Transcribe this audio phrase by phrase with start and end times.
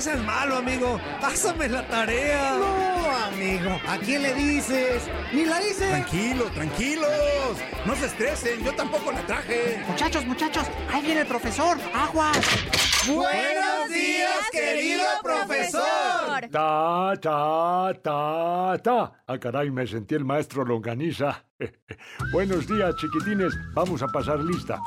[0.00, 0.98] No seas malo, amigo.
[1.20, 2.56] Pásame la tarea.
[2.56, 3.78] No, amigo.
[3.86, 5.02] ¿A quién le dices?
[5.30, 5.88] Ni la hice.
[5.90, 7.58] Tranquilo, tranquilos.
[7.84, 9.84] No se estresen, yo tampoco la traje.
[9.86, 11.76] Muchachos, muchachos, ahí viene el profesor.
[11.92, 12.32] Agua.
[13.08, 16.48] Buenos días, querido profesor.
[16.50, 19.12] Ta, ta, ta, ta.
[19.26, 21.44] Ah, caray, me sentí el maestro Longaniza.
[22.32, 23.52] Buenos días, chiquitines.
[23.74, 24.80] Vamos a pasar lista.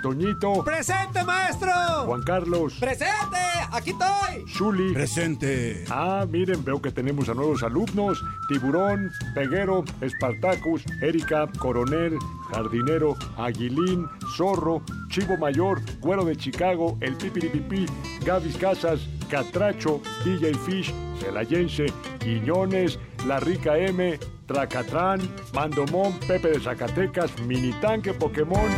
[0.00, 0.64] Toñito.
[0.64, 1.70] ¡Presente, maestro!
[2.06, 2.74] Juan Carlos.
[2.80, 3.36] ¡Presente!
[3.70, 4.44] ¡Aquí estoy!
[4.48, 4.92] Zuli.
[4.92, 5.84] ¡Presente!
[5.90, 8.24] Ah, miren, veo que tenemos a nuevos alumnos.
[8.48, 12.18] Tiburón, Peguero, Espartacus, Erika, Coronel,
[12.50, 17.86] Jardinero, Aguilín, Zorro, Chivo Mayor, Güero de Chicago, El Pipiripipí,
[18.24, 21.86] Gavis Casas, Catracho, DJ Fish, Celayense,
[22.18, 25.20] Quiñones, La Rica M, Tracatrán,
[25.52, 28.70] Mandomón, Pepe de Zacatecas, Mini Tanque Pokémon.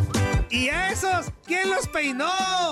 [0.50, 1.30] ¿Y esos?
[1.46, 2.26] ¿Quién los peinó?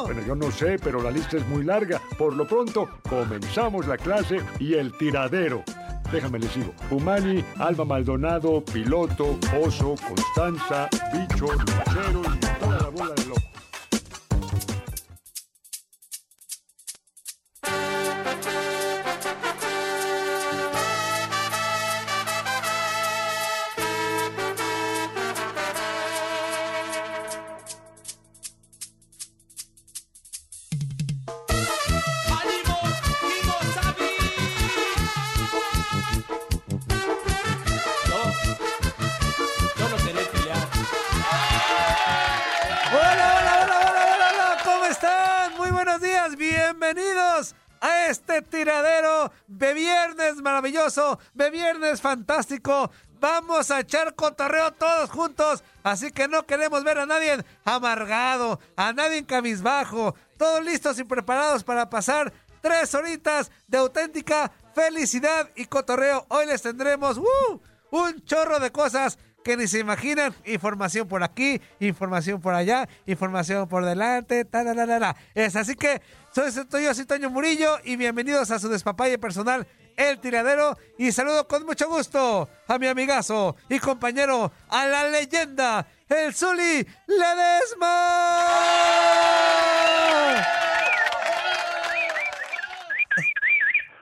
[0.04, 2.02] Bueno, yo no sé, pero la lista es muy larga.
[2.18, 5.62] Por lo pronto, comenzamos la clase y el tiradero.
[6.10, 6.74] Déjame les sigo.
[6.90, 13.48] Humani, Alba Maldonado, Piloto, Oso, Constanza, Bicho, Lucero y toda la bola de locos.
[51.34, 52.90] De viernes fantástico.
[53.20, 58.92] Vamos a echar cotorreo todos juntos, así que no queremos ver a nadie amargado, a
[58.92, 60.14] nadie cabizbajo.
[60.38, 62.32] Todos listos y preparados para pasar
[62.62, 66.24] tres horitas de auténtica felicidad y cotorreo.
[66.28, 67.60] Hoy les tendremos ¡uh!
[67.90, 70.34] un chorro de cosas que ni se imaginan.
[70.44, 75.16] Información por aquí, información por allá, información por delante, tararara.
[75.34, 76.00] Es así que
[76.32, 79.66] soy, soy yo, soy Toño Murillo y bienvenidos a su despapalle personal,
[79.98, 80.78] El Tiradero.
[80.96, 86.86] Y saludo con mucho gusto a mi amigazo y compañero, a la leyenda, el Zuli
[87.08, 88.38] Ledesma.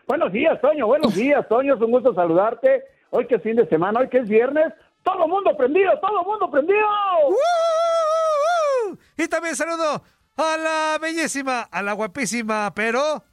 [0.07, 0.87] Buenos días, Toño.
[0.87, 1.75] Buenos días, Toño.
[1.75, 2.85] Es un gusto saludarte.
[3.11, 4.75] Hoy que es fin de semana, hoy que es viernes.
[5.03, 6.87] Todo mundo prendido, todo mundo prendido.
[7.29, 8.97] ¡Uh!
[9.17, 10.03] Y también saludo
[10.37, 13.25] a la bellísima, a la guapísima, pero...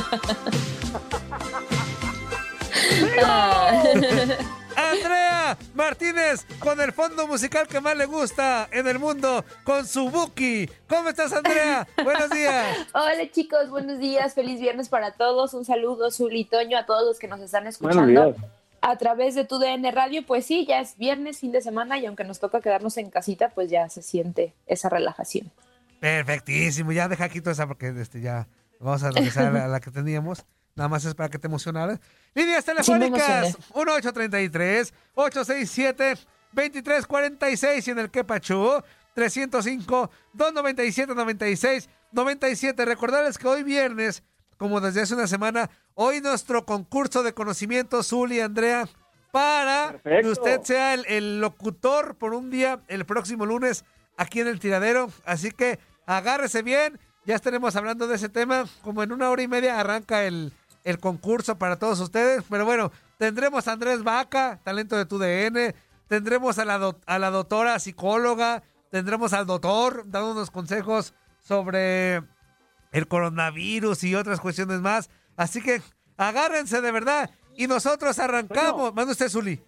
[4.76, 10.10] Andrea Martínez con el fondo musical que más le gusta en el mundo, con su
[10.10, 10.68] Buki.
[10.88, 11.86] ¿Cómo estás, Andrea?
[12.02, 12.88] Buenos días.
[12.94, 15.54] Hola chicos, buenos días, feliz viernes para todos.
[15.54, 18.34] Un saludo, Zuli y Toño, a todos los que nos están escuchando.
[18.80, 22.06] a través de tu DN Radio, pues sí, ya es viernes, fin de semana y
[22.06, 25.50] aunque nos toca quedarnos en casita, pues ya se siente esa relajación.
[26.00, 28.48] Perfectísimo, ya deja aquí toda esa porque este, ya
[28.80, 30.44] vamos a regresar a la que teníamos.
[30.74, 32.00] Nada más es para que te emocionaras.
[32.34, 36.14] Líneas telefónicas 1833 867
[36.52, 38.82] 2346 y en el Quepachu
[39.14, 42.84] 305 297 96 97.
[42.84, 44.22] Recordarles que hoy viernes,
[44.56, 48.88] como desde hace una semana, hoy nuestro concurso de conocimiento, Zuli y Andrea,
[49.32, 53.84] para que usted sea el, el locutor por un día el próximo lunes
[54.16, 55.10] aquí en el tiradero.
[55.24, 56.98] Así que agárrese bien.
[57.26, 58.64] Ya estaremos hablando de ese tema.
[58.82, 60.52] Como en una hora y media arranca el,
[60.84, 62.44] el concurso para todos ustedes.
[62.48, 65.74] Pero bueno, tendremos a Andrés Vaca, talento de tu DN.
[66.08, 68.62] Tendremos a la, a la doctora psicóloga.
[68.90, 72.22] Tendremos al doctor dándonos consejos sobre
[72.92, 75.10] el coronavirus y otras cuestiones más.
[75.36, 75.80] Así que
[76.16, 77.30] agárrense de verdad.
[77.56, 78.94] Y nosotros arrancamos.
[78.94, 79.60] Manda usted, Zuli.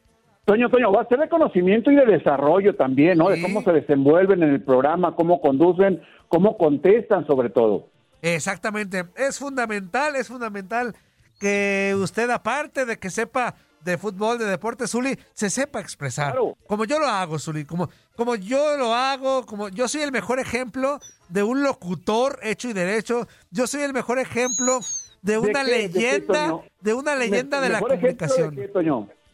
[0.45, 3.29] Toño, Toño, va a ser de conocimiento y de desarrollo también, ¿no?
[3.29, 7.89] De cómo se desenvuelven en el programa, cómo conducen, cómo contestan sobre todo.
[8.23, 9.05] Exactamente.
[9.17, 10.97] Es fundamental, es fundamental
[11.39, 16.39] que usted, aparte de que sepa de fútbol, de deporte, Zuli, se sepa expresar.
[16.67, 20.39] Como yo lo hago, Zuli, como, como yo lo hago, como yo soy el mejor
[20.39, 23.29] ejemplo de un locutor hecho y derecho.
[23.51, 24.81] Yo soy el mejor ejemplo
[25.21, 28.57] de una leyenda, de, una leyenda de la comunicación.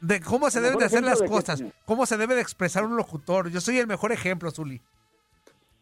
[0.00, 3.50] De, cómo se deben de hacer las cosas, cómo se debe de expresar un locutor.
[3.50, 4.80] Yo soy el mejor ejemplo, Zuli.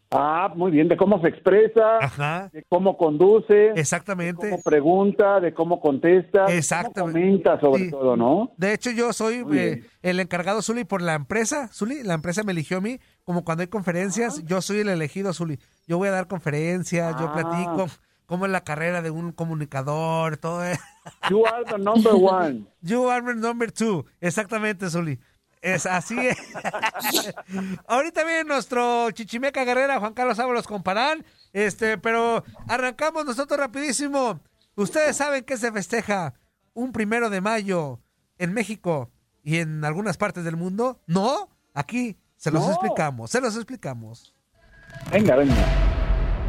[0.09, 5.53] Ah, muy bien, de cómo se expresa, de cómo conduce, exactamente, de cómo pregunta, de
[5.53, 8.53] cómo contesta, exactamente, cómo comenta sobre todo, ¿no?
[8.55, 12.53] De hecho, yo soy eh, el encargado, Zuli, por la empresa, Zuli, la empresa me
[12.53, 15.59] eligió a mí, como cuando hay conferencias, yo soy el elegido, Zuli.
[15.87, 17.87] Yo voy a dar conferencias, yo platico
[18.27, 20.81] cómo es la carrera de un comunicador, todo eso.
[21.29, 22.65] You are the number one.
[22.81, 25.19] You are the number two, exactamente, Zuli.
[25.61, 26.15] Es así.
[27.87, 31.25] Ahorita viene nuestro chichimeca guerrera, Juan Carlos Ábalos Comparán.
[31.53, 34.39] Este, pero arrancamos nosotros rapidísimo.
[34.75, 36.33] Ustedes saben que se festeja
[36.73, 37.99] un primero de mayo
[38.37, 39.09] en México
[39.43, 41.01] y en algunas partes del mundo.
[41.07, 41.49] ¿No?
[41.73, 44.35] Aquí se los explicamos, se los explicamos.
[45.11, 45.86] Venga, venga.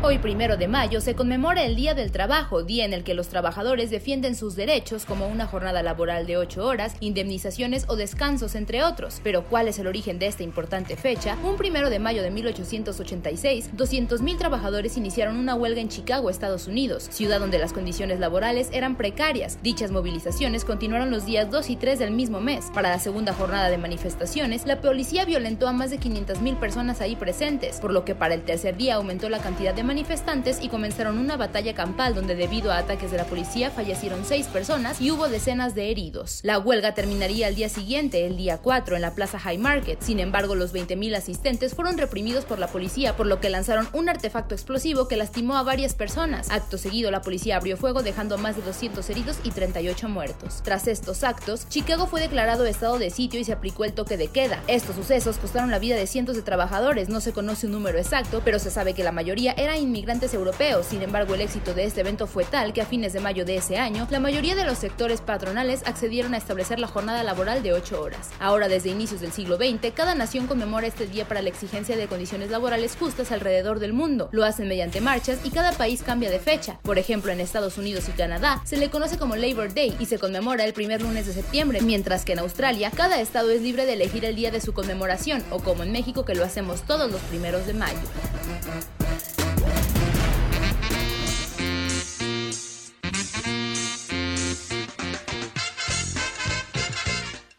[0.01, 3.27] Hoy, primero de mayo, se conmemora el Día del Trabajo, día en el que los
[3.27, 8.85] trabajadores defienden sus derechos como una jornada laboral de ocho horas, indemnizaciones o descansos, entre
[8.85, 9.21] otros.
[9.25, 11.37] Pero, ¿cuál es el origen de esta importante fecha?
[11.43, 17.09] Un primero de mayo de 1886, 200.000 trabajadores iniciaron una huelga en Chicago, Estados Unidos,
[17.11, 19.59] ciudad donde las condiciones laborales eran precarias.
[19.65, 22.67] Dichas movilizaciones continuaron los días 2 y 3 del mismo mes.
[22.73, 27.17] Para la segunda jornada de manifestaciones, la policía violentó a más de 500.000 personas ahí
[27.17, 31.19] presentes, por lo que para el tercer día aumentó la cantidad de manifestantes y comenzaron
[31.19, 35.29] una batalla campal donde debido a ataques de la policía fallecieron seis personas y hubo
[35.29, 36.41] decenas de heridos.
[36.43, 40.03] La huelga terminaría al día siguiente, el día 4, en la Plaza High Market.
[40.03, 44.11] Sin embargo, los 20.000 asistentes fueron reprimidos por la policía, por lo que lanzaron un
[44.11, 46.51] artefacto explosivo que lastimó a varias personas.
[46.51, 50.61] Acto seguido, la policía abrió fuego dejando más de 200 heridos y 38 muertos.
[50.63, 54.29] Tras estos actos, Chicago fue declarado estado de sitio y se aplicó el toque de
[54.29, 54.63] queda.
[54.67, 58.43] Estos sucesos costaron la vida de cientos de trabajadores, no se conoce un número exacto,
[58.45, 60.87] pero se sabe que la mayoría eran inmigrantes europeos.
[60.87, 63.57] Sin embargo, el éxito de este evento fue tal que a fines de mayo de
[63.57, 67.73] ese año, la mayoría de los sectores patronales accedieron a establecer la jornada laboral de
[67.73, 68.31] 8 horas.
[68.41, 72.07] Ahora, desde inicios del siglo XX, cada nación conmemora este día para la exigencia de
[72.07, 74.29] condiciones laborales justas alrededor del mundo.
[74.33, 76.79] Lo hacen mediante marchas y cada país cambia de fecha.
[76.83, 80.19] Por ejemplo, en Estados Unidos y Canadá se le conoce como Labor Day y se
[80.19, 83.95] conmemora el primer lunes de septiembre, mientras que en Australia cada estado es libre de
[83.95, 87.21] elegir el día de su conmemoración, o como en México que lo hacemos todos los
[87.23, 87.99] primeros de mayo.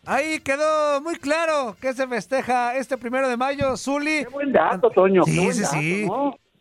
[0.10, 4.24] Ahí quedó muy claro que se festeja este primero de mayo, Zuli.
[4.24, 5.24] Qué buen dato, Toño.
[5.24, 6.08] Sí, sí, sí.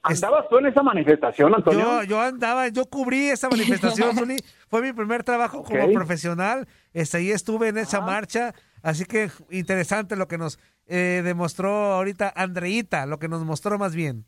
[0.03, 1.81] ¿Andabas tú en esa manifestación, Antonio?
[1.81, 4.37] Yo, yo andaba, yo cubrí esa manifestación, Zuli.
[4.69, 6.69] Fue mi primer trabajo como profesional.
[6.93, 8.53] Este, ahí estuve en esa marcha.
[8.83, 13.95] Así que interesante lo que nos eh, demostró ahorita Andreita, lo que nos mostró más
[13.95, 14.27] bien.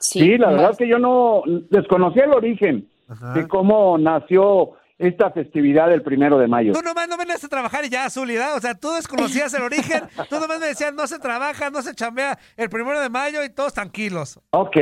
[0.00, 2.90] Sí, la verdad es que yo no desconocía el origen
[3.34, 6.72] de cómo nació esta festividad del primero de mayo.
[6.72, 8.56] Tú nomás no venías a trabajar y ya, Zulidad.
[8.56, 10.02] O sea, tú desconocías el origen.
[10.28, 13.50] Tú nomás me decías, no se trabaja, no se chambea el primero de mayo y
[13.50, 14.40] todos tranquilos.
[14.50, 14.76] Ok,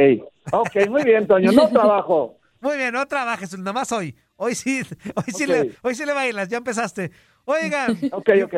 [0.52, 1.52] ok, muy bien, Toño.
[1.52, 2.38] No trabajo.
[2.61, 4.16] Muy bien, no trabajes, nomás hoy.
[4.37, 4.80] Hoy sí,
[5.14, 7.11] hoy sí, le, hoy sí le bailas, ya empezaste.
[7.44, 7.99] Oigan.
[8.12, 8.54] ok, ok.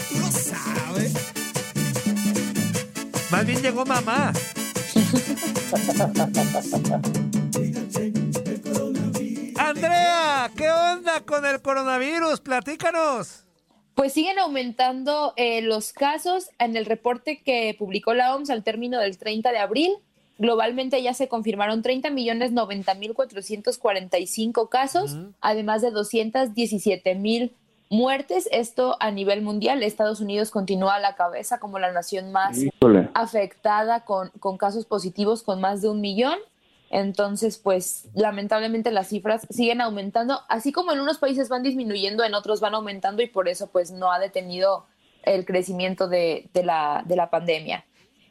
[0.08, 1.12] Tú lo sabes.
[3.32, 4.32] Más bien llegó mamá.
[9.58, 12.40] Andrea, ¿qué onda con el coronavirus?
[12.42, 13.47] Platícanos.
[13.98, 19.00] Pues siguen aumentando eh, los casos en el reporte que publicó la OMS al término
[19.00, 19.90] del 30 de abril.
[20.38, 27.56] Globalmente ya se confirmaron 30 millones 90 mil 445 casos, además de 217 mil
[27.90, 28.48] muertes.
[28.52, 29.82] Esto a nivel mundial.
[29.82, 33.08] Estados Unidos continúa a la cabeza como la nación más Híjole.
[33.14, 36.38] afectada con, con casos positivos con más de un millón.
[36.90, 42.34] Entonces, pues lamentablemente las cifras siguen aumentando, así como en unos países van disminuyendo, en
[42.34, 44.86] otros van aumentando y por eso pues no ha detenido
[45.22, 47.84] el crecimiento de, la, de la pandemia.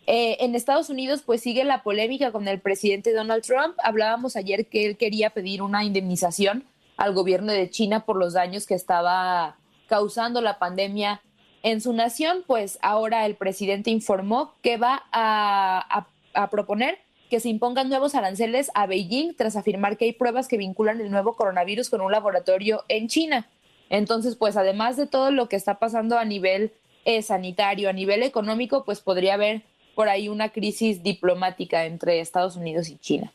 [0.08, 3.76] Eh, en Estados Unidos pues sigue la polémica con el presidente Donald Trump.
[3.84, 6.64] Hablábamos ayer que él quería pedir una indemnización
[6.96, 11.22] al gobierno de China por los daños que estaba causando la pandemia
[11.62, 16.08] en su nación, pues ahora el presidente informó que va a
[16.50, 21.02] proponer que se impongan nuevos aranceles a Beijing tras afirmar que hay pruebas que vinculan
[21.02, 23.48] el nuevo coronavirus con un laboratorio en China.
[23.90, 26.74] Entonces, pues además de todo lo que está pasando a nivel
[27.06, 29.64] eh, sanitario, a nivel económico, pues podría haber
[29.96, 33.34] por ahí una crisis diplomática entre Estados Unidos y China.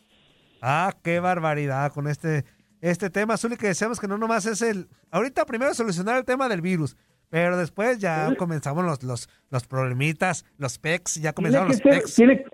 [0.60, 2.44] Ah, qué barbaridad con este,
[2.80, 4.88] este tema, Zuli, que decíamos que no nomás es el...
[5.10, 6.96] Ahorita primero solucionar el tema del virus,
[7.30, 12.14] pero después ya comenzamos los, los, los problemitas, los PECs, ya comenzaron los ser, PECs.
[12.14, 12.44] tiene,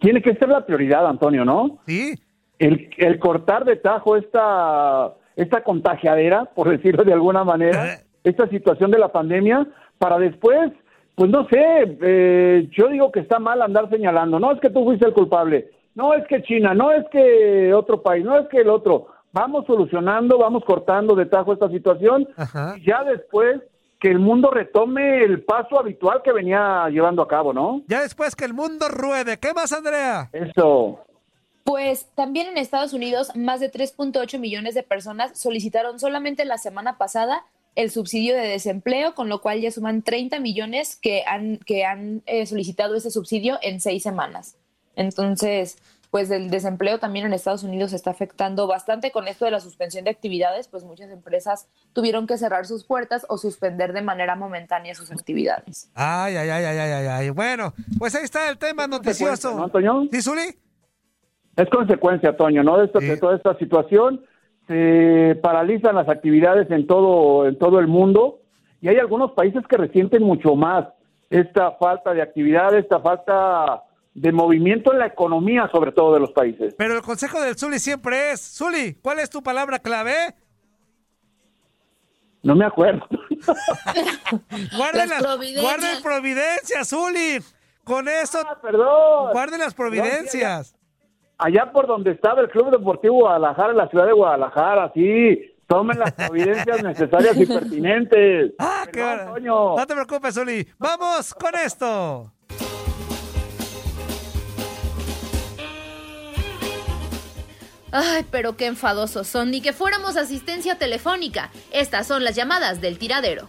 [0.00, 1.78] tiene que ser la prioridad, Antonio, ¿no?
[1.86, 2.14] Sí.
[2.58, 8.90] El, el cortar de tajo esta, esta contagiadera, por decirlo de alguna manera, esta situación
[8.90, 9.66] de la pandemia,
[9.98, 10.72] para después,
[11.14, 14.84] pues no sé, eh, yo digo que está mal andar señalando, no es que tú
[14.84, 18.58] fuiste el culpable, no es que China, no es que otro país, no es que
[18.58, 19.08] el otro.
[19.32, 22.26] Vamos solucionando, vamos cortando de tajo esta situación
[22.76, 23.60] y ya después
[23.98, 27.82] que el mundo retome el paso habitual que venía llevando a cabo, ¿no?
[27.86, 29.38] Ya después que el mundo ruede.
[29.38, 30.28] ¿Qué más, Andrea?
[30.32, 31.00] Eso.
[31.64, 36.96] Pues también en Estados Unidos, más de 3.8 millones de personas solicitaron solamente la semana
[36.98, 41.84] pasada el subsidio de desempleo, con lo cual ya suman 30 millones que han, que
[41.84, 44.56] han eh, solicitado ese subsidio en seis semanas.
[44.96, 45.76] Entonces,
[46.16, 50.04] pues el desempleo también en Estados Unidos está afectando bastante con esto de la suspensión
[50.04, 54.94] de actividades, pues muchas empresas tuvieron que cerrar sus puertas o suspender de manera momentánea
[54.94, 55.90] sus actividades.
[55.94, 57.30] Ay, ay, ay, ay, ay, ay, ay.
[57.30, 59.54] Bueno, pues ahí está el tema noticioso.
[59.58, 60.08] ¿no, Antonio?
[60.10, 60.54] ¿Sí, Zuli?
[61.54, 62.78] Es consecuencia, Toño, ¿no?
[62.78, 64.24] De, esta- de toda esta situación
[64.68, 68.38] se paralizan las actividades en todo en todo el mundo
[68.80, 70.86] y hay algunos países que resienten mucho más
[71.28, 73.82] esta falta de actividad, esta falta
[74.18, 76.74] de movimiento en la economía, sobre todo de los países.
[76.78, 80.34] Pero el consejo del Zuli siempre es, Zuli, ¿cuál es tu palabra clave?
[82.42, 83.06] No me acuerdo.
[84.76, 85.62] Guarden Las providencias.
[85.62, 87.38] guarden providencias, Zuli.
[87.84, 89.32] Con eso, Ah, perdón.
[89.32, 90.74] guarden las providencias.
[91.38, 95.98] Allá por donde estaba el Club Deportivo Guadalajara, en la ciudad de Guadalajara, sí, tomen
[95.98, 98.54] las providencias necesarias y pertinentes.
[98.58, 100.66] Ah, qué bar- No te preocupes, Zuli.
[100.78, 102.32] Vamos con esto.
[107.92, 111.50] Ay, pero qué enfadosos son, ni que fuéramos asistencia telefónica.
[111.70, 113.46] Estas son las llamadas del tiradero.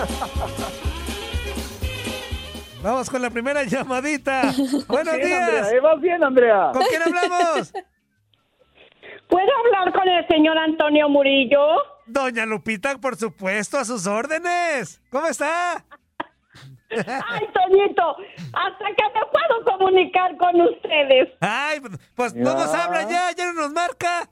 [2.82, 4.52] Vamos con la primera llamadita.
[4.88, 5.42] Buenos Bien, días.
[5.42, 5.80] Andrea, ¿eh?
[5.80, 6.70] Vas bien, Andrea.
[6.72, 7.72] ¿Con quién hablamos?
[9.28, 11.60] ¿Puedo hablar con el señor Antonio Murillo?
[12.06, 15.00] Doña Lupita, por supuesto, a sus órdenes.
[15.10, 15.84] ¿Cómo está?
[16.90, 18.16] Ay, Toñito,
[18.52, 21.28] hasta que me puedo comunicar con ustedes.
[21.40, 21.80] Ay,
[22.14, 24.28] pues no nos habla ya, ya no nos marca.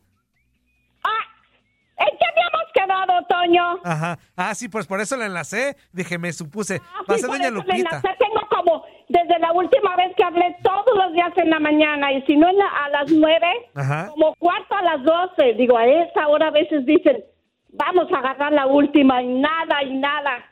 [2.00, 3.80] ¿En qué habíamos quedado, Toño?
[3.84, 4.18] Ajá.
[4.36, 5.76] Ah, sí, pues por eso la enlacé.
[5.92, 6.80] Dije, me supuse.
[7.08, 7.74] Ah, sí, Doña Lupita.
[7.76, 8.08] enlacé.
[8.20, 12.22] Tengo como desde la última vez que hablé todos los días en la mañana y
[12.22, 14.10] si no en la- a las nueve, Ajá.
[14.10, 15.54] como cuarto a las doce.
[15.54, 17.24] Digo, a esa hora a veces dicen,
[17.70, 20.44] vamos a agarrar la última y nada y nada.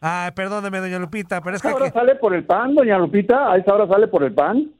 [0.00, 1.74] Ay, perdóneme, Doña Lupita, pero es ¿A que...
[1.74, 3.50] esa hora sale por el pan, doña Lupita?
[3.52, 4.70] ¿A esa hora sale por el pan?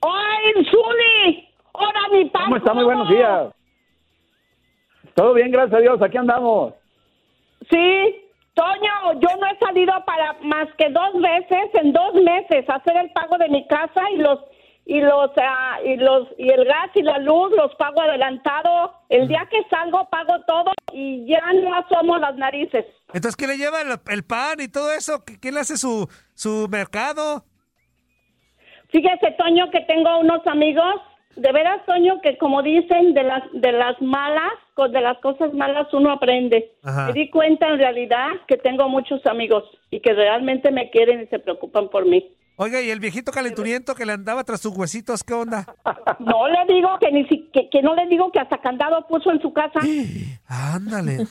[0.00, 1.48] ¡Ay, Zuli!
[1.74, 2.44] ¡Ahora mi pan!
[2.44, 2.74] ¿Cómo está?
[2.74, 3.52] Muy buenos días.
[5.14, 6.02] Todo bien, gracias a Dios.
[6.02, 6.74] Aquí andamos.
[7.70, 8.22] Sí,
[8.54, 12.96] Toño, yo no he salido para más que dos veces en dos meses a hacer
[12.96, 14.40] el pago de mi casa y los
[14.96, 18.92] y los ah, y los y el gas y la luz los pago adelantado.
[19.08, 22.84] El día que salgo pago todo y ya no asomo las narices.
[23.14, 25.24] Entonces, ¿qué le lleva el, el pan y todo eso?
[25.24, 27.44] ¿Qué- ¿Quién le hace su, su mercado?
[28.90, 30.94] Fíjese, Toño, que tengo unos amigos,
[31.36, 34.52] de veras, Toño, que como dicen, de las, de las malas,
[34.90, 36.72] de las cosas malas uno aprende.
[36.82, 37.06] Ajá.
[37.06, 41.26] Me di cuenta en realidad que tengo muchos amigos y que realmente me quieren y
[41.28, 42.34] se preocupan por mí.
[42.56, 45.64] Oiga, ¿y el viejito calenturiento que le andaba tras sus huesitos, qué onda?
[46.20, 49.30] No le digo que ni si- que, que no le digo que hasta candado puso
[49.32, 49.80] en su casa.
[50.46, 51.26] Ándale.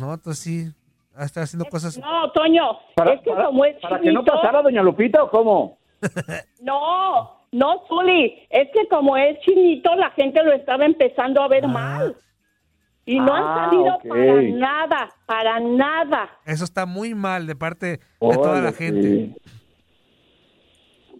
[0.00, 0.66] No, entonces sí.
[1.14, 1.98] ah, Está haciendo cosas.
[1.98, 5.22] No, Toño, Para, es que para- como es para que no chinito- pasara doña Lupita
[5.24, 5.78] o cómo?
[6.60, 11.66] No, no, Zuli, es que como es chinito, la gente lo estaba empezando a ver
[11.66, 12.16] mal.
[13.08, 14.08] Y no Ah, han salido ok.
[14.08, 16.28] para nada, para nada.
[16.44, 17.86] Eso está muy mal de parte
[18.20, 19.02] de toda la gente.
[19.02, 19.36] sí.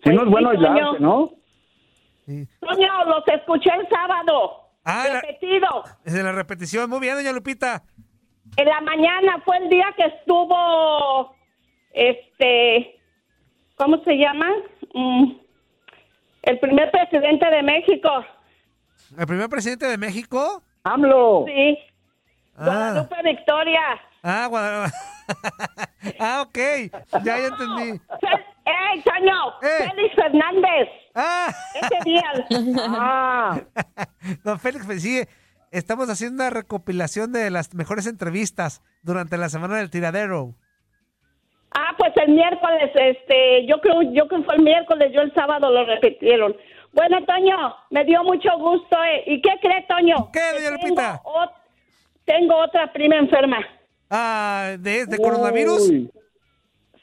[0.07, 0.69] Sí, no es bueno sí, Toño.
[0.73, 1.31] aislarse, ¿no?
[2.61, 4.63] Toño, los escuché el sábado.
[4.85, 5.85] Ah, la- repetido.
[6.05, 6.89] Desde la repetición.
[6.89, 7.83] Muy bien, doña Lupita.
[8.57, 11.35] En la mañana fue el día que estuvo,
[11.93, 13.01] este,
[13.77, 14.47] ¿cómo se llama?
[14.95, 15.33] Mm,
[16.43, 18.09] el primer presidente de México.
[19.19, 20.63] ¿El primer presidente de México?
[20.85, 21.45] AMLO.
[21.49, 21.79] Sí.
[22.57, 23.81] Ah, Guadalupe Victoria.
[24.23, 24.93] ah, Guadalajara.
[26.21, 26.59] ah, ok.
[27.25, 28.01] Ya, ya entendí.
[28.67, 29.35] ¡Ey, Toño!
[29.61, 30.89] Félix Fernández.
[31.15, 31.49] Ah.
[31.75, 32.23] Ese día.
[32.89, 33.61] Ah.
[34.45, 35.23] Don Félix, pues sí,
[35.71, 40.55] estamos haciendo una recopilación de las mejores entrevistas durante la semana del tiradero.
[41.79, 45.33] Ah, pues el miércoles, este, yo creo, yo creo que fue el miércoles, yo el
[45.35, 46.57] sábado lo repitieron.
[46.93, 48.97] Bueno, Toño, me dio mucho gusto.
[49.05, 49.23] eh.
[49.27, 50.31] ¿Y qué cree, Toño?
[50.33, 51.21] ¿Qué, doña Lupita?
[51.23, 51.53] Tengo, ot-
[52.25, 53.59] tengo otra prima enferma.
[54.11, 55.93] Ah, ¿de, de coronavirus?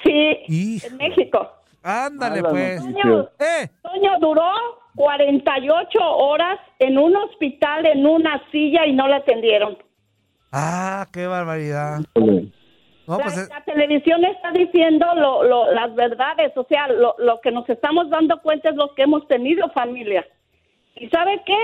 [0.03, 1.49] Sí, en México.
[1.83, 2.81] Ándale, Mala pues.
[2.81, 4.49] Toño, Eh, Toño duró
[4.95, 9.77] 48 horas en un hospital, en una silla y no la atendieron.
[10.51, 11.99] ah, qué barbaridad.
[12.15, 17.15] No, la, pues es- la televisión está diciendo lo, lo- las verdades, o sea, lo,
[17.17, 20.25] lo que nos estamos dando cuenta es lo que hemos tenido familia.
[20.95, 21.57] ¿Y sabe qué?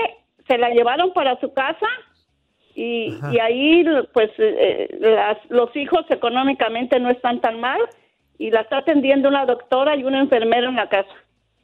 [0.48, 1.86] Se la llevaron para su casa
[2.74, 7.78] y, y ahí, pues, eh, las, los hijos económicamente no están tan mal
[8.40, 11.12] y la está atendiendo una doctora y un enfermero en la casa.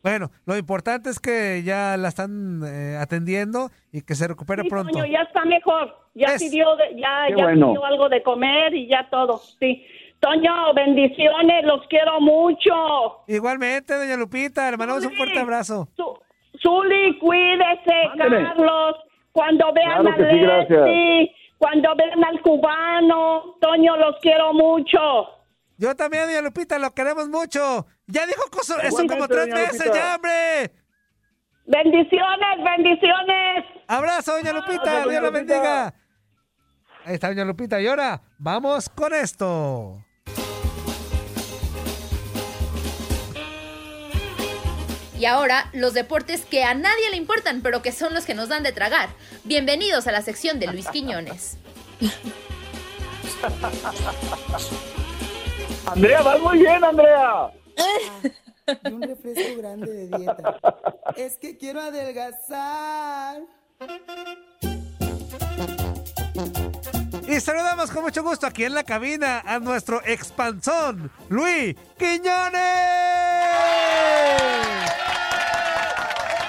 [0.02, 4.68] bueno, lo importante es que ya la están eh, atendiendo y que se recupere Sí,
[4.68, 4.92] pronto.
[4.92, 5.96] Toño, ya está mejor.
[6.14, 7.68] Ya Es- pidió, de- ya, ya bueno.
[7.70, 9.38] pidió algo de comer y ya todo.
[9.58, 9.84] Sí.
[10.20, 12.72] Toño, bendiciones, los quiero mucho.
[13.26, 15.88] Igualmente, doña Lupita, le mandamos un fuerte abrazo.
[16.62, 17.96] Zuli, cuídese.
[18.18, 18.96] Carlos.
[19.32, 20.72] Cuando vean Claro a sí.
[20.76, 24.98] Leslie, cuando vean al cubano, Toño, los quiero mucho.
[25.78, 27.86] Yo también, doña Lupita, lo queremos mucho.
[28.06, 30.72] Ya dijo coso- eso como tres veces, ya, hombre.
[31.66, 33.64] Bendiciones, bendiciones.
[33.86, 35.94] Abrazo, doña Lupita, Gracias, Dios la bendiga.
[37.04, 37.80] Ahí está, doña Lupita.
[37.80, 40.02] Y ahora, vamos con esto.
[45.18, 48.48] Y ahora, los deportes que a nadie le importan, pero que son los que nos
[48.50, 49.08] dan de tragar.
[49.44, 51.58] Bienvenidos a la sección de Luis Quiñones.
[55.86, 57.50] Andrea, vas muy bien, Andrea.
[58.84, 60.58] Y un refresco grande de dieta.
[61.16, 63.42] Es que quiero adelgazar.
[67.28, 72.62] Y saludamos con mucho gusto aquí en la cabina a nuestro expanzón, Luis Quiñones.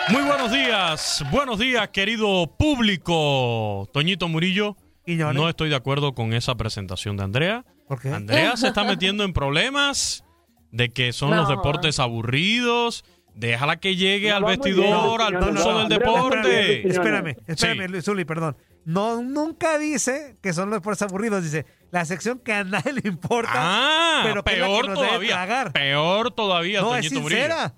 [0.10, 3.89] Muy buenos días, buenos días querido público.
[3.91, 7.65] Toñito Murillo, no estoy de acuerdo con esa presentación de Andrea.
[7.88, 8.10] ¿Por qué?
[8.10, 10.24] Andrea se está metiendo en problemas
[10.72, 13.04] de que son los deportes aburridos.
[13.34, 15.22] Déjala que llegue No, al vestidor, bien.
[15.22, 16.88] al No, no, pulso no, del deporte.
[16.89, 17.88] Espérame, espérame, Sí.
[17.91, 18.58] Luis Zuli, perdón.
[18.84, 21.43] No, nunca dice que son los deportes aburridos.
[21.43, 23.52] Dice la sección que a nadie le importa.
[23.54, 25.34] Ah, pero que es la que peor nos debe todavía.
[25.34, 25.72] tragar.
[25.72, 27.41] Peor todavía, No, es Toñito Murillo.
[27.41, 27.74] sincera.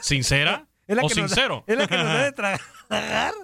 [0.00, 0.66] ¿Sincera?
[0.86, 1.64] Es la ¿O que nos da- sincero?
[1.66, 2.60] es la que nos debe tragar.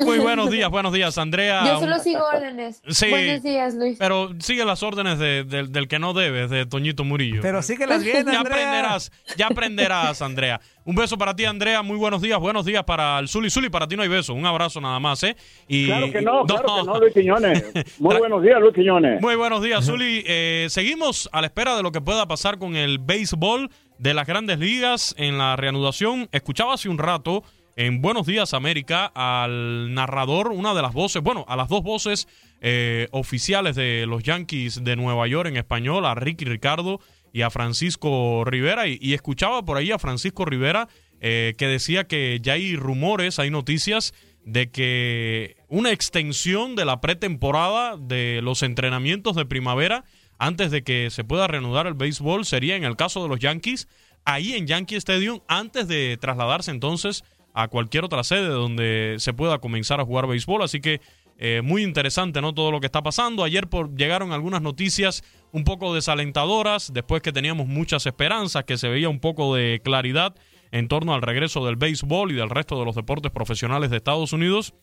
[0.01, 1.63] Muy buenos días, buenos días, Andrea.
[1.67, 2.83] Yo solo sigo órdenes.
[2.89, 3.11] Sí.
[3.11, 3.97] Buenos días, Luis.
[3.99, 7.41] Pero sigue las órdenes de- del- del que no debes, de Toñito Murillo.
[7.43, 8.41] Pero síguelas bien, Ya Andrea.
[8.41, 10.61] aprenderás, ya aprenderás, Andrea.
[10.85, 11.83] Un beso para ti, Andrea.
[11.83, 13.51] Muy buenos días, buenos días para el Zuli.
[13.51, 14.35] Zuli, para ti no hay beso.
[14.35, 15.37] Un abrazo nada más, ¿eh?
[15.69, 17.65] Y, Claro que no, claro que no, Luis Quiñones.
[17.99, 19.21] Muy buenos días, Luis Quiñones.
[19.21, 20.25] Muy buenos días, Zuli.
[20.27, 24.27] Eh, seguimos a la espera de lo que pueda pasar con el béisbol de las
[24.27, 26.29] grandes ligas en la reanudación.
[26.33, 27.45] Escuchaba hace un rato
[27.77, 32.29] en Buenos Días América al narrador, una de las voces, bueno, a las dos voces
[32.61, 37.01] eh, oficiales de los Yankees de Nueva York en español, a Ricky Ricardo
[37.33, 38.87] y a Francisco Rivera.
[38.87, 40.89] Y, escuchaba por ahí a Francisco Rivera
[41.21, 47.01] eh, que decía que ya hay rumores, hay noticias de que una extensión de la
[47.01, 50.05] pretemporada de los entrenamientos de primavera
[50.39, 53.89] antes de que se pueda reanudar el béisbol sería en el caso de los Yankees,
[54.25, 59.59] ahí en Yankee Stadium, antes de trasladarse entonces a cualquier otra sede donde se pueda
[59.59, 60.63] comenzar a jugar béisbol.
[60.63, 61.01] Así que
[61.43, 62.53] eh, muy interesante, ¿no?
[62.53, 63.45] Todo lo que está pasando.
[63.45, 68.89] Ayer por, llegaron algunas noticias un poco desalentadoras, después que teníamos muchas esperanzas, que se
[68.89, 70.35] veía un poco de claridad
[70.71, 74.35] en torno al regreso del béisbol y del resto de los deportes profesionales de Estados
[74.35, 74.75] Unidos.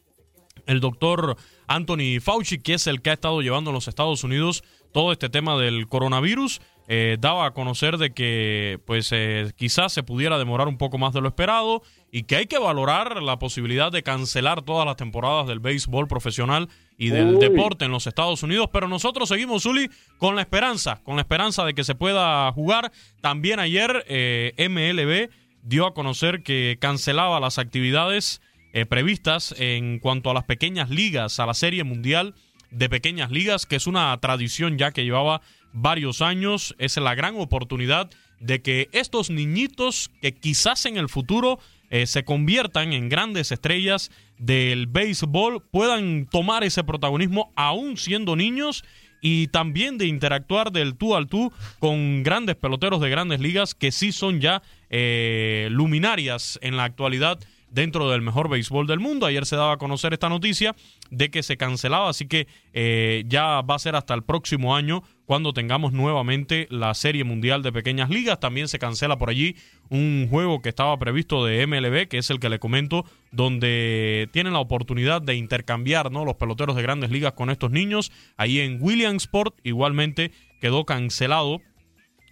[0.65, 4.63] El doctor Anthony Fauci, que es el que ha estado llevando en los Estados Unidos
[4.91, 10.03] todo este tema del coronavirus, eh, daba a conocer de que pues eh, quizás se
[10.03, 13.91] pudiera demorar un poco más de lo esperado y que hay que valorar la posibilidad
[13.91, 18.69] de cancelar todas las temporadas del béisbol profesional y del deporte en los Estados Unidos,
[18.71, 22.91] pero nosotros seguimos, Zuli, con la esperanza, con la esperanza de que se pueda jugar.
[23.21, 25.29] También ayer eh, MLB
[25.61, 28.41] dio a conocer que cancelaba las actividades
[28.89, 32.35] previstas en cuanto a las pequeñas ligas, a la Serie Mundial
[32.71, 35.41] de Pequeñas Ligas, que es una tradición ya que llevaba
[35.73, 36.75] varios años.
[36.77, 42.23] Es la gran oportunidad de que estos niñitos que quizás en el futuro eh, se
[42.23, 48.83] conviertan en grandes estrellas del béisbol puedan tomar ese protagonismo aún siendo niños
[49.21, 53.91] y también de interactuar del tú al tú con grandes peloteros de grandes ligas que
[53.91, 59.25] sí son ya eh, luminarias en la actualidad dentro del mejor béisbol del mundo.
[59.25, 60.75] Ayer se daba a conocer esta noticia
[61.09, 65.03] de que se cancelaba, así que eh, ya va a ser hasta el próximo año
[65.27, 68.39] cuando tengamos nuevamente la Serie Mundial de Pequeñas Ligas.
[68.39, 69.57] También se cancela por allí
[69.89, 74.53] un juego que estaba previsto de MLB, que es el que le comento, donde tienen
[74.53, 76.23] la oportunidad de intercambiar ¿no?
[76.23, 78.09] los peloteros de grandes ligas con estos niños.
[78.37, 81.61] Ahí en Williamsport igualmente quedó cancelado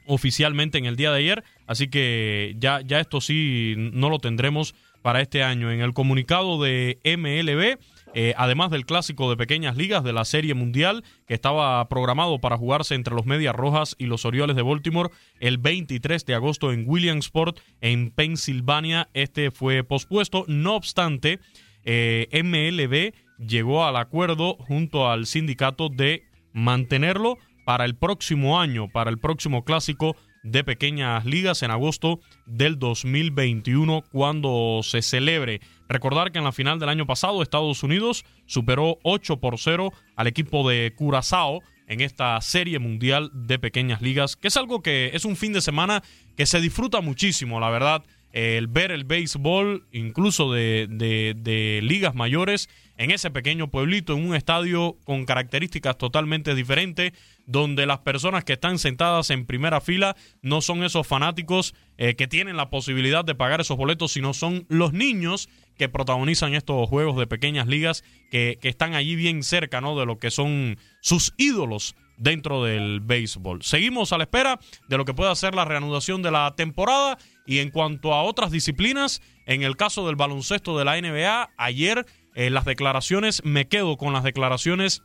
[0.07, 4.73] oficialmente en el día de ayer, así que ya, ya esto sí no lo tendremos
[5.01, 5.69] para este año.
[5.69, 7.77] En el comunicado de MLB,
[8.17, 12.57] eh, además del clásico de pequeñas ligas de la Serie Mundial, que estaba programado para
[12.57, 15.09] jugarse entre los Medias Rojas y los Orioles de Baltimore
[15.41, 20.45] el 23 de agosto en Williamsport, en Pensilvania, este fue pospuesto.
[20.47, 21.39] No obstante,
[21.83, 23.13] eh, MLB
[23.45, 26.23] llegó al acuerdo junto al sindicato de
[26.53, 32.79] mantenerlo para el próximo año, para el próximo clásico de pequeñas ligas en agosto del
[32.79, 35.59] 2021 cuando se celebre.
[35.87, 40.27] Recordar que en la final del año pasado Estados Unidos superó 8 por 0 al
[40.27, 45.25] equipo de Curazao en esta serie mundial de pequeñas ligas, que es algo que es
[45.25, 46.03] un fin de semana
[46.35, 48.03] que se disfruta muchísimo, la verdad.
[48.31, 52.67] El ver el béisbol, incluso de, de, ligas mayores,
[52.97, 57.13] en ese pequeño pueblito, en un estadio con características totalmente diferentes,
[57.45, 62.27] donde las personas que están sentadas en primera fila no son esos fanáticos eh, que
[62.27, 67.17] tienen la posibilidad de pagar esos boletos, sino son los niños que protagonizan estos juegos
[67.17, 69.97] de pequeñas ligas que, que están allí bien cerca ¿no?
[69.99, 73.63] de lo que son sus ídolos dentro del béisbol.
[73.63, 77.59] Seguimos a la espera de lo que pueda ser la reanudación de la temporada y
[77.59, 82.49] en cuanto a otras disciplinas, en el caso del baloncesto de la NBA, ayer eh,
[82.49, 85.03] las declaraciones, me quedo con las declaraciones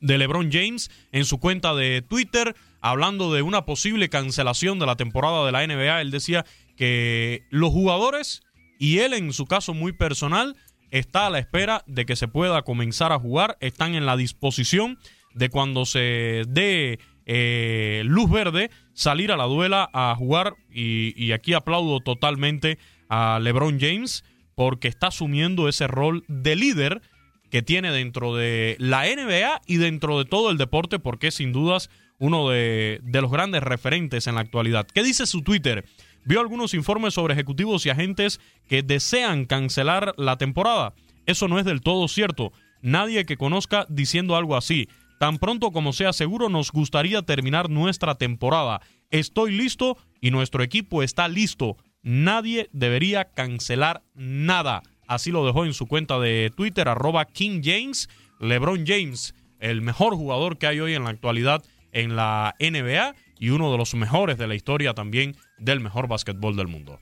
[0.00, 4.96] de LeBron James en su cuenta de Twitter, hablando de una posible cancelación de la
[4.96, 6.00] temporada de la NBA.
[6.00, 6.44] Él decía
[6.76, 8.42] que los jugadores
[8.78, 10.56] y él en su caso muy personal
[10.90, 14.98] está a la espera de que se pueda comenzar a jugar, están en la disposición
[15.34, 20.54] de cuando se dé eh, luz verde, salir a la duela a jugar.
[20.70, 27.02] Y, aquí aplaudo totalmente a LeBron James porque está asumiendo ese rol de líder
[27.50, 31.52] que tiene dentro de la NBA y dentro de todo el deporte, porque es sin
[31.52, 34.86] dudas uno de, de, los grandes referentes en la actualidad.
[34.92, 35.84] ¿Qué dice su Twitter?
[36.28, 38.38] Vio algunos informes sobre ejecutivos y agentes
[38.68, 40.92] que desean cancelar la temporada.
[41.24, 42.52] Eso no es del todo cierto.
[42.82, 44.90] Nadie que conozca diciendo algo así.
[45.18, 48.82] Tan pronto como sea seguro, nos gustaría terminar nuestra temporada.
[49.10, 51.78] Estoy listo y nuestro equipo está listo.
[52.02, 54.82] Nadie debería cancelar nada.
[55.06, 58.10] Así lo dejó en su cuenta de Twitter, arroba King James.
[58.38, 63.50] LeBron James, el mejor jugador que hay hoy en la actualidad en la NBA y
[63.50, 67.00] uno de los mejores de la historia también del mejor básquetbol del mundo.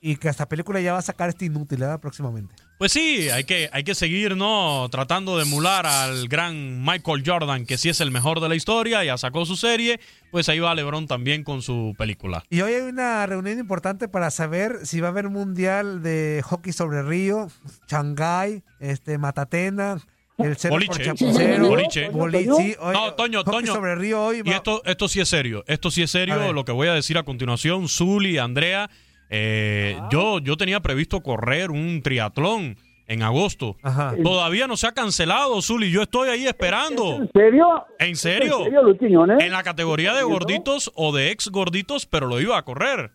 [0.00, 2.54] Y que esta película ya va a sacar esta inutilidad próximamente.
[2.78, 4.86] Pues sí, hay que, hay que seguir, ¿no?
[4.90, 9.02] Tratando de emular al gran Michael Jordan, que sí es el mejor de la historia,
[9.02, 9.98] ya sacó su serie,
[10.30, 12.44] pues ahí va LeBron también con su película.
[12.50, 16.42] Y hoy hay una reunión importante para saber si va a haber un mundial de
[16.44, 17.48] hockey sobre río,
[17.88, 19.98] Shanghai, este, Matatena,
[20.38, 21.12] el cero boliche,
[21.58, 22.08] boliche.
[22.10, 22.76] boliche.
[22.92, 23.74] no, Toño, Toño.
[23.74, 26.72] Sobre río hoy Y esto, esto sí es serio, esto sí es serio, lo que
[26.72, 28.90] voy a decir a continuación, Zuli, Andrea
[29.28, 32.76] Eh, yo, yo tenía previsto correr un triatlón
[33.08, 33.76] en agosto.
[34.22, 35.90] Todavía no se ha cancelado, Zuli.
[35.90, 37.16] Yo estoy ahí esperando.
[37.16, 37.86] ¿En serio?
[37.98, 38.58] ¿En serio?
[38.58, 39.42] ¿En serio, Luis Quiñones?
[39.42, 43.10] En la categoría de gorditos o de ex gorditos, pero lo iba a correr.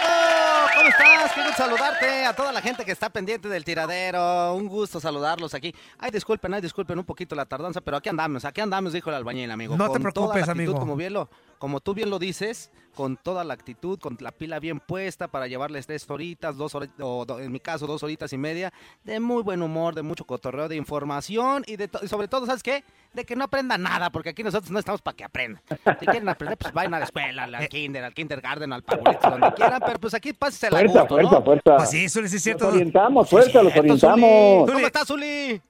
[0.08, 1.32] Oh, ¿Cómo estás?
[1.34, 4.54] Qué gusto saludarte a toda la gente que está pendiente del tiradero.
[4.54, 5.74] Un gusto saludarlos aquí.
[5.98, 9.16] Ay, disculpen, ay, disculpen un poquito la tardanza, pero aquí andamos, aquí andamos, dijo el
[9.16, 9.76] albañil, amigo.
[9.76, 10.78] No te toda preocupes, la actitud, amigo.
[10.78, 14.58] Como, bien lo, como tú bien lo dices, con toda la actitud, con la pila
[14.58, 18.32] bien puesta para llevarles tres horitas, dos horitas, o do- en mi caso, dos horitas
[18.32, 18.72] y media,
[19.04, 22.46] de muy buen humor, de mucho cotorreo, de información y, de to- y sobre todo,
[22.46, 22.82] ¿sabes qué?
[23.12, 25.62] De que no aprendan nada, porque aquí nosotros no estamos para que aprendan.
[26.00, 29.52] Si quieren aprender, pues vayan a la escuela, al kinder, al kindergarten, al parvulito, donde
[29.52, 31.44] quieran, pero pues aquí pásense la Fuerza, gusto, fuerza, ¿no?
[31.44, 31.76] fuerza.
[31.76, 32.64] Pues sí, Zuli, sí es cierto.
[32.64, 33.80] Los orientamos, fuerza, los Zuli.
[33.90, 34.70] orientamos.
[34.72, 35.60] ¿Cómo estás, Zuli?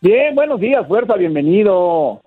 [0.00, 2.22] Bien, buenos días, fuerza, bienvenido.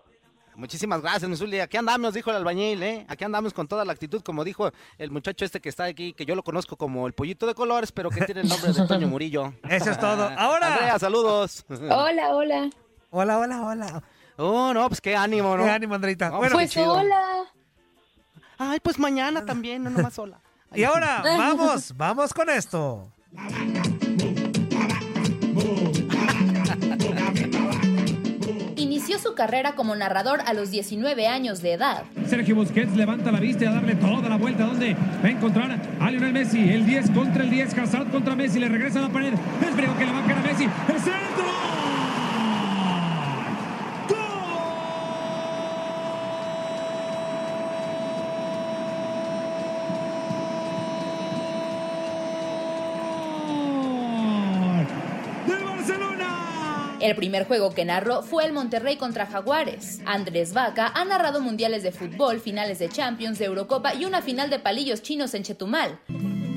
[0.58, 1.60] Muchísimas gracias, mi Zuli.
[1.60, 3.06] Aquí andamos, dijo el albañil, ¿eh?
[3.08, 6.26] Aquí andamos con toda la actitud, como dijo el muchacho este que está aquí, que
[6.26, 9.08] yo lo conozco como el pollito de colores, pero que tiene el nombre de Toño
[9.08, 9.54] Murillo.
[9.70, 10.28] Eso es todo.
[10.36, 10.74] Ahora.
[10.74, 11.63] Andrea, saludos.
[11.70, 12.70] Hola, hola.
[13.12, 14.04] Hola, hola, hola.
[14.38, 15.63] Oh, no, pues qué ánimo, ¿no?
[15.63, 16.32] Qué ánimo, Andreita.
[16.32, 17.43] No, Bueno, Pues hola.
[18.58, 20.41] Ay, pues mañana también, no nomás sola.
[20.74, 23.13] Y ahora, vamos, vamos con esto.
[29.21, 32.03] Su carrera como narrador a los 19 años de edad.
[32.27, 34.65] Sergio Busquets levanta la vista y a darle toda la vuelta.
[34.65, 36.69] ¿Dónde va a encontrar a Lionel Messi?
[36.69, 37.77] El 10 contra el 10.
[37.77, 38.60] Hazard contra Messi.
[38.60, 39.34] Le regresa a la pared.
[39.34, 40.63] Es que le va a caer a Messi.
[40.63, 41.17] ¡El centro!
[55.47, 56.97] ¡Del Barcelona!
[57.08, 60.02] El primer juego que narró fue el Monterrey contra Jaguares.
[60.06, 64.50] Andrés Vaca ha narrado mundiales de fútbol, finales de Champions, de Eurocopa y una final
[64.50, 66.00] de palillos chinos en Chetumal.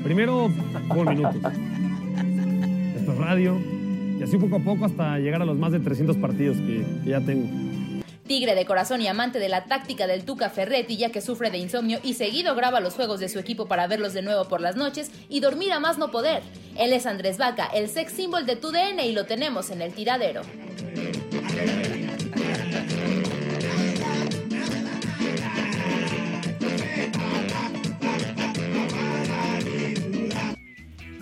[0.03, 0.51] Primero,
[0.89, 1.41] por minutos.
[2.95, 3.57] Después radio.
[4.19, 7.21] Y así poco a poco hasta llegar a los más de 300 partidos que ya
[7.21, 7.70] tengo.
[8.27, 11.57] Tigre de corazón y amante de la táctica del Tuca Ferretti, ya que sufre de
[11.57, 14.75] insomnio y seguido graba los juegos de su equipo para verlos de nuevo por las
[14.75, 16.43] noches y dormir a más no poder.
[16.77, 19.93] Él es Andrés Vaca, el sex symbol de tu DN y lo tenemos en el
[19.93, 20.43] tiradero.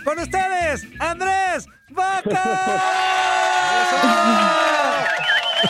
[0.04, 2.84] Con ustedes, Andrés Vaca.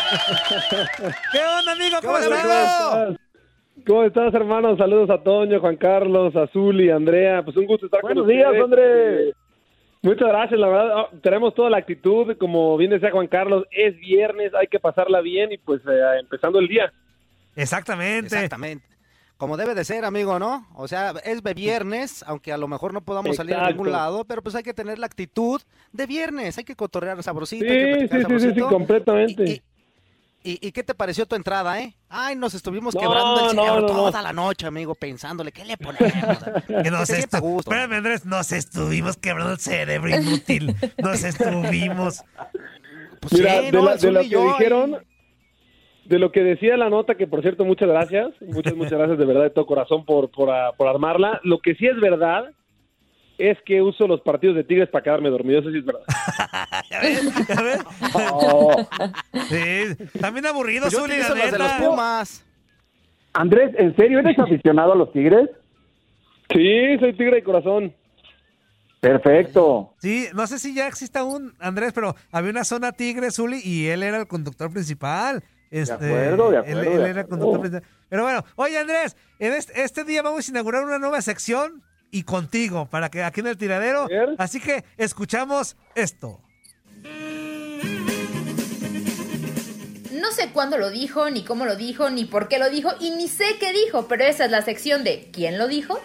[1.32, 1.98] ¿Qué onda, amigo?
[2.02, 3.18] ¿Cómo onda, estás?
[3.88, 4.78] ¿Cómo estás, hermano?
[4.78, 7.44] Saludos a Toño, Juan Carlos, Azul y Andrea.
[7.44, 8.52] Pues un gusto estar Buenos con ustedes.
[8.54, 9.30] días, Andrés.
[9.30, 9.34] Eh,
[10.02, 10.98] Muchas gracias, la verdad.
[10.98, 15.20] ah, tenemos toda la actitud, como bien decía Juan Carlos, es viernes, hay que pasarla
[15.22, 16.92] bien y pues eh, empezando el día.
[17.56, 18.28] Exactamente.
[18.28, 18.86] Exactamente.
[19.36, 20.68] Como debe de ser, amigo, ¿no?
[20.76, 24.26] O sea, es de viernes, aunque a lo mejor no podamos salir a ningún lado,
[24.26, 25.62] pero pues hay que tener la actitud
[25.94, 27.66] de viernes, hay que cotorrear sabrosito.
[27.66, 29.44] Sí, hay que platicar sí, sí, sí, sí, completamente.
[29.46, 29.62] Y, y-
[30.44, 31.94] y qué te pareció tu entrada, eh?
[32.08, 33.88] Ay, nos estuvimos No, quebrando el cerebro no, no.
[33.88, 36.04] toda la noche, amigo, pensándole, ¿qué le ponemos?
[36.84, 37.72] Que nos estu- gusto.
[37.72, 40.76] Espérame, Andrés, nos estuvimos quebrando el cerebro inútil.
[41.02, 42.24] Nos estuvimos.
[43.22, 44.98] Pues Mira, de, la- de lo que dijeron,
[46.06, 49.26] de lo que decía la nota, que por cierto, muchas gracias, muchas, muchas gracias de
[49.26, 51.40] verdad de todo corazón por, por, ah, por armarla.
[51.44, 52.46] Lo que sí es verdad
[53.40, 56.02] es que uso los partidos de Tigres para quedarme dormido, eso sí es verdad.
[59.50, 61.58] Sí, también aburrido, Yo Zuli, la los de neta.
[61.58, 62.46] los Pumas.
[63.34, 65.50] Andrés, ¿en serio eres aficionado a los Tigres?
[66.52, 67.94] Sí, soy tigre de corazón.
[69.00, 69.94] Perfecto.
[70.00, 73.88] Sí, no sé si ya existe aún, Andrés, pero había una zona Tigre, Zuli, y
[73.88, 75.44] él era el conductor principal.
[75.72, 77.90] Este, acuerdo, de acuerdo, Él, de era el conductor principal.
[78.10, 82.24] Pero bueno, oye, Andrés, en este, este día vamos a inaugurar una nueva sección y
[82.24, 84.08] contigo, para que aquí en el tiradero.
[84.38, 86.42] Así que escuchamos esto.
[90.12, 93.12] No sé cuándo lo dijo, ni cómo lo dijo, ni por qué lo dijo, y
[93.12, 96.00] ni sé qué dijo, pero esa es la sección de ¿Quién lo dijo?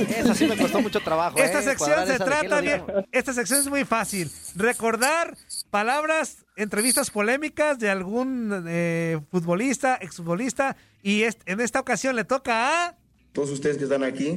[0.08, 1.38] Eso sí me costó mucho trabajo.
[1.38, 2.84] Esta eh, sección se de trata bien.
[2.86, 3.04] dijo.
[3.12, 4.30] Esta sección es muy fácil.
[4.56, 5.36] Recordar
[5.70, 10.76] palabras, entrevistas polémicas de algún eh, futbolista, exfutbolista.
[11.02, 12.96] Y est- en esta ocasión le toca a.
[13.32, 14.36] Todos ustedes que están aquí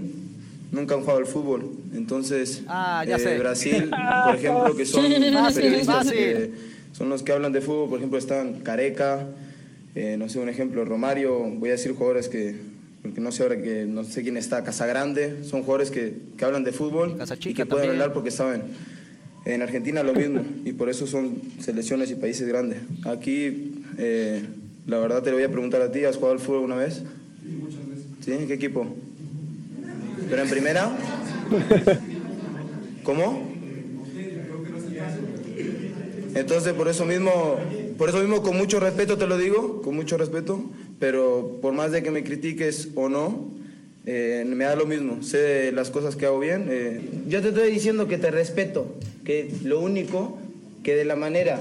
[0.72, 1.72] nunca han jugado al fútbol.
[1.94, 3.38] Entonces, Ah, ya eh, sé.
[3.38, 3.90] Brasil,
[4.26, 5.04] por ejemplo, que son
[5.54, 6.52] periodistas que
[6.94, 9.26] son los que hablan de fútbol, por ejemplo, están Careca,
[9.96, 12.56] eh, no sé, un ejemplo, Romario, voy a decir jugadores que,
[13.02, 16.64] porque no sé ahora que, no sé quién está, Casagrande, son jugadores que, que hablan
[16.64, 17.90] de fútbol y que pueden también.
[17.92, 18.62] hablar porque saben.
[19.46, 22.80] En Argentina lo mismo, y por eso son selecciones y países grandes.
[23.06, 24.42] Aquí, eh,
[24.88, 27.04] la verdad te lo voy a preguntar a ti, ¿has jugado al fútbol una vez?
[28.24, 28.32] ¿Sí?
[28.32, 28.88] ¿En qué equipo?
[30.30, 30.92] ¿Pero en primera?
[33.04, 33.54] ¿Cómo?
[36.36, 37.58] Entonces, por eso mismo,
[37.98, 40.64] por eso mismo, con mucho respeto te lo digo, con mucho respeto,
[41.00, 43.52] pero por más de que me critiques o no,
[44.06, 45.22] eh, me da lo mismo.
[45.22, 46.68] Sé las cosas que hago bien.
[46.70, 47.02] eh.
[47.28, 50.38] Yo te estoy diciendo que te respeto, que lo único
[50.84, 51.60] que de la manera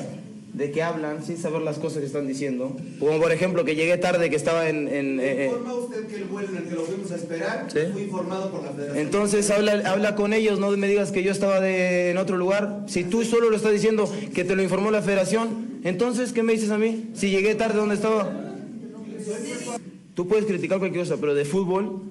[0.53, 3.97] de que hablan sin saber las cosas que están diciendo, como por ejemplo que llegué
[3.97, 4.87] tarde, que estaba en...
[4.87, 7.69] en eh, eh, ¿Informa usted que el vuelo en el que lo fuimos a esperar
[7.73, 7.79] Sí.
[7.91, 8.99] fue informado por la federación?
[9.07, 12.85] Entonces habla, habla con ellos, no me digas que yo estaba de- en otro lugar.
[12.87, 16.53] Si tú solo lo estás diciendo que te lo informó la federación, entonces ¿qué me
[16.53, 17.09] dices a mí?
[17.15, 18.31] Si llegué tarde, ¿dónde estaba?
[20.15, 22.03] Tú puedes criticar cualquier cosa, pero de fútbol,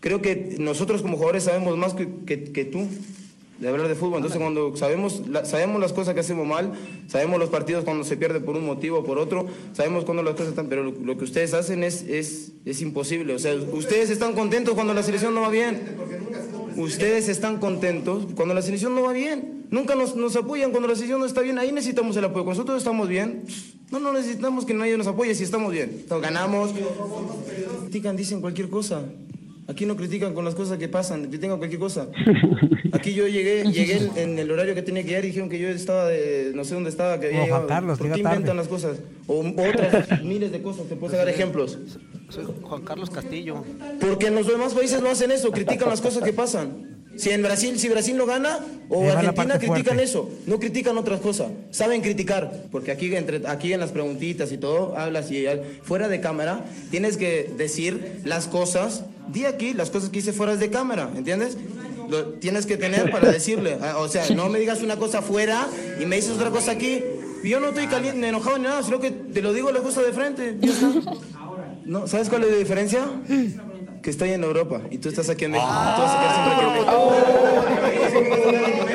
[0.00, 2.86] creo que nosotros como jugadores sabemos más que, que- que tú
[3.60, 4.16] de hablar de fútbol.
[4.16, 6.72] Entonces cuando sabemos, sabemos las cosas que hacemos mal,
[7.06, 10.32] sabemos los partidos cuando se pierde por un motivo o por otro, sabemos cuando las
[10.32, 13.34] cosas están, pero lo, que ustedes hacen es, es, es imposible.
[13.34, 15.80] O sea, ustedes están contentos cuando la selección no va bien.
[16.76, 19.66] Ustedes están contentos cuando la selección no va bien.
[19.70, 21.58] Nunca nos, nos apoyan cuando la selección no está bien.
[21.58, 22.44] Ahí necesitamos el apoyo.
[22.44, 23.44] Cuando nosotros estamos bien,
[23.90, 26.04] no, no necesitamos que nadie nos apoye si estamos bien.
[26.08, 26.72] Ganamos.
[28.16, 29.04] Dicen cualquier cosa.
[29.70, 32.08] Aquí no critican con las cosas que pasan, critican cualquier cosa.
[32.92, 35.68] Aquí yo llegué, llegué en- el horario que tenía que llegar y dijeron que yo
[35.68, 37.66] estaba de, no sé dónde estaba, que había llegado.
[37.68, 38.98] Carlos, ¿Por qué inventan las cosas?
[39.28, 41.78] O, o otras miles de cosas, te puedo dar ejemplos.
[42.30, 43.62] Soy Juan Carlos Castillo.
[44.00, 46.99] Porque en los demás países no hacen eso, critican las cosas que pasan.
[47.20, 50.02] Si en Brasil, si Brasil no gana, o Argentina critican fuerte.
[50.02, 54.56] eso, no critican otras cosas, saben criticar, porque aquí entre aquí en las preguntitas y
[54.56, 55.44] todo hablas y
[55.82, 60.56] fuera de cámara tienes que decir las cosas, di aquí las cosas que hice fuera
[60.56, 61.58] de cámara, ¿entiendes?
[62.08, 65.68] Lo tienes que tener para decirle, ah, o sea, no me digas una cosa fuera
[66.00, 67.04] y me dices otra cosa aquí.
[67.44, 70.12] Yo no estoy caliente, enojado ni nada, sino que te lo digo la cosa de
[70.12, 70.56] frente.
[71.82, 73.00] No, ¿sabes cuál es la diferencia?
[74.02, 75.70] Que estoy en Europa y tú estás aquí en México.
[75.70, 76.90] Tú vas a quedar siempre aquí en México.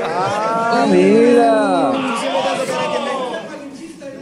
[0.08, 1.92] Ah, mira.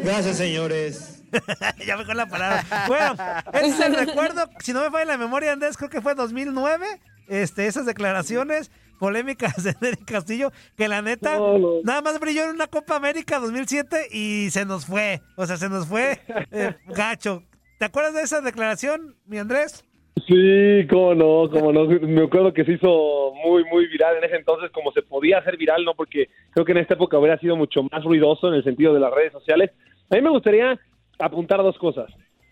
[0.04, 1.14] Gracias, señores.
[1.86, 2.66] ya me con la palabra.
[2.88, 3.16] Bueno,
[3.54, 6.86] ese es el recuerdo, si no me falla la memoria, Andrés, creo que fue 2009,
[7.28, 11.40] este, esas declaraciones polémicas de Eric Castillo, que la neta,
[11.84, 15.70] nada más brilló en una Copa América 2007 y se nos fue, o sea, se
[15.70, 17.44] nos fue eh, gacho.
[17.80, 19.84] ¿Te acuerdas de esa declaración, mi Andrés?
[20.28, 21.86] Sí, cómo no, cómo no.
[21.86, 25.58] Me acuerdo que se hizo muy, muy viral en ese entonces, como se podía hacer
[25.58, 25.96] viral, ¿no?
[25.96, 29.00] Porque creo que en esta época hubiera sido mucho más ruidoso en el sentido de
[29.00, 29.72] las redes sociales.
[30.10, 30.80] A mí me gustaría
[31.20, 32.12] apuntar dos cosas.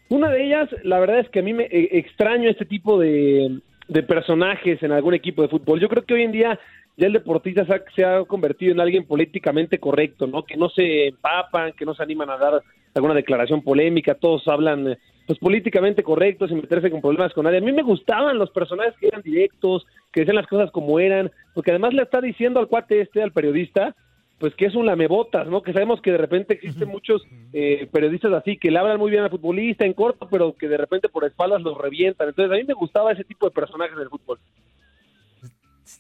[0.09, 3.61] Una de ellas, la verdad es que a mí me eh, extraño este tipo de,
[3.87, 5.79] de personajes en algún equipo de fútbol.
[5.79, 6.59] Yo creo que hoy en día
[6.97, 10.43] ya el deportista se ha, se ha convertido en alguien políticamente correcto, ¿no?
[10.43, 12.61] Que no se empapan, que no se animan a dar
[12.93, 17.59] alguna declaración polémica, todos hablan pues políticamente correctos sin meterse con problemas con nadie.
[17.59, 21.31] A mí me gustaban los personajes que eran directos, que decían las cosas como eran,
[21.53, 23.95] porque además le está diciendo al cuate este, al periodista,
[24.39, 25.61] pues que es un lamebotas, ¿no?
[25.61, 27.21] Que sabemos que de repente existen muchos
[27.53, 30.77] eh, periodistas así que le hablan muy bien al futbolista en corto, pero que de
[30.77, 32.29] repente por espaldas los revientan.
[32.29, 34.39] Entonces a mí me gustaba ese tipo de personajes del fútbol.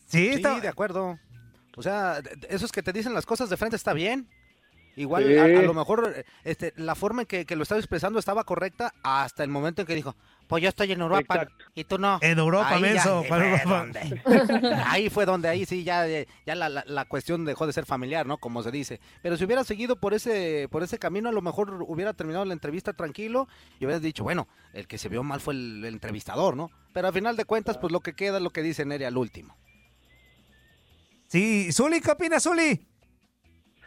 [0.07, 1.19] Sí, de acuerdo.
[1.77, 4.27] O sea, esos que te dicen las cosas de frente está bien.
[4.97, 5.37] Igual, Sí.
[5.37, 8.93] a, a lo mejor este, la forma en que, que lo estaba expresando estaba correcta
[9.03, 10.17] hasta el momento en que dijo,
[10.47, 12.19] pues yo estoy en Europa y tú no.
[12.21, 13.77] En Europa, Ahí menso, para Europa.
[13.79, 14.21] donde-
[14.85, 17.85] ahí fue donde, ahí sí, ya, eh, ya la, la- la cuestión dejó de ser
[17.85, 18.37] familiar, ¿no?
[18.37, 18.99] Como se dice.
[19.21, 22.51] Pero si hubiera seguido por ese, por ese camino, a lo mejor hubiera terminado la
[22.51, 23.47] entrevista tranquilo
[23.79, 26.69] y hubieras dicho, bueno, el que se vio mal fue el, el entrevistador, ¿no?
[26.93, 29.15] Pero al final de cuentas, pues lo que queda es lo que dice Neri al
[29.15, 29.55] último.
[31.31, 32.77] Sí, Zuli, ¿qué opinas, Zuli?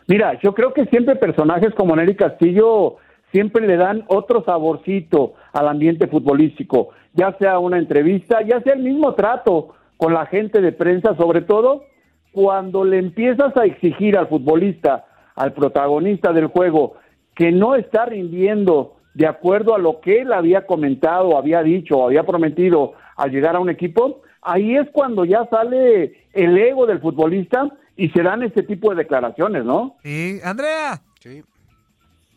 [0.08, 2.96] Mira, yo creo que siempre personajes como Nery Castillo
[3.32, 8.82] siempre le dan otro saborcito al ambiente futbolístico, ya sea una entrevista, ya sea el
[8.82, 11.84] mismo trato con la gente de prensa, sobre todo
[12.32, 16.94] cuando le empiezas a exigir al futbolista, al protagonista del juego,
[17.34, 22.22] que no está rindiendo de acuerdo a lo que él había comentado, había dicho, había
[22.22, 27.68] prometido al llegar a un equipo, ahí es cuando ya sale el ego del futbolista
[27.96, 29.96] y se dan este tipo de declaraciones, ¿no?
[30.02, 31.02] Sí, Andrea.
[31.20, 31.42] Sí.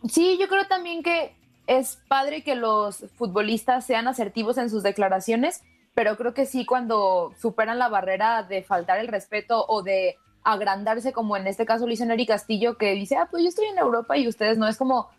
[0.07, 1.35] Sí, yo creo también que
[1.67, 7.33] es padre que los futbolistas sean asertivos en sus declaraciones, pero creo que sí cuando
[7.39, 11.91] superan la barrera de faltar el respeto o de agrandarse, como en este caso lo
[11.91, 14.77] hizo Neri Castillo, que dice, ah, pues yo estoy en Europa y ustedes no, es
[14.77, 15.09] como,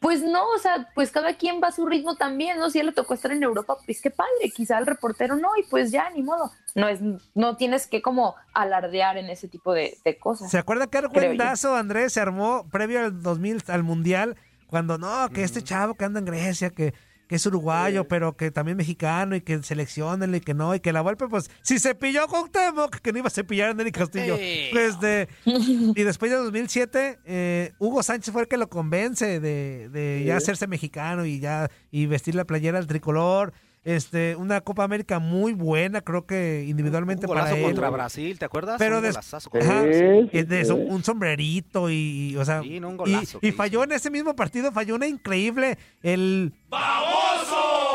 [0.00, 2.70] pues no, o sea, pues cada quien va a su ritmo también, ¿no?
[2.70, 5.48] Si a él le tocó estar en Europa, pues qué padre, quizá el reportero no,
[5.58, 6.52] y pues ya, ni modo.
[6.74, 7.00] No, es,
[7.34, 10.50] no tienes que como alardear en ese tipo de, de cosas.
[10.50, 14.36] ¿Se acuerda que argüendazo, Andrés, se armó previo al 2000, al Mundial,
[14.66, 16.92] cuando no, que este chavo que anda en Grecia, que,
[17.26, 20.92] que es uruguayo, pero que también mexicano y que seleccionenlo y que no, y que
[20.92, 23.92] la Volpe, pues, si se pilló con Temoc, que no iba a cepillar a Nelly
[23.92, 24.36] Castillo.
[24.36, 24.68] Sí.
[24.72, 29.88] Pues de, y después de 2007, eh, Hugo Sánchez fue el que lo convence de,
[29.88, 33.52] de ya hacerse mexicano y ya y vestir la playera al tricolor.
[33.86, 37.62] Este, una Copa América muy buena, creo que individualmente Un para él.
[37.62, 38.76] contra Brasil, ¿te acuerdas?
[38.80, 40.30] Pero Un des- golazazo Ajá, contra Brasil.
[40.32, 43.84] y de un sombrerito y, y, o sea, Sí, no, un y- golazo y, falló
[43.84, 46.52] en ese mismo partido, falló una increíble el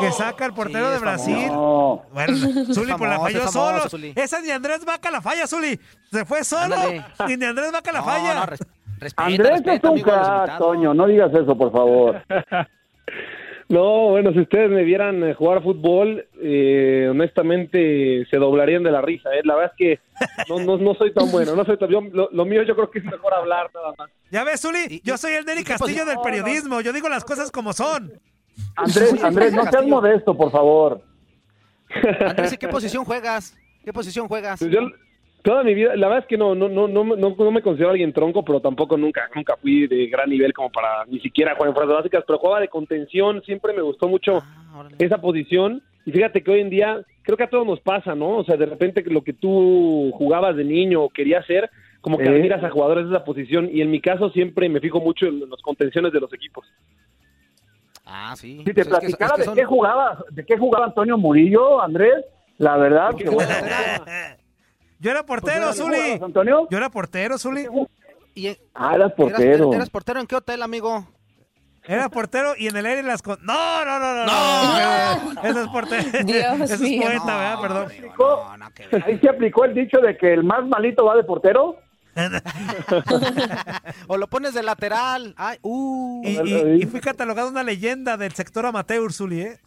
[0.00, 1.46] que saca el portero Sí, de Brasil.
[1.48, 2.02] famoso.
[2.10, 2.36] Bueno,
[2.72, 3.88] Zuli pues la falló es famoso, solo.
[3.90, 4.12] Zuli.
[4.16, 5.78] Esa ni Andrés Vaca la falla, Zuli.
[6.10, 7.04] Se fue solo Ándale.
[7.28, 8.34] y ni Andrés Vaca la No, falla.
[8.34, 8.60] no, res-
[8.98, 10.56] respeta, Andrés respeta, es un crack.
[10.58, 12.22] Toño, no digas eso, por favor.
[13.72, 19.00] No, bueno, si ustedes me vieran eh, jugar fútbol, eh, honestamente se doblarían de la
[19.00, 19.30] risa.
[19.34, 19.40] ¿eh?
[19.44, 20.00] La verdad es que
[20.48, 21.56] no, no, no soy tan bueno.
[21.56, 24.10] No soy tan, yo- lo, lo mío yo creo que es mejor hablar nada más.
[24.30, 26.82] Ya ves, Zuli, yo soy el Nelly Castillo del periodismo.
[26.82, 28.12] Yo digo las cosas como son.
[28.76, 31.00] Andrés, Andrés, no seas modesto, por favor.
[32.26, 33.56] Andrés, ¿y qué posición juegas?
[33.82, 34.58] ¿Qué posición juegas?
[34.60, 34.80] Pues yo
[35.42, 37.90] toda mi vida, la verdad es que no, no, no, no, no, no me considero
[37.90, 41.68] alguien tronco, pero tampoco nunca, nunca fui de gran nivel como para ni siquiera jugar
[41.70, 44.42] en fuerzas básicas, pero jugaba de contención, siempre me gustó mucho
[44.74, 45.82] Ah, esa posición.
[46.04, 48.38] Y fíjate que hoy en día creo que a todos nos pasa, ¿no?
[48.38, 51.70] O sea, de repente lo que tú jugabas de niño o querías ser,
[52.00, 52.30] como que Sí.
[52.30, 53.68] admiras a jugadores de esa posición.
[53.72, 56.66] Y en mi caso siempre me fijo mucho en las contenciones de los equipos.
[58.04, 58.58] Ah, sí.
[58.58, 61.16] Si te Pues es que- platicara es que de qué jugaba, de qué jugaba Antonio
[61.16, 62.24] Murillo, Andrés,
[62.58, 63.48] la verdad que bueno.
[65.02, 66.20] Yo era portero, Pues, ¿no Zuli.
[66.22, 66.68] Antonio?
[66.70, 67.66] Yo era portero, Zuli.
[68.34, 69.64] y en- Ah, eras ¿Eras, portero.
[69.66, 71.06] eras- eras portero en qué hotel, amigo?
[71.84, 73.38] Era portero y en el aire las con...
[73.44, 74.24] No, no, no, no.
[74.24, 75.42] no.
[75.42, 76.04] Eso es portero.
[76.24, 77.02] Dios Eso es mío.
[77.02, 77.60] poeta, ¿verdad?
[77.60, 77.86] Perdón.
[77.86, 78.14] amigo,
[78.46, 79.04] no, no, que ver.
[79.04, 81.76] Ahí se aplicó el dicho de que el más malito va de portero.
[84.06, 85.34] o lo pones de lateral.
[85.36, 86.22] Ay, uh.
[86.24, 89.58] Y, y- y fui catalogado una leyenda del sector amateur, Zuli, ¿eh?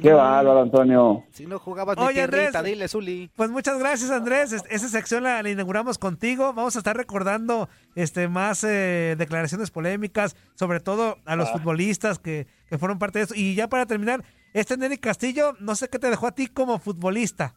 [0.00, 1.24] Qué bárbaro, Antonio.
[1.32, 2.74] Si no jugabas ni Oye, tierrita, Andrés.
[2.74, 3.30] dile, Zuli.
[3.34, 4.52] Pues muchas gracias, Andrés.
[4.52, 6.52] Es- Esa sección la, la inauguramos contigo.
[6.52, 12.46] Vamos a estar recordando este más eh, declaraciones polémicas, sobre todo a los futbolistas que,
[12.68, 13.34] que fueron parte de eso.
[13.36, 14.22] Y ya para terminar,
[14.54, 17.54] este Nelly Castillo, no sé qué te dejó a ti como futbolista.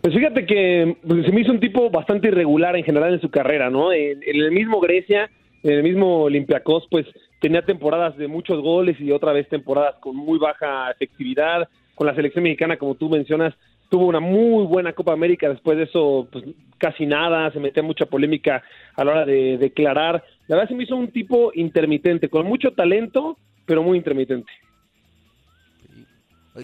[0.00, 3.30] Pues fíjate que pues, se me hizo un tipo bastante irregular en general en su
[3.30, 3.92] carrera, ¿no?
[3.92, 5.30] En, en el mismo Grecia,
[5.62, 7.06] en el mismo Olympiacos, pues
[7.42, 11.68] tenía temporadas de muchos goles y otra vez temporadas con muy baja efectividad.
[11.94, 13.54] con la selección mexicana, como tú mencionas,
[13.90, 16.42] tuvo una muy buena Copa América, después de eso, pues
[16.78, 18.62] casi nada, se metía mucha polémica
[18.96, 20.24] a la hora de declarar.
[20.48, 23.36] La verdad se me hizo un tipo intermitente, con mucho talento,
[23.66, 24.50] pero muy intermitente.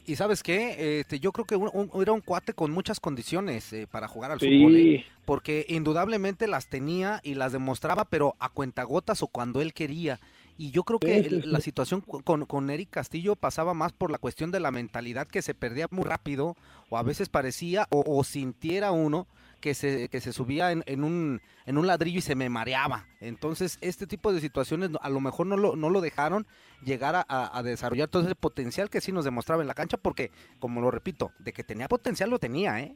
[0.07, 3.72] Y sabes qué, este, yo creo que un- un- era un cuate con muchas condiciones
[3.72, 4.47] eh, para jugar al Sí.
[4.47, 5.05] fútbol, ¿eh?
[5.24, 10.18] porque indudablemente las tenía y las demostraba, pero a cuentagotas o cuando él quería.
[10.61, 13.93] Y yo creo que Sí, sí, el- la situación con, con Eric Castillo pasaba más
[13.93, 16.57] por la cuestión de la mentalidad que se perdía muy rápido,
[16.91, 19.27] o a veces parecía, o, o sintiera uno
[19.61, 23.07] que se, que se subía en, en un, en un ladrillo y se me mareaba.
[23.21, 26.47] Entonces, este tipo de situaciones a lo mejor no lo, no lo dejaron
[26.85, 29.97] llegar a, a- a desarrollar todo ese potencial que sí nos demostraba en la cancha,
[29.97, 32.95] porque, como lo repito, de que tenía potencial lo tenía, ¿eh?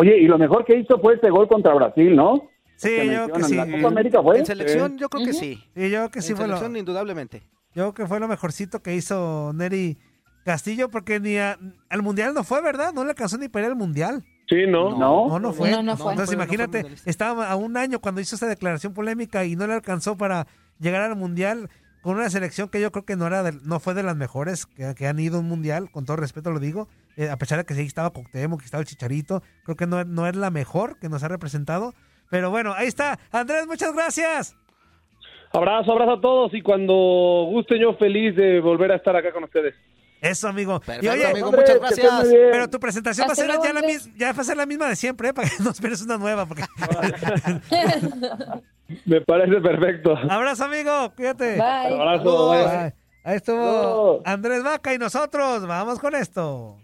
[0.00, 2.48] Oye, y lo mejor que hizo fue ese gol contra Brasil, ¿no?
[2.80, 3.54] Sí, Que yo que sí.
[3.56, 4.38] ¿La Copa América fue?
[4.38, 5.62] En selección, yo creo que sí.
[5.74, 7.40] Sí, yo creo que sí en fue lo, selección, indudablemente.
[7.74, 9.98] yo creo que fue lo mejorcito que hizo Neri
[10.44, 11.58] Castillo, porque ni a-
[11.90, 12.92] al Mundial no fue, ¿verdad?
[12.94, 14.24] No le alcanzó ni para ir al Mundial.
[14.48, 14.96] Sí, no.
[14.96, 15.70] No, no fue.
[15.70, 16.12] No, no fue.
[16.12, 19.44] Entonces No fue, no fue imagínate, estaba a un año cuando hizo esa declaración polémica
[19.44, 20.46] y no le alcanzó para
[20.78, 21.68] llegar al Mundial
[22.00, 24.64] con una selección que yo creo que no era de- no fue de las mejores
[24.66, 27.58] que, que han ido a un Mundial, con todo respeto lo digo, eh, a pesar
[27.58, 30.50] de que sí estaba Coctemo, que estaba el Chicharito, creo que no, no es la
[30.50, 31.92] mejor que nos ha representado.
[32.30, 33.18] Pero bueno, ahí está.
[33.30, 34.56] Andrés, muchas gracias.
[35.52, 36.92] Abrazo, abrazo a todos y cuando
[37.50, 39.74] gusten yo feliz de volver a estar acá con ustedes.
[40.20, 40.80] Eso, amigo.
[40.80, 42.26] Perfecto, y oye, amigo, Hombre, muchas gracias.
[42.50, 43.80] pero tu presentación va a ser ya la,
[44.16, 45.34] ya va a ser la misma de siempre, ¿eh?
[45.34, 46.46] para que no esperes una nueva.
[46.46, 46.64] Porque...
[49.04, 50.16] Me parece perfecto.
[50.28, 51.12] Abrazo, amigo.
[51.14, 51.52] Cuídate.
[51.52, 51.94] Bye.
[51.94, 52.64] Abrazo, bye.
[52.64, 52.94] Bye.
[53.22, 54.22] Ahí estuvo.
[54.24, 55.66] Andrés Vaca y nosotros.
[55.66, 56.78] Vamos con esto.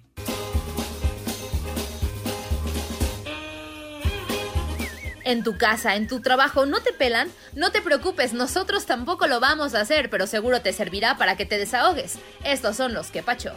[5.24, 7.30] En tu casa, en tu trabajo, ¿no te pelan?
[7.54, 11.46] No te preocupes, nosotros tampoco lo vamos a hacer, pero seguro te servirá para que
[11.46, 12.18] te desahogues.
[12.44, 13.56] Estos son los que pacho.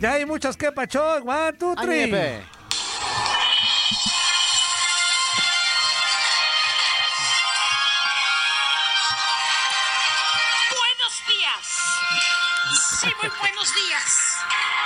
[0.00, 1.00] Ya hay muchos que pacho.
[1.24, 2.42] One, two, three.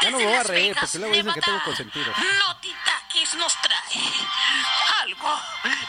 [0.06, 2.16] Ya no me voy a reír Vegas, porque luego dicen que tengo Nevada, consentidos.
[2.16, 4.00] Notitakis nos trae
[5.02, 5.40] algo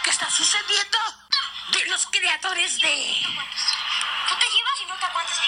[0.03, 0.97] que está sucediendo
[1.73, 3.15] de los creadores de...
[4.27, 5.39] Tú te llevas y no te aguantas.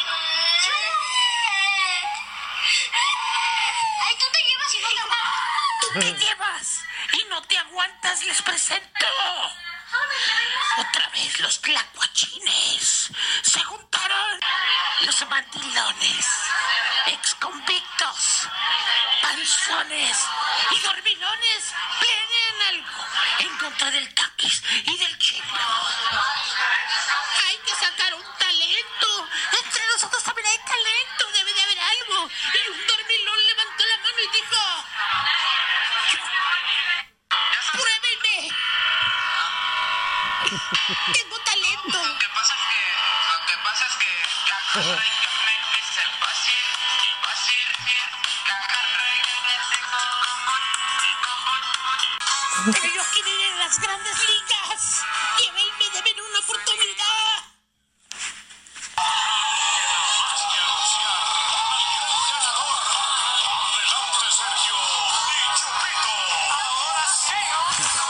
[4.05, 5.79] Ay, tú te llevas y no te aguantas.
[5.81, 9.07] Tú te llevas y no te aguantas, les presento.
[10.77, 13.09] Otra vez los tlacuachines.
[13.41, 14.39] Se juntaron
[15.01, 16.25] los mandilones,
[17.07, 18.47] exconvictos,
[19.21, 20.17] panzones
[20.71, 21.73] y dormilones.
[21.99, 23.05] Planean algo
[23.39, 25.45] en contra del taquis y del chino.
[27.47, 29.27] Hay que sacar un talento.
[29.63, 30.88] Entre nosotros también hay talento.
[40.89, 42.03] Tengo talento.
[42.03, 42.81] Lo que pasa es que...
[43.29, 44.09] Lo que pasa es que...
[44.73, 45.29] La reina
[45.77, 46.65] es el fácil.
[47.05, 47.67] Y fácil
[48.47, 48.57] La
[48.97, 49.85] reina es el
[51.21, 52.73] común.
[52.73, 55.05] Pero yo quiero ir a las grandes ligas.
[55.37, 57.43] Llévenme, deben una oportunidad.
[66.57, 67.37] Ahora sí,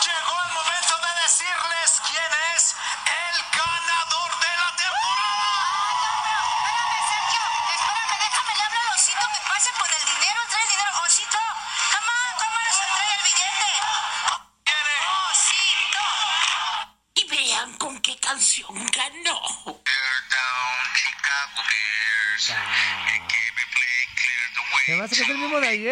[0.07, 2.38] llegó el momento de decirles quién es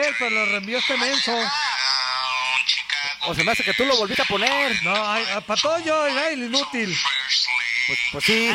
[0.07, 1.33] ayer, pero lo reenvió este menso.
[3.27, 4.71] O se me hace que tú lo volviste a poner.
[4.83, 6.95] No, ay, a Patoyo, ay, el inútil.
[7.87, 8.51] Pues, pues sí.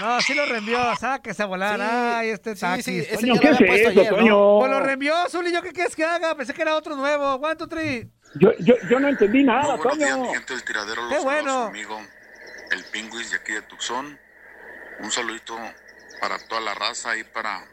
[0.00, 1.78] No, sí lo reenvió, sáquese a volar.
[1.78, 1.86] Sí.
[1.90, 2.82] Ay, este Sí, taxi.
[2.82, 4.30] sí, ese Toño, ya ¿qué lo había es puesto eso, ayer.
[4.58, 6.34] Pues lo reenvió, Zuli, ¿yo qué quieres que haga?
[6.34, 7.34] Pensé que era otro nuevo.
[7.34, 8.08] One, two, three.
[8.34, 10.32] Yo, yo, yo no entendí nada, Toño.
[10.32, 11.08] gente del tiradero.
[11.08, 11.52] Qué Los bueno.
[11.64, 12.00] su amigo,
[12.70, 14.18] el Pingüis de aquí de Tucson.
[15.00, 15.58] Un saludito
[16.20, 17.64] para toda la raza y para,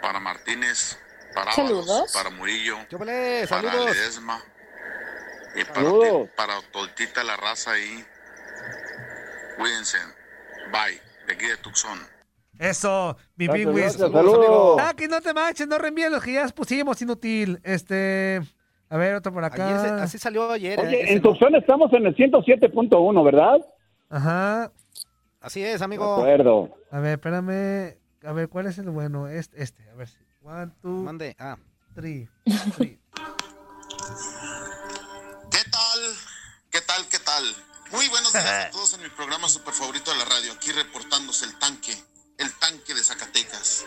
[0.00, 0.98] para Martínez,
[1.34, 2.12] para Ábalos, Saludos.
[2.12, 3.84] para Murillo, para saludos.
[3.96, 4.40] Ledesma
[5.56, 6.24] y para, Saludos.
[6.28, 8.04] ti- para toditita la raza ahí.
[9.56, 9.98] Cuídense.
[10.72, 11.00] Bye.
[11.26, 11.98] De aquí de Tucson.
[12.58, 13.94] Eso, mi pingüis.
[13.94, 14.76] saludos.
[14.76, 17.60] Taki, no te manches, no reenvíen los que ya pusimos, inútil.
[17.64, 18.40] Este.
[18.90, 19.66] A ver, otro por acá.
[19.66, 20.78] Ayer se- así salió ayer.
[20.78, 21.30] eh, Oye, en no.
[21.30, 23.56] Tucson estamos en el 107.1, ¿verdad?
[24.10, 24.70] Ajá.
[25.44, 26.14] Así es, De amigo.
[26.16, 26.74] acuerdo.
[26.90, 27.98] A ver, espérame.
[28.24, 29.28] A ver, ¿cuál es el bueno?
[29.28, 29.88] Este, este.
[29.90, 30.08] A ver.
[30.08, 31.36] si- One, two, Mande.
[31.38, 31.56] Ah.
[31.94, 32.28] three.
[32.46, 32.98] ¿Qué
[35.70, 36.16] tal?
[36.70, 37.08] ¿Qué tal?
[37.08, 37.56] ¿Qué tal?
[37.92, 40.52] Muy buenos días a todos en mi programa super favorito de la radio.
[40.54, 41.94] Aquí reportándose el tanque,
[42.38, 43.84] el tanque de Zacatecas.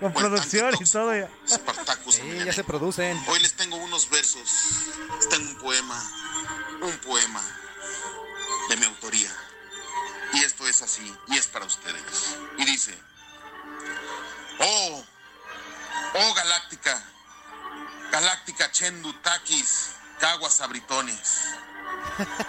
[0.00, 1.28] Con producción y todo ya.
[1.46, 2.14] Spartacus.
[2.14, 3.18] Sí, ya se producen.
[3.28, 4.50] Hoy les tengo unos versos.
[5.20, 6.02] Está en un poema,
[6.82, 7.42] un poema
[8.70, 9.30] de mi autoría.
[10.32, 12.36] Y esto es así, y es para ustedes.
[12.58, 12.96] Y dice,
[14.60, 15.04] oh,
[16.14, 17.02] oh Galáctica,
[18.12, 21.56] Galáctica Chendu Takis, Caguas Abritones.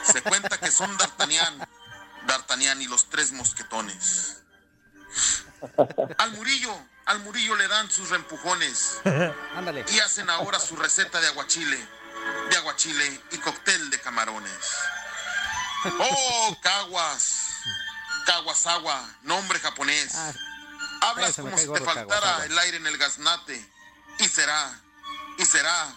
[0.04, 1.68] Se cuenta que son D'Artagnan,
[2.28, 4.38] D'Artagnan y los tres mosquetones.
[6.18, 6.76] Al Murillo,
[7.06, 9.00] al Murillo le dan sus reempujones.
[9.56, 9.86] Ándale.
[9.90, 11.78] Y hacen ahora su receta de aguachile,
[12.50, 14.60] de aguachile y cóctel de camarones.
[16.00, 17.41] ¡Oh, Caguas!
[18.26, 20.14] Caguasagua, nombre japonés.
[21.02, 23.70] Hablas ese me como si gordo, te faltara el aire en el gaznate.
[24.20, 24.80] Y será,
[25.38, 25.94] y será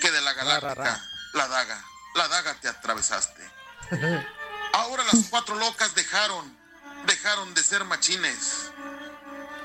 [0.00, 1.02] que de la galáctica,
[1.32, 3.50] la daga, la daga te atravesaste.
[4.74, 6.58] Ahora las cuatro locas dejaron,
[7.06, 8.70] dejaron de ser machines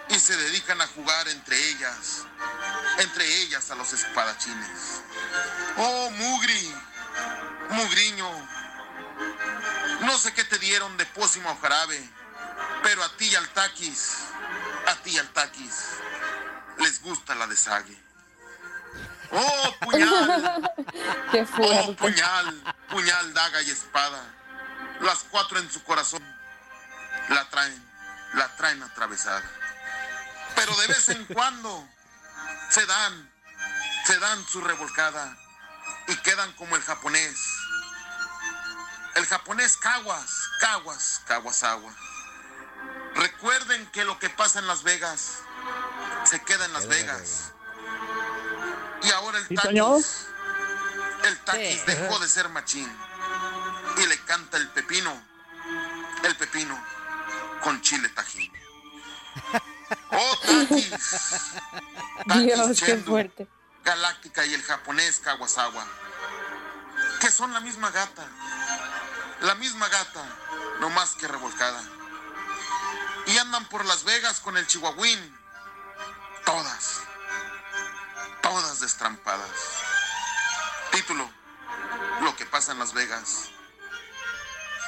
[0.10, 2.26] y se dedican a jugar entre ellas,
[3.00, 5.02] entre ellas a los espadachines.
[5.78, 6.76] Oh, Mugri,
[7.70, 8.30] Mugriño,
[10.02, 12.10] no sé qué te dieron de pócimo o jarabe,
[12.84, 14.16] pero a ti y al taquis,
[14.88, 15.76] a ti y al taquis,
[16.78, 17.98] les gusta la desague.
[19.32, 20.74] Oh, puñal,
[21.32, 24.22] Qué Oh, puñal, puñal, daga y espada.
[25.02, 26.24] Las cuatro en su corazón
[27.30, 27.92] la traen,
[28.34, 29.44] la traen atravesada.
[30.56, 31.88] Pero de vez en cuando
[32.70, 33.32] se dan,
[34.06, 35.38] se dan su revolcada
[36.08, 37.38] y quedan como el japonés.
[39.20, 41.94] El japonés Caguas, Caguas, Caguasagua.
[43.16, 45.40] Recuerden que lo que pasa en Las Vegas
[46.24, 47.52] se queda en Las Vegas.
[49.04, 50.02] Y ahora el ¿Sí, señor?
[50.02, 50.26] taquis,
[51.26, 52.90] el taquis dejó de ser machín
[53.98, 55.12] y le canta el pepino,
[56.24, 56.82] el pepino
[57.62, 58.54] con chile tajín.
[60.12, 60.92] ¡Oh, taquis!
[62.26, 63.50] Taquis Dios, qué fuerte.
[63.84, 65.86] Galáctica y el japonés Kawasawa,
[67.20, 68.26] que son la misma gata,
[69.42, 70.24] la misma gata,
[70.80, 71.82] no más que revolcada.
[73.28, 75.38] Y andan por Las Vegas con el chihuahuín,
[76.46, 77.02] todas,
[78.42, 79.50] todas destrampadas.
[80.92, 81.30] Título,
[82.22, 83.50] lo que pasa en Las Vegas,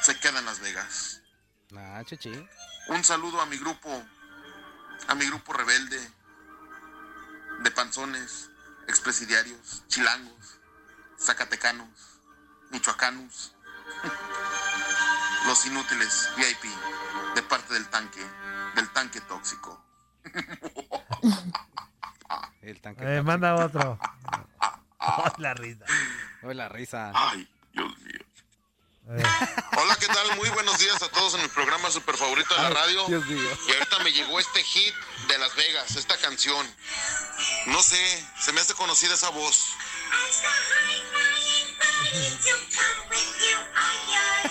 [0.02, 1.22] se queda en Las Vegas.
[1.78, 2.48] Ah, chichi.
[2.88, 4.04] Un saludo a mi grupo,
[5.08, 6.12] a mi grupo rebelde
[7.60, 8.50] de panzones,
[8.88, 10.60] expresidiarios, chilangos,
[11.20, 11.88] zacatecanos,
[12.72, 13.54] michoacanos,
[15.48, 16.72] los inútiles VIP
[17.36, 18.26] de parte del tanque,
[18.76, 19.84] del tanque tóxico.
[22.62, 23.04] El tanque.
[23.04, 24.00] Eh, manda otro.
[25.00, 25.86] Oh, la risa.
[26.44, 27.12] La risa.
[27.14, 28.20] Ay, Dios mío.
[29.78, 30.38] Hola, ¿qué tal?
[30.38, 33.06] Muy buenos días a todos en mi programa super favorito de la radio.
[33.08, 33.50] Dios mío.
[33.68, 34.94] Y ahorita me llegó este hit
[35.28, 36.66] de Las Vegas, esta canción.
[37.66, 39.76] No sé, se me hace conocida esa voz.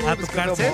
[0.07, 0.73] ¿A tu cárcel?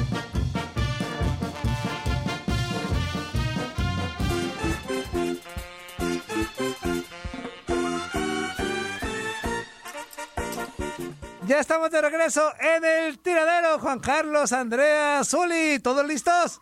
[11.51, 13.77] Ya estamos de regreso en el tiradero.
[13.79, 16.61] Juan Carlos, Andrea, Zuli, ¿todos listos?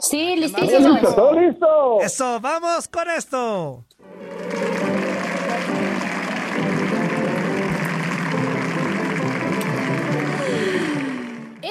[0.00, 1.00] Sí, listísimos.
[1.14, 2.00] ¡Todo listo!
[2.00, 3.84] Eso, vamos con esto.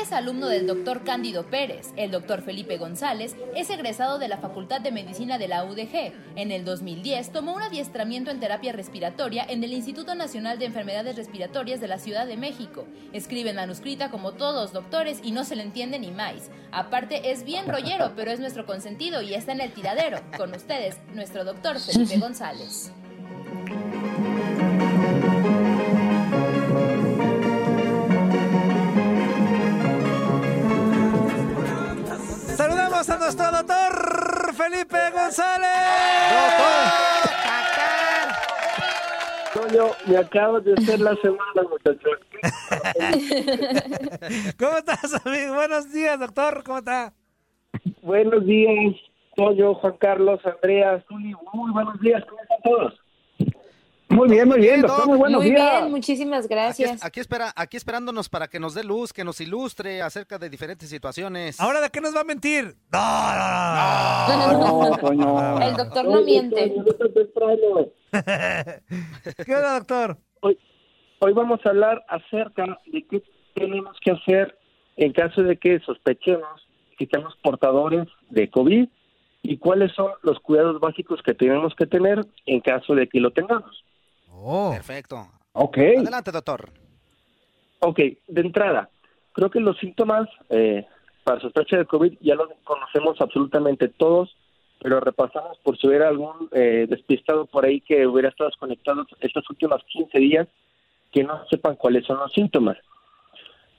[0.06, 1.92] Es alumno del doctor Cándido Pérez.
[1.96, 6.14] El doctor Felipe González es egresado de la Facultad de Medicina de la UDG.
[6.36, 11.16] En el 2010 tomó un adiestramiento en terapia respiratoria en el Instituto Nacional de Enfermedades
[11.16, 12.86] Respiratorias de la Ciudad de México.
[13.14, 16.52] Escribe en manuscrita como todos los doctores y no se le entiende ni más.
[16.72, 20.20] Aparte es bien rollero, pero es nuestro consentido y está en el tiradero.
[20.38, 22.92] Con ustedes, nuestro doctor Felipe González.
[32.96, 35.70] Saludamos a nuestro doctor Felipe González.
[39.54, 42.18] Toño, me acabo de hacer la semana, muchachos.
[44.58, 45.56] ¿Cómo estás, amigo?
[45.56, 46.64] Buenos días, doctor.
[46.64, 47.12] ¿Cómo está?
[48.02, 48.96] Buenos días,
[49.36, 51.36] Toño, Juan Carlos, Andrea, Zuli.
[51.54, 52.94] Muy buenos días, ¿cómo están todos?
[54.16, 55.82] Muy bien, muy bien, doctor, muy buenos Muy días.
[55.82, 57.04] bien, muchísimas gracias.
[57.04, 60.88] aquí espera, aquí esperándonos para que nos dé luz, que nos ilustre acerca de diferentes
[60.90, 61.60] situaciones.
[61.60, 62.76] ¿Ahora de qué nos va a mentir?
[62.94, 63.00] No,
[64.54, 65.62] no, no.
[65.62, 66.74] El doctor no miente.
[69.46, 70.18] ¿Qué onda, doctor?
[70.40, 70.58] Hoy,
[71.20, 73.22] hoy vamos a hablar acerca de qué
[73.54, 74.58] tenemos que hacer
[74.96, 76.66] en caso de que sospechemos
[76.98, 78.88] que estamos portadores de COVID
[79.44, 83.32] y cuáles son los cuidados básicos que tenemos que tener en caso de que lo
[83.32, 83.85] tengamos.
[84.48, 84.72] Oh.
[84.72, 85.28] Perfecto.
[85.54, 85.78] Ok.
[85.78, 86.70] Adelante, doctor.
[87.80, 88.90] Ok, de entrada,
[89.34, 90.86] creo que los síntomas eh,
[91.24, 94.36] para sospecha de COVID ya los conocemos absolutamente todos,
[94.82, 99.50] pero repasamos por si hubiera algún eh, despistado por ahí que hubiera estado desconectado estos
[99.50, 100.48] últimos 15 días,
[101.12, 102.78] que no sepan cuáles son los síntomas.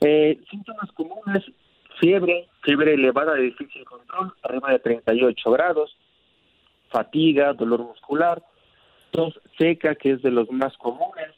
[0.01, 1.45] Eh, síntomas comunes,
[2.01, 5.97] fiebre, fiebre elevada de difícil control, arriba de 38 grados,
[6.91, 8.43] fatiga, dolor muscular,
[9.11, 11.29] tos seca, que es de los más comunes,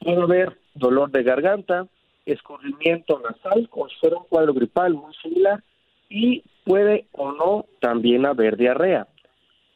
[0.00, 1.86] puede haber dolor de garganta,
[2.26, 5.62] escurrimiento nasal, como si fuera un cuadro gripal muy similar,
[6.08, 9.06] y puede o no también haber diarrea.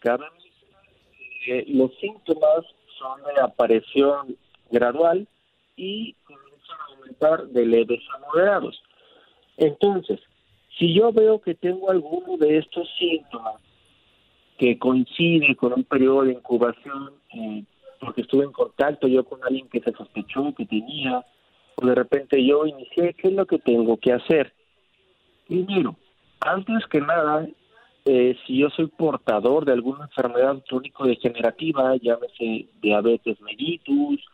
[0.05, 0.31] Mencionar
[1.45, 2.64] que los síntomas
[2.99, 4.37] son de aparición
[4.70, 5.27] gradual
[5.77, 8.83] y comienzan a aumentar de leves a moderados.
[9.57, 10.20] Entonces,
[10.79, 13.55] si yo veo que tengo alguno de estos síntomas
[14.63, 17.65] que coincide con un periodo de incubación, eh,
[17.99, 21.27] porque estuve en contacto yo con alguien que se sospechó que tenía,
[21.75, 24.55] o de repente yo inicié, ¿qué es lo que tengo que hacer?
[25.49, 25.97] Primero,
[26.39, 27.45] antes que nada,
[28.05, 34.25] eh, si yo soy portador de alguna enfermedad crónico-degenerativa, llámese diabetes mellitus,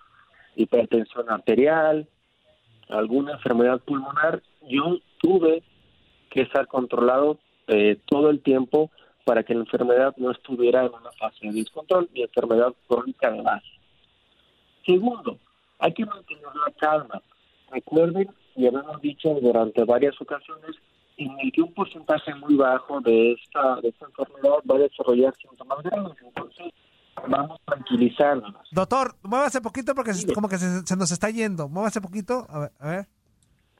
[0.56, 2.06] hipertensión arterial,
[2.90, 5.62] alguna enfermedad pulmonar, yo tuve
[6.28, 8.90] que estar controlado eh, todo el tiempo
[9.28, 13.42] para que la enfermedad no estuviera en una fase de descontrol y enfermedad crónica de
[13.42, 13.66] base.
[14.86, 15.38] Segundo,
[15.78, 17.20] hay que mantener la calma.
[17.70, 20.76] Recuerden, y habíamos dicho durante varias ocasiones,
[21.18, 25.34] en el que un porcentaje muy bajo de esta, de esta enfermedad va a desarrollar
[25.36, 26.16] síntomas graves.
[26.24, 26.72] Entonces,
[27.28, 28.66] vamos tranquilizándonos.
[28.72, 31.68] Doctor, muévase poquito porque se- como que se, se nos está yendo.
[31.68, 32.46] Muévase poquito.
[32.48, 33.06] A ver, a ver.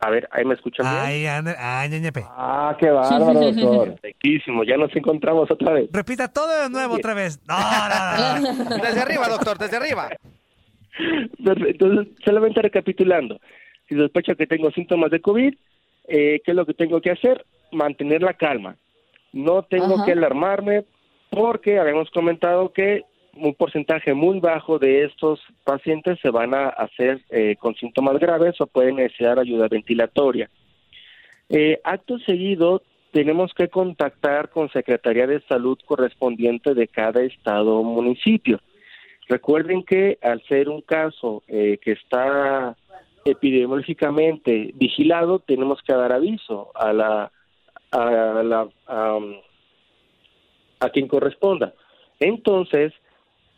[0.01, 0.97] A ver, ahí me escuchan bien.
[1.05, 2.25] Ay, ande- ay, ñeñepe.
[2.29, 3.89] Ah, qué bárbaro, doctor.
[3.95, 5.91] Perfectísimo, ya nos encontramos otra vez.
[5.93, 7.41] Repita todo de nuevo otra vez.
[7.49, 8.39] No, no,
[8.71, 8.77] no.
[8.83, 10.09] Desde arriba, doctor, desde arriba.
[11.45, 11.87] Perfecto.
[11.87, 13.41] Entonces, solamente recapitulando,
[13.89, 15.55] si sospecho que tengo síntomas de COVID,
[16.09, 17.45] eh, ¿qué es lo que tengo que hacer?
[17.73, 18.77] Mantener la calma.
[19.33, 20.05] No tengo Ajá.
[20.05, 20.85] que alarmarme
[21.31, 23.03] porque habíamos comentado que
[23.41, 28.61] un porcentaje muy bajo de estos pacientes se van a hacer eh, con síntomas graves
[28.61, 30.51] o pueden necesitar ayuda ventilatoria.
[31.49, 32.82] Eh, acto seguido,
[33.12, 38.61] tenemos que contactar con Secretaría de Salud correspondiente de cada estado o municipio.
[39.28, 42.76] Recuerden que al ser un caso eh, que está
[43.24, 47.32] epidemiológicamente vigilado, tenemos que dar aviso a la
[47.91, 48.68] a la
[50.80, 51.74] a quien corresponda.
[52.20, 52.93] Entonces,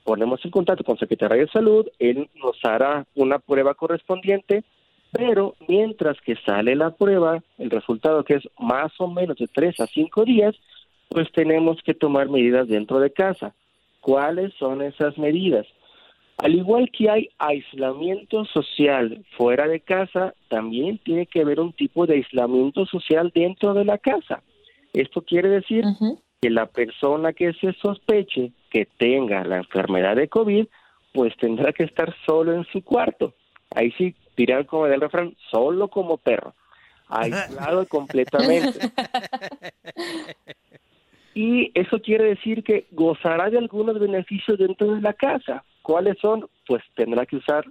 [0.04, 4.64] ponemos en contacto con Secretaría de Salud, él nos hará una prueba correspondiente
[5.12, 9.80] Pero mientras que sale la prueba, el resultado que es más o menos de tres
[9.80, 10.54] a cinco días,
[11.08, 13.54] pues tenemos que tomar medidas dentro de casa.
[14.00, 15.66] ¿Cuáles son esas medidas?
[16.38, 22.06] Al igual que hay aislamiento social fuera de casa, también tiene que haber un tipo
[22.06, 24.42] de aislamiento social dentro de la casa.
[24.94, 25.84] Esto quiere decir
[26.40, 30.66] que la persona que se sospeche que tenga la enfermedad de COVID,
[31.12, 33.34] pues tendrá que estar solo en su cuarto.
[33.74, 36.54] Ahí sí, dirán como del refrán, solo como perro,
[37.08, 38.78] aislado completamente.
[41.34, 45.64] Y eso quiere decir que gozará de algunos beneficios dentro de la casa.
[45.82, 46.48] ¿Cuáles son?
[46.66, 47.64] Pues tendrá que usar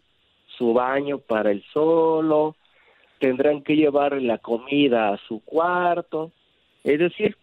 [0.58, 2.56] su baño para el solo,
[3.20, 6.32] tendrán que llevar la comida a su cuarto.
[6.84, 7.38] Es decir,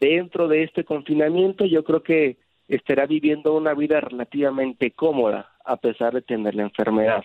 [0.00, 2.36] dentro de este confinamiento yo creo que
[2.68, 7.24] estará viviendo una vida relativamente cómoda a pesar de tener la enfermedad.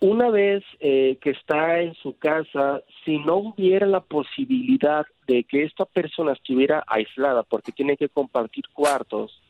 [0.00, 5.62] Una vez eh, que está en su casa, si no hubiera la posibilidad de que
[5.62, 9.40] esta persona estuviera aislada porque tiene que compartir cuartos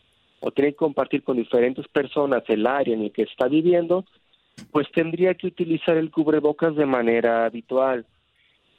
[0.41, 4.05] o tiene que compartir con diferentes personas el área en el que está viviendo,
[4.71, 8.07] pues tendría que utilizar el cubrebocas de manera habitual.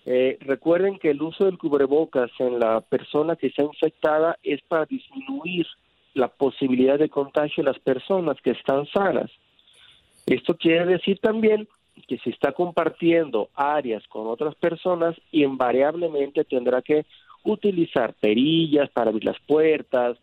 [0.06, 4.86] Eh, recuerden que el uso del cubrebocas en la persona que está infectada es para
[4.86, 5.66] disminuir
[6.14, 9.32] la posibilidad de contagio de las personas que están sanas.
[10.28, 11.68] Esto quiere decir también
[12.08, 17.06] que si está compartiendo áreas con otras personas, invariablemente tendrá que
[17.44, 20.18] utilizar perillas para abrir las puertas,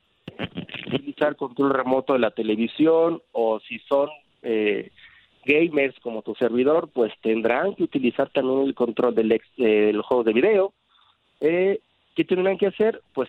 [0.86, 4.08] utilizar control remoto de la televisión o si son
[4.42, 4.90] eh,
[5.44, 10.02] gamers como tu servidor, pues tendrán que utilizar también el control del, ex, eh, del
[10.02, 10.72] juego de video.
[11.40, 11.80] Eh,
[12.14, 13.00] ¿Qué tendrán que hacer?
[13.14, 13.28] Pues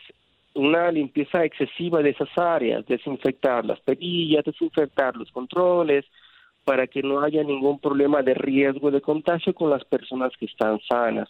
[0.55, 6.05] una limpieza excesiva de esas áreas, desinfectar las perillas, desinfectar los controles,
[6.63, 10.79] para que no haya ningún problema de riesgo de contagio con las personas que están
[10.87, 11.29] sanas.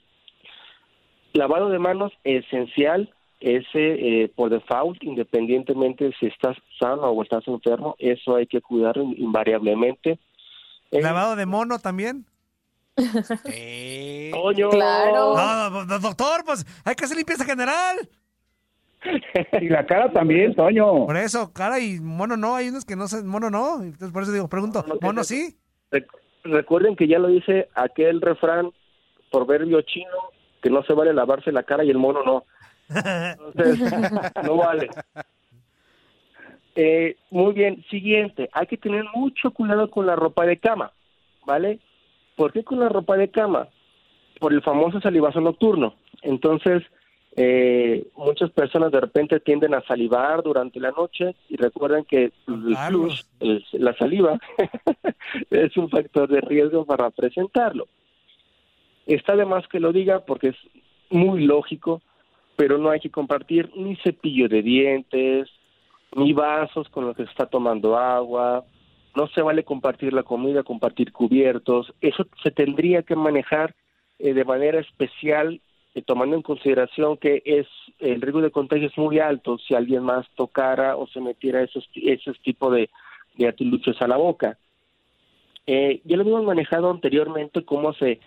[1.33, 7.95] Lavado de manos esencial, ese eh, por default, independientemente si estás sano o estás enfermo,
[7.97, 10.19] eso hay que cuidar invariablemente.
[10.93, 12.25] Eh, ¿Lavado de mono también?
[14.31, 14.69] Coño.
[14.69, 15.35] Claro.
[15.35, 17.97] No, doctor, pues hay que hacer limpieza general.
[19.61, 21.05] y la cara también, Toño.
[21.05, 23.81] Por eso, cara y mono no, hay unos que no se, mono no.
[23.81, 25.57] Entonces por eso digo, pregunto, ¿mono sí?
[25.91, 26.07] Rec-
[26.43, 28.71] recuerden que ya lo dice aquel refrán
[29.31, 30.11] proverbio chino
[30.61, 32.45] que no se vale lavarse la cara y el mono no.
[32.89, 33.79] Entonces,
[34.43, 34.89] no vale.
[36.75, 40.91] Eh, muy bien, siguiente, hay que tener mucho cuidado con la ropa de cama,
[41.45, 41.79] ¿vale?
[42.35, 43.67] ¿Por qué con la ropa de cama?
[44.39, 45.93] Por el famoso salivazo nocturno.
[46.23, 46.81] Entonces,
[47.35, 52.77] eh, muchas personas de repente tienden a salivar durante la noche y recuerden que el
[52.89, 54.39] flush, el- la saliva,
[55.51, 57.87] es un factor de riesgo para presentarlo.
[59.05, 60.55] Está de más que lo diga porque es
[61.09, 62.01] muy lógico,
[62.55, 65.49] pero no hay que compartir ni cepillo de dientes,
[66.15, 68.65] ni vasos con los que se está tomando agua,
[69.15, 73.75] no se vale compartir la comida, compartir cubiertos, eso se tendría que manejar
[74.19, 75.61] eh, de manera especial,
[75.93, 77.67] eh, tomando en consideración que es
[77.99, 81.87] el riesgo de contagio es muy alto si alguien más tocara o se metiera esos,
[81.93, 82.89] esos tipos de,
[83.37, 84.57] de artilugios a la boca.
[85.65, 88.19] Eh, ya lo habíamos manejado anteriormente cómo se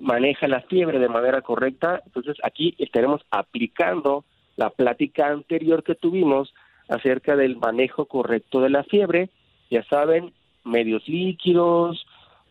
[0.00, 4.24] maneja la fiebre de manera correcta, entonces aquí estaremos aplicando
[4.56, 6.52] la plática anterior que tuvimos
[6.88, 9.30] acerca del manejo correcto de la fiebre,
[9.70, 10.32] ya saben,
[10.64, 12.06] medios líquidos,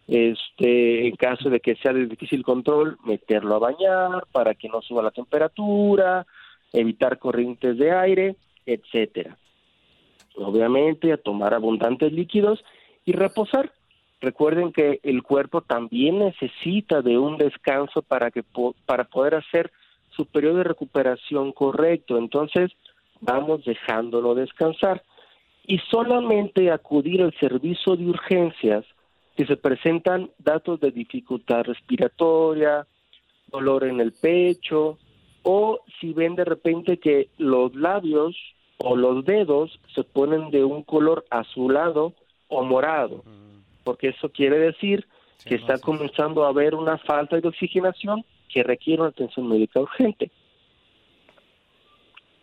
[0.08, 4.82] este, en caso de que sea de difícil control, meterlo a bañar para que no
[4.82, 6.26] suba la temperatura,
[6.74, 9.38] evitar corrientes de aire, etcétera.
[10.36, 12.64] Obviamente, a tomar abundantes líquidos
[13.06, 13.72] y reposar.
[14.22, 18.44] Recuerden que el cuerpo también necesita de un descanso para que
[18.86, 19.72] para poder hacer
[20.10, 22.18] su periodo de recuperación correcto.
[22.18, 22.72] Entonces,
[23.22, 25.04] vamos dejándolo descansar.
[25.68, 28.86] Y solamente acudir al servicio de urgencias
[29.36, 32.88] si se presentan datos de dificultad respiratoria,
[33.48, 34.98] dolor en el pecho
[35.44, 38.36] o si ven de repente que los labios
[38.78, 42.14] o los dedos se ponen de un color azulado
[42.48, 43.24] o morado,
[43.84, 45.06] porque eso quiere decir
[45.46, 50.32] que está comenzando a haber una falta de oxigenación que requiere una atención médica urgente.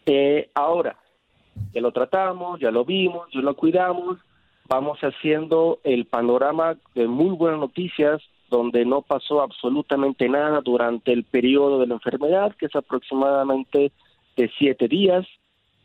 [0.07, 0.97] Eh, ahora,
[1.73, 4.19] ya lo tratamos, ya lo vimos, ya lo cuidamos,
[4.69, 8.23] vamos haciendo el panorama de muy buenas noticias
[8.53, 13.93] donde no pasó absolutamente nada durante el periodo de la enfermedad, que es aproximadamente
[14.37, 15.27] de siete días.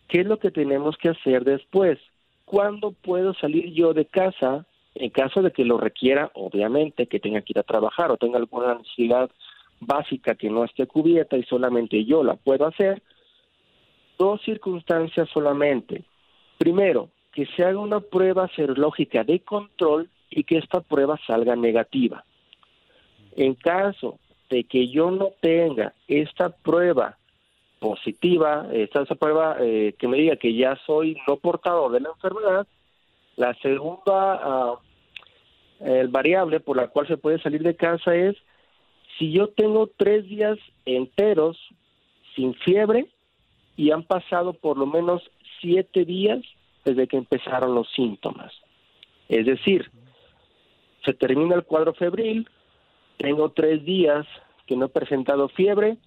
[0.10, 1.98] ¿Qué es lo que tenemos que hacer después?
[2.46, 4.66] ¿Cuándo puedo salir yo de casa
[4.96, 8.40] En caso de que lo requiera, obviamente, que tenga que ir a trabajar o tenga
[8.40, 9.30] alguna necesidad
[9.80, 13.04] básica que no esté cubierta y solamente yo la puedo hacer,
[14.18, 16.04] dos circunstancias solamente.
[16.58, 22.24] Primero, que se haga una prueba serológica de control y que esta prueba salga negativa.
[23.36, 27.18] En caso de que yo no tenga esta prueba
[27.80, 32.68] positiva, esta, prueba eh, que me diga que ya soy no portador de la enfermedad,
[33.36, 34.80] la segunda ah,
[35.80, 38.36] el variable por la cual se puede salir de casa es
[39.18, 41.58] si yo tengo tres días enteros
[42.36, 43.08] sin fiebre
[43.78, 45.22] y han pasado por lo menos
[45.62, 46.40] siete días
[46.84, 48.52] desde que empezaron los síntomas.
[49.30, 49.90] Es decir,
[51.06, 52.50] se termina el cuadro febril,
[53.18, 54.26] tengo tres días
[54.66, 55.98] que no he presentado fiebre,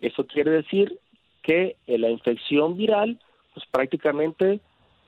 [0.00, 0.98] eso quiere decir
[1.42, 3.18] que eh, la infección viral
[3.54, 4.60] pues prácticamente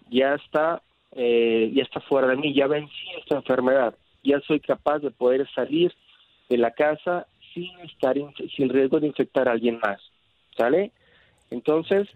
[0.09, 0.83] ya está
[1.13, 5.49] eh, ya está fuera de mí, ya vencí esta enfermedad, ya soy capaz de poder
[5.55, 5.93] salir
[6.49, 9.99] de la casa sin estar in- sin riesgo de infectar a alguien más,
[10.57, 10.93] ¿sale?
[11.51, 12.09] Entonces,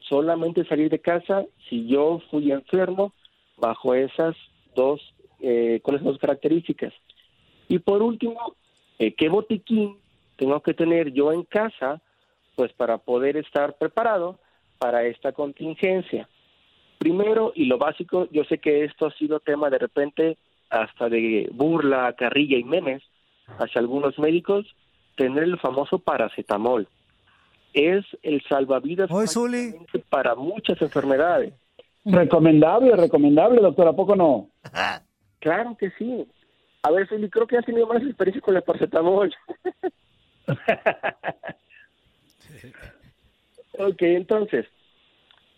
[0.00, 3.12] solamente salir de casa si yo fui enfermo
[3.56, 4.36] bajo esas
[4.74, 5.00] dos,
[5.40, 6.92] eh, con esas dos características.
[7.68, 8.56] Y por último,
[8.98, 9.96] eh, ¿qué botiquín
[10.36, 12.00] tengo que tener yo en casa,
[12.56, 14.38] pues para poder estar preparado
[14.78, 16.28] para esta contingencia?
[16.98, 20.36] Primero, y lo básico, yo sé que esto ha sido tema de repente
[20.68, 23.02] hasta de burla, carrilla y memes
[23.58, 24.66] hacia algunos médicos,
[25.16, 26.86] tener el famoso paracetamol.
[27.72, 29.10] Es el salvavidas
[30.08, 31.54] para muchas enfermedades.
[32.04, 34.48] Recomendable, recomendable, doctor, ¿a poco no?
[35.38, 36.26] Claro que sí.
[36.82, 39.34] A ver, Feli, creo que has tenido más experiencia con el paracetamol.
[43.78, 44.66] ok, entonces,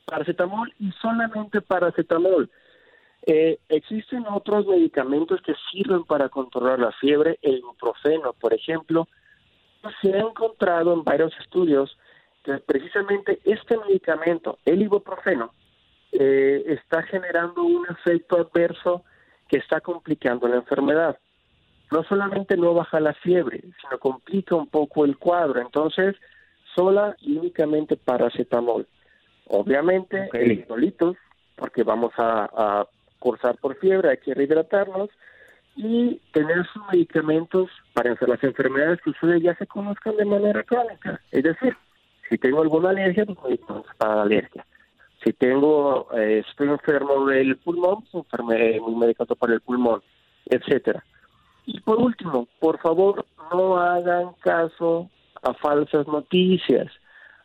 [0.04, 2.50] paracetamol y solamente paracetamol.
[3.24, 9.06] Eh, existen otros medicamentos que sirven para controlar la fiebre, el ibuprofeno, por ejemplo.
[10.00, 11.96] Se ha encontrado en varios estudios
[12.42, 15.52] que precisamente este medicamento, el ibuprofeno,
[16.12, 19.04] eh, está generando un efecto adverso
[19.48, 21.18] que está complicando la enfermedad.
[21.90, 25.60] No solamente no baja la fiebre, sino complica un poco el cuadro.
[25.60, 26.16] Entonces,
[26.74, 28.86] sola y únicamente paracetamol.
[29.46, 31.16] Obviamente, electrolitos,
[31.56, 32.88] porque vamos a, a
[33.18, 35.10] cursar por fiebre, hay que rehidratarnos
[35.76, 41.20] y tener sus medicamentos para las enfermedades que ustedes ya se conozcan de manera crónica.
[41.30, 41.76] Es decir,
[42.32, 44.66] si tengo alguna alergia, pues medicamentos para la alergia.
[45.22, 50.00] Si tengo, eh, estoy enfermo del pulmón, pues enferme, un medicamento para el pulmón,
[50.46, 51.04] etcétera.
[51.66, 55.10] Y por último, por favor, no hagan caso
[55.42, 56.90] a falsas noticias.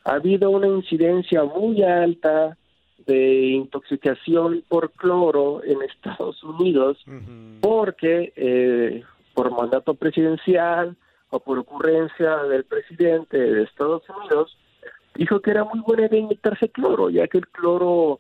[0.05, 2.57] Ha habido una incidencia muy alta
[3.05, 6.97] de intoxicación por cloro en Estados Unidos
[7.59, 10.95] porque eh, por mandato presidencial
[11.29, 14.57] o por ocurrencia del presidente de Estados Unidos
[15.18, 18.20] dijo que era muy buena idea inyectarse cloro ya que el cloro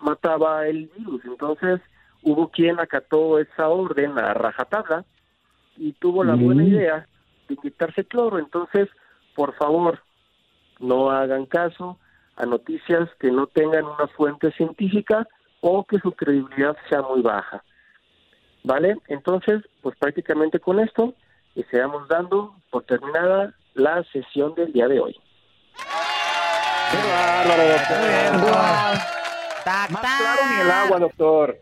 [0.00, 1.80] mataba el virus entonces
[2.22, 5.04] hubo quien acató esa orden a rajatabla
[5.76, 6.66] y tuvo la buena Mm.
[6.68, 7.06] idea
[7.48, 8.88] de inyectarse cloro entonces
[9.34, 10.00] por favor
[10.80, 11.98] no hagan caso
[12.36, 15.28] a noticias que no tengan una fuente científica
[15.60, 17.62] o que su credibilidad sea muy baja.
[18.64, 18.96] ¿Vale?
[19.08, 21.14] Entonces, pues prácticamente con esto
[21.54, 25.16] estamos dando por terminada la sesión del día de hoy.
[26.90, 28.50] ¡Qué bárbaro, doctor!
[29.90, 31.58] Más claro ni el agua, doctor.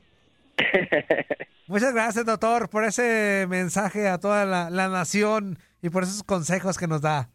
[1.66, 6.78] Muchas gracias, doctor, por ese mensaje a toda la, la nación y por esos consejos
[6.78, 7.28] que nos da.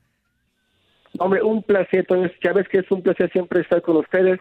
[1.20, 4.40] Hombre, un placer, entonces, ya ves que es un placer siempre estar con ustedes.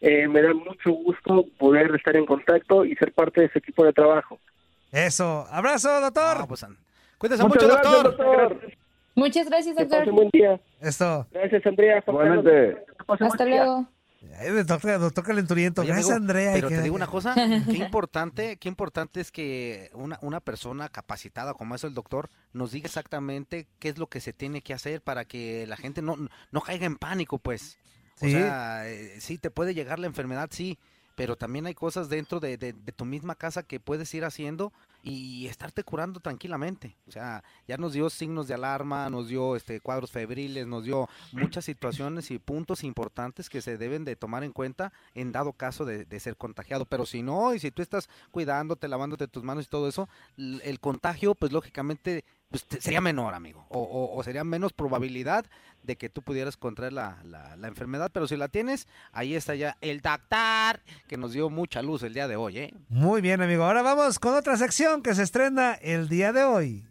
[0.00, 3.84] Eh, me da mucho gusto poder estar en contacto y ser parte de ese equipo
[3.84, 4.38] de trabajo.
[4.92, 5.46] Eso.
[5.50, 6.46] Abrazo, doctor.
[7.18, 8.50] Cuídese Muchas mucho, gracias, doctor.
[8.50, 8.83] doctor.
[9.14, 10.00] Muchas gracias, Que doctor.
[10.00, 10.60] pasen buen día.
[10.80, 11.26] Esto.
[11.30, 12.02] Gracias, Andrea.
[12.06, 12.84] Igualmente.
[13.18, 13.88] Que Hasta luego.
[14.66, 15.82] Doctor, doctor Calenturiento.
[15.82, 16.52] Oye, Gracias, amigo, Andrea.
[16.54, 17.34] Pero que- te digo una cosa,
[17.68, 22.72] qué importante, qué importante es que una, una persona capacitada como es el doctor nos
[22.72, 26.16] diga exactamente qué es lo que se tiene que hacer para que la gente no,
[26.50, 27.78] no caiga en pánico, pues.
[28.16, 28.32] O Sí.
[28.32, 30.78] sea, eh, sí, te puede llegar la enfermedad, sí,
[31.14, 34.72] pero también hay cosas dentro de, de- de tu misma casa que puedes ir haciendo
[35.02, 36.96] y estarte curando tranquilamente.
[37.06, 41.08] O sea, ya nos dio signos de alarma, nos dio este cuadros febriles, nos dio
[41.32, 45.84] muchas situaciones y puntos importantes que se deben de tomar en cuenta en dado caso
[45.84, 46.86] de, de ser contagiado.
[46.86, 50.80] Pero si no, y si tú estás cuidándote, lavándote tus manos y todo eso, el
[50.80, 53.66] contagio, pues lógicamente pues, sería menor, amigo.
[53.68, 55.44] O, o- sería menos probabilidad
[55.82, 58.10] de que tú pudieras contraer la, la- enfermedad.
[58.12, 62.14] Pero si la tienes, ahí está ya el doctor que nos dio mucha luz el
[62.14, 62.74] día de hoy, ¿eh?
[62.88, 63.64] Muy bien, amigo.
[63.64, 66.84] Ahora vamos con otra sección que se estrena el día de hoy.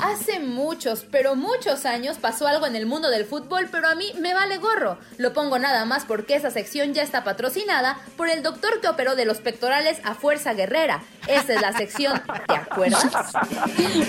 [0.00, 4.12] Hace muchos, pero muchos años pasó algo en el mundo del fútbol, pero a mí
[4.20, 4.98] me vale gorro.
[5.16, 9.16] Lo pongo nada más porque esa sección ya está patrocinada por el doctor que operó
[9.16, 11.02] de los pectorales a Fuerza Guerrera.
[11.26, 13.06] Esa es la sección, ¿te acuerdas?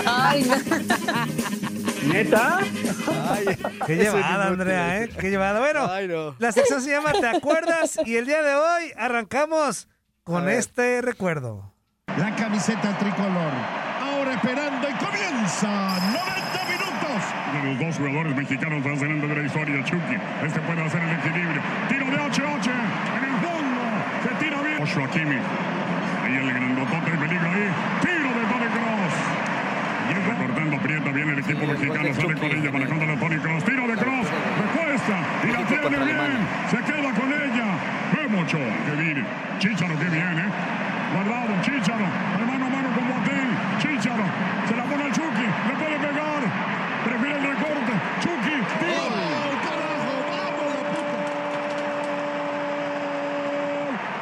[0.05, 0.55] Ay, no.
[2.13, 2.59] ¿Neta?
[3.85, 5.09] Qué llevada, Andrea, ¿eh?
[5.09, 5.59] Qué llevada.
[5.59, 7.99] Bueno, la sección se llama ¿Te acuerdas?
[8.05, 9.87] Y el día de hoy arrancamos
[10.23, 11.73] con este recuerdo.
[12.17, 13.51] La camiseta tricolor.
[14.01, 14.93] Ahora esperando y
[15.47, 17.19] comienza 90 minutos.
[17.53, 20.17] De los dos jugadores mexicanos más grandes de la historia, Chucky.
[20.45, 21.61] Este puede hacer el equilibrio.
[21.87, 22.69] Tiro de HH
[23.17, 23.81] en el fondo.
[24.23, 24.77] Se tira bien.
[24.81, 25.39] Ocho Hakimi.
[26.23, 27.69] Ahí el grandotote de peligro ahí.
[28.01, 29.15] Tiro de Tony Cross.
[30.09, 32.13] Y recortando, aprieta bien el equipo mexicano.
[32.13, 33.63] Sale con ella, manejando a Tony Cross.
[33.63, 34.27] Tiro de Cross.
[34.27, 35.15] Le cuesta.
[35.43, 36.39] Y la tiene bien.
[36.71, 37.67] Se queda con ella.
[38.15, 38.71] Memo Ochoa.
[38.85, 39.23] Que viene.
[39.59, 40.43] Chicharo, que viene.
[41.13, 42.05] Guardado, Chicharo.
[42.35, 43.66] Al mano a mano con Boateng.
[43.79, 44.25] Chicharo.
[44.67, 45.47] Se la pone al Chucky.
[45.67, 46.41] Le puede pegar.
[47.05, 47.93] Prefiere el recorte.
[48.21, 48.57] Chucky.
[48.79, 49.05] Tiro.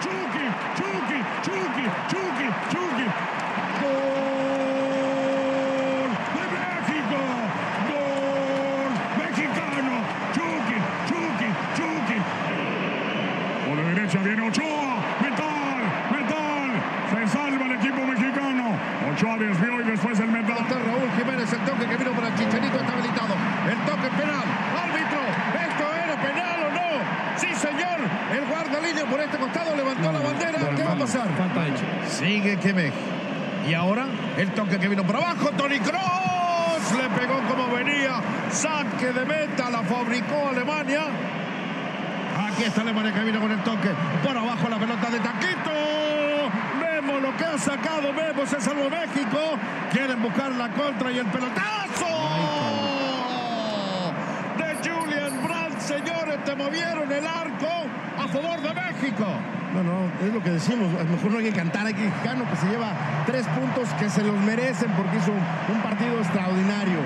[0.03, 0.45] Chucky,
[0.77, 3.07] Chucky, Chucky, Chucky, Chucky.
[6.33, 7.19] Gol de México.
[7.89, 9.95] Gol mexicano.
[10.35, 10.77] Chucky,
[11.07, 12.19] Chucky, Chucky.
[13.65, 14.95] Por la derecha viene Ochoa.
[15.21, 15.81] Metal,
[16.11, 16.69] metal.
[17.09, 18.65] Se salva el equipo mexicano.
[19.11, 20.65] Ochoa desvió y después el metal.
[20.69, 23.35] Raúl Jiménez, el toque que vino para Chicharito está habilitado.
[23.69, 24.47] El toque penal.
[24.85, 25.21] Árbitro,
[25.65, 26.87] ¿esto era penal o no?
[27.37, 27.99] Sí, señor.
[28.31, 30.59] El guarda línea por este costado levantó la bandera.
[30.75, 30.83] ¿Qué
[31.39, 32.09] va a pasar?
[32.09, 32.93] Sigue Quebec.
[33.67, 34.05] Y ahora
[34.37, 35.49] el toque que vino por abajo.
[35.57, 38.21] Tony Cross le pegó como venía.
[38.51, 39.69] Saque de meta.
[39.69, 41.03] La fabricó Alemania.
[42.47, 43.89] Aquí está Alemania que vino con el toque.
[44.23, 45.71] Por abajo la pelota de Taquito.
[46.79, 48.13] Vemos lo que ha sacado.
[48.13, 49.39] Vemos se salvó México.
[49.91, 51.65] Quieren buscar la contra y el pelotazo.
[54.57, 57.87] De Julian Brandt, señores, te movieron el arco
[58.19, 59.25] a favor de México.
[59.75, 60.87] No, no, es lo que decimos.
[60.99, 62.93] A lo mejor no hay que cantar, hay que Mexicano que se lleva
[63.25, 66.99] tres puntos que se los merecen porque hizo un partido extraordinario.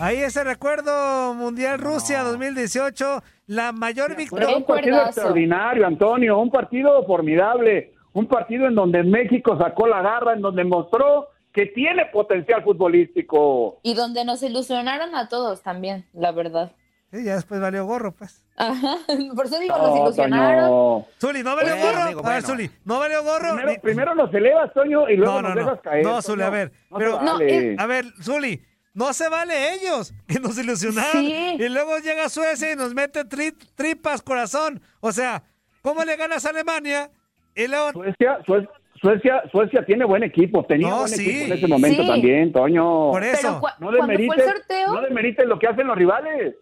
[0.00, 4.56] Ahí ese recuerdo Mundial Rusia 2018, la mayor victoria.
[4.56, 10.32] un partido extraordinario, Antonio, un partido formidable, un partido en donde México sacó la garra,
[10.32, 13.78] en donde mostró que tiene potencial futbolístico.
[13.84, 16.72] Y donde nos ilusionaron a todos también, la verdad.
[17.14, 18.44] Sí, ya después valió gorro, pues.
[18.56, 18.96] Ajá,
[19.36, 20.68] por eso digo, No, nos ilusionaron.
[20.70, 21.06] Toño.
[21.20, 22.02] Zuli, ¿no valió Bueno, gorro?
[22.02, 22.46] amigo, a ver, bueno.
[22.48, 23.48] Zuli, ¿no valió gorro?
[23.54, 25.62] Primero, Ni- primero nos elevas, Toño, y luego no, no, nos no.
[25.70, 26.04] dejas caer.
[26.04, 26.72] No, Zuli, a ver.
[26.90, 27.76] No pero, se vale.
[27.78, 28.62] a ver, Zuli,
[28.94, 31.22] no se vale ellos, que nos ilusionaron.
[31.24, 31.56] Sí.
[31.58, 34.80] Y luego llega Suecia y nos mete tri- tripas, corazón.
[35.00, 35.44] O sea,
[35.82, 37.10] ¿cómo le ganas a Alemania?
[37.54, 37.92] Y luego...
[37.92, 41.28] Suecia, Suecia, Suecia, Suecia tiene buen equipo, tenía No, buen sí.
[41.28, 42.08] equipo en ese momento Sí.
[42.08, 43.10] también, Toño.
[43.12, 43.36] Por eso.
[43.40, 46.54] Pero No cuando fue el demerites, sorteo, no demerites lo que hacen los rivales.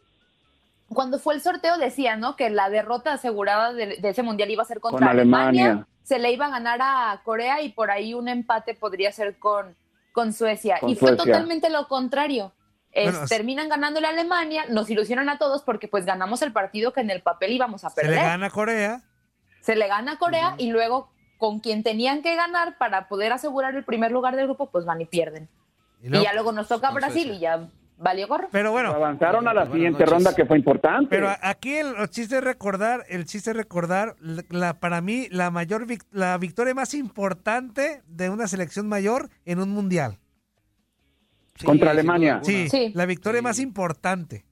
[0.95, 2.36] Cuando fue el sorteo decía, ¿no?
[2.36, 5.64] Que la derrota asegurada de, de ese mundial iba a ser contra Con Alemania.
[5.66, 5.86] Alemania.
[6.03, 9.76] se le iba a ganar a Corea y por ahí un empate podría ser con,
[10.12, 10.78] con Suecia.
[10.80, 12.53] Con y fue totalmente lo contrario.
[12.90, 16.53] Es- Bueno, es- terminan ganándole a Alemania, nos ilusionan a todos porque pues ganamos el
[16.53, 18.16] partido que en el papel íbamos a Se perder.
[18.16, 19.03] le gana a Corea.
[19.61, 23.74] Se le gana a Corea y luego con quien tenían que ganar para poder asegurar
[23.74, 25.49] el primer lugar del grupo, pues van y pierden.
[26.03, 28.49] Y ya luego nos toca Brasil y ya valió gorro.
[28.51, 30.11] Pero bueno, Avanzaron a la siguiente noches.
[30.11, 31.09] ronda que fue importante.
[31.11, 35.28] Pero aquí el, el chiste es recordar, el chiste es recordar, la, la- para mí,
[35.30, 40.19] la mayor vic- la victoria más importante de una selección mayor en un mundial.
[41.56, 42.40] Sí, Contra Alemania.
[42.43, 42.93] Sí, Sí.
[42.94, 43.44] la victoria Sí.
[43.44, 44.44] más importante.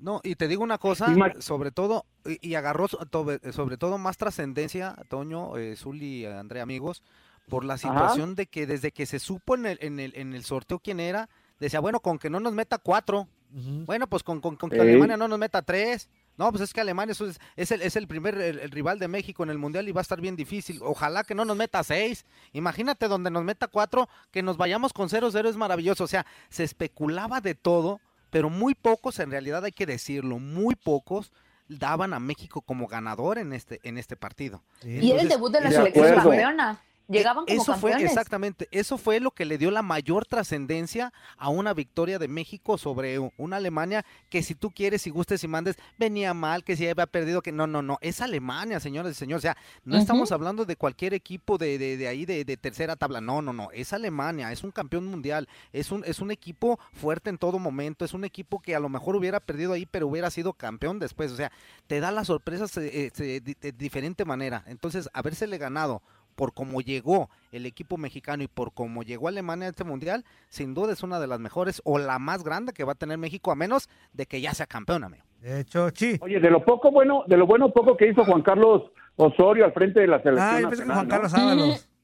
[0.00, 1.06] No, y te digo una cosa,
[1.40, 7.02] sobre todo, y, y agarró sobre todo más trascendencia, Toño, eh, Zuli, André, amigos,
[7.48, 10.44] por la situación de que desde que se supo en el, en el, en el
[10.44, 11.28] sorteo quién era,
[11.58, 14.80] decía, bueno, con que no nos meta cuatro, bueno, pues con, con, con que.
[14.80, 17.96] Alemania no nos meta tres, no, pues es que Alemania eso es, es el, es
[17.96, 20.36] el primer el, el rival de México en el Mundial y va a estar bien
[20.36, 24.92] difícil, ojalá que no nos meta seis, imagínate donde nos meta cuatro, que nos vayamos
[24.92, 29.64] con 0-0 es maravilloso, o sea, se especulaba de todo, pero muy pocos, en realidad
[29.64, 31.32] hay que decirlo, muy pocos
[31.68, 34.62] daban a México como ganador en este, en este partido.
[34.82, 36.30] Y era el debut de la de selección acuerdo.
[36.30, 36.80] campeona.
[37.08, 41.48] Llegaban como eso fue exactamente, eso fue lo que le dio la mayor trascendencia a
[41.48, 45.76] una victoria de México sobre una Alemania que si tú quieres, si gustes y mandes,
[45.98, 49.40] venía mal, que si había perdido, que no, no, no, es Alemania, señores y señores,
[49.40, 52.94] o sea, no estamos hablando de cualquier equipo de, de, de ahí de, de tercera
[52.94, 56.78] tabla, no, no, no, es Alemania, es un campeón mundial, es un, es un equipo
[56.92, 60.08] fuerte en todo momento, es un equipo que a lo mejor hubiera perdido ahí, pero
[60.08, 61.50] hubiera sido campeón después, o sea,
[61.86, 66.02] te da las sorpresas eh, eh, de, de diferente manera, entonces, habérsele ganado
[66.38, 70.72] por cómo llegó el equipo mexicano y por cómo llegó Alemania a este mundial, sin
[70.72, 73.50] duda es una de las mejores o la más grande que va a tener México,
[73.50, 75.24] a menos de que ya sea campeón, amigo.
[75.40, 76.16] De hecho, sí.
[76.20, 78.84] Oye, de lo poco bueno, de lo bueno poco que hizo Juan Carlos
[79.16, 81.10] Osorio al frente de la selección Ah, yo pensé que Juan ¿no?
[81.12, 81.88] Carlos Ábalos.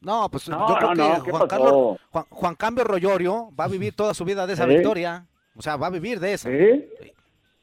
[0.00, 1.48] No, pues No, yo creo no, que no, ¿qué Juan, pasó?
[1.48, 4.74] Carlos, Juan, Juan Cambio Royorio va a vivir toda su vida de esa ¿Sí?
[4.74, 5.26] victoria.
[5.56, 6.48] O sea, va a vivir de esa.
[6.50, 6.84] ¿Sí?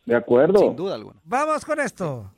[0.06, 0.58] De acuerdo.
[0.60, 1.20] Sin duda alguna.
[1.24, 2.32] Vamos con esto.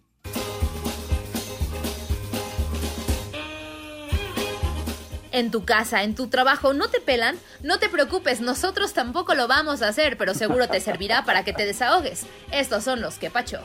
[5.38, 7.38] En tu casa, en tu trabajo, ¿no te pelan?
[7.62, 11.54] No te preocupes, nosotros tampoco lo vamos a hacer, pero seguro te servirá para que
[11.54, 12.26] te desahogues.
[12.52, 13.60] Estos son los que pacho.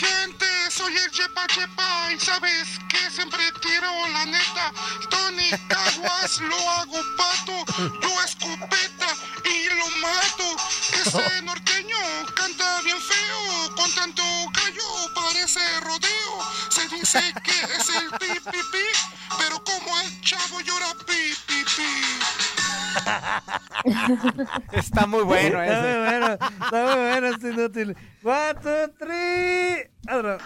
[0.00, 0.46] Gente?
[0.70, 4.72] Soy el Chepa Chepa y sabes que siempre tiro la neta.
[5.10, 7.56] Tony Caguas lo hago pato,
[8.02, 9.08] yo escopeta
[9.44, 10.56] y lo mato.
[11.02, 11.98] Ese norteño
[12.34, 14.22] canta bien feo, con tanto
[14.52, 16.32] gallo parece rodeo.
[16.70, 18.86] Se dice que es el pi pi pi,
[19.38, 22.59] pero como el chavo llora pi pi pi.
[24.72, 25.98] Está muy bueno Está ese.
[25.98, 27.96] muy bueno, está muy bueno este inútil.
[28.22, 29.90] One, two, three.
[30.08, 30.38] Ahora.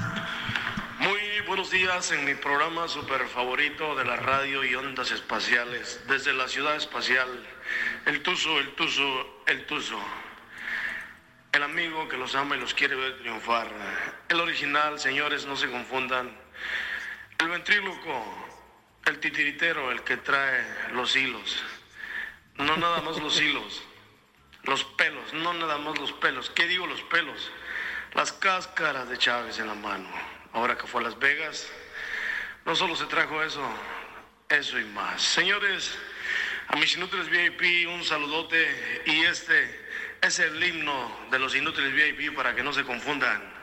[1.00, 6.32] Muy buenos días en mi programa super favorito de la radio y ondas espaciales, desde
[6.32, 7.28] la ciudad espacial,
[8.06, 9.98] el Tuzo, el Tuzo, el Tuzo.
[11.52, 13.68] El amigo que los ama y los quiere ver triunfar.
[14.28, 16.30] El original, señores, no se confundan.
[17.38, 18.24] El ventríloco,
[19.04, 20.64] el titiritero, el que trae
[20.94, 21.62] los hilos.
[22.58, 23.82] No nada más los hilos,
[24.62, 26.50] los pelos, no nada más los pelos.
[26.50, 27.50] ¿Qué digo los pelos?
[28.14, 30.08] Las cáscaras de Chávez en la mano.
[30.52, 31.68] Ahora que fue a Las Vegas,
[32.64, 33.62] no solo se trajo eso,
[34.48, 35.20] eso y más.
[35.20, 35.98] Señores,
[36.68, 39.86] a mis inútiles VIP un saludote y este
[40.22, 43.53] es el himno de los inútiles VIP para que no se confundan.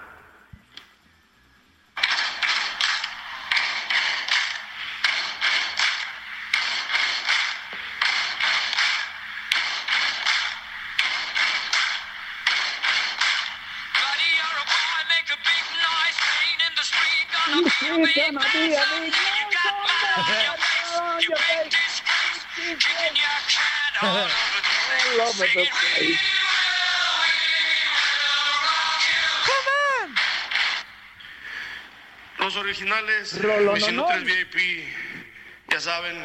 [32.71, 34.25] Originales, Rolo, mis no, no.
[34.25, 34.85] VIP,
[35.67, 36.17] ya saben,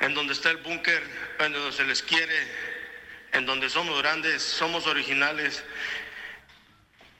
[0.00, 1.02] en donde está el búnker,
[1.38, 2.36] en donde se les quiere,
[3.32, 5.64] en donde somos grandes, somos originales.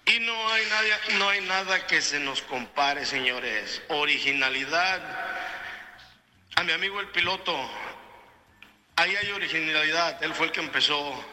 [0.04, 3.80] Y no hay nada, no hay nada que se nos compare, señores.
[3.88, 5.00] Originalidad.
[6.56, 7.56] A mi amigo el piloto,
[8.96, 10.22] ahí hay originalidad.
[10.22, 11.24] Él fue el que empezó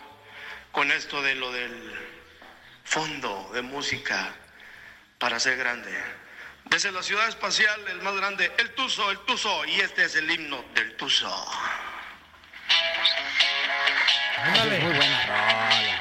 [0.72, 1.94] con esto de lo del
[2.86, 4.34] fondo de música
[5.20, 5.92] para ser grande.
[6.66, 10.30] Desde la ciudad espacial, el más grande, el Tuzo, el Tuzo, y este es el
[10.30, 11.30] himno del Tuzo.
[14.38, 14.80] Ándale.
[14.80, 16.00] Muy buena rola.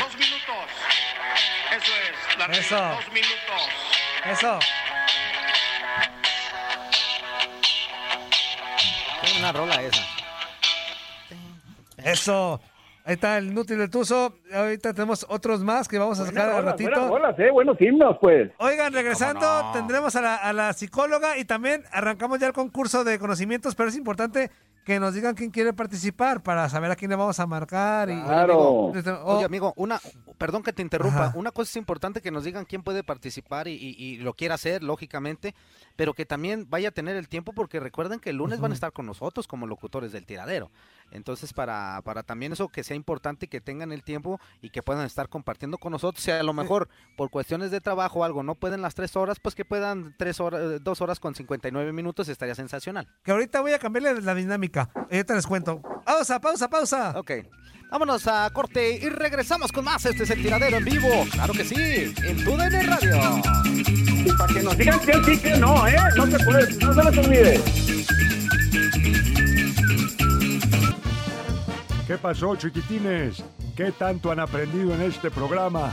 [0.00, 0.70] Dos minutos.
[1.70, 2.76] Eso es, la regla, Eso.
[2.76, 3.68] dos minutos.
[4.24, 4.58] Eso.
[9.22, 10.06] Qué buena rola esa.
[11.98, 12.60] Eso.
[13.06, 14.32] Ahí está el inútil de Tuzo.
[14.54, 16.88] Ahorita tenemos otros más que vamos a sacar al ratito.
[16.90, 18.50] buenas rolas, eh, buenos himnos, pues.
[18.58, 23.18] Oigan, regresando, tendremos a la, a la psicóloga y también arrancamos ya el concurso de
[23.18, 24.50] conocimientos, pero es importante
[24.86, 28.08] que nos digan quién quiere participar para saber a quién le vamos a marcar.
[28.10, 28.92] Y, Claro.
[28.94, 29.98] Este, oh, Oye, amigo, una,
[30.36, 31.26] perdón que te interrumpa.
[31.26, 31.38] Ajá.
[31.38, 34.56] Una cosa es importante que nos digan quién puede participar y, y- y lo quiera
[34.56, 35.54] hacer, lógicamente,
[35.96, 38.74] pero que también vaya a tener el tiempo porque recuerden que el lunes van a
[38.74, 40.70] estar con nosotros como locutores del tiradero.
[41.10, 44.82] Entonces, para, para también eso que sea importante y que tengan el tiempo y que
[44.82, 48.42] puedan estar compartiendo con nosotros, si a lo mejor por cuestiones de trabajo o algo
[48.42, 51.92] no pueden las tres horas, pues que puedan tres horas, eh, dos horas con 59
[51.92, 53.08] minutos, estaría sensacional.
[53.22, 54.90] que ahorita voy a cambiarle la dinámica.
[54.94, 55.80] Ahorita les cuento.
[56.04, 57.18] Pausa, pausa, pausa.
[57.18, 57.32] Ok.
[57.90, 60.04] Vámonos a corte y regresamos con más.
[60.04, 61.08] Este es el tiradero en vivo.
[61.30, 63.40] Claro que sí, en tu DN Radio.
[63.64, 65.96] Y para que nos digan que sí, que no, ¿eh?
[66.16, 68.33] No se puede, no se les olvide.
[72.06, 73.42] ¿Qué pasó, chiquitines?
[73.76, 75.92] ¿Qué tanto han aprendido en este programa?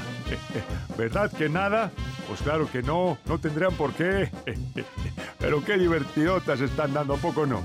[0.98, 1.90] ¿Verdad que nada?
[2.28, 4.30] Pues claro que no, no tendrían por qué.
[5.40, 7.62] Pero qué divertidotas están dando, ¿a poco no?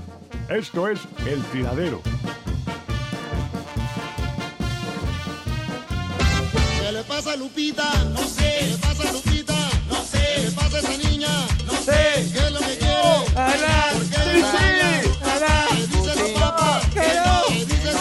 [0.49, 2.01] Esto es El Tiradero.
[6.81, 7.91] ¿Qué le pasa a Lupita?
[8.13, 8.59] No sé.
[8.59, 9.69] ¿Qué le pasa a Lupita?
[9.89, 10.19] No sé.
[10.35, 11.27] ¿Qué le pasa a esa niña?
[11.65, 12.29] No sé.
[12.33, 12.95] ¿Qué es lo que quiere?
[13.35, 13.89] Ala.
[13.93, 15.01] ¿Por qué Sí, le extraña?
[15.03, 15.06] sí.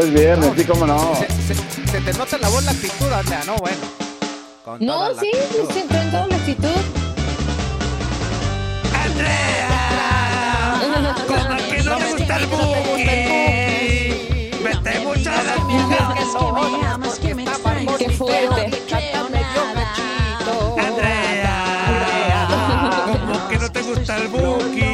[0.00, 1.14] Es viernes, sí, cómo no.
[1.16, 3.76] Se, se- se te nota la voz, la actitud, Andrea, no, bueno.
[4.64, 5.30] Con toda No, la sí,
[5.72, 6.68] sí, traen toda la actitud.
[11.26, 14.50] Como que no te gusta el boogie.
[14.62, 16.14] Vete mucho a la mierda.
[17.98, 18.70] Qué fuerte.
[20.78, 22.46] Andrea,
[23.20, 24.93] como que no te gusta el boogie.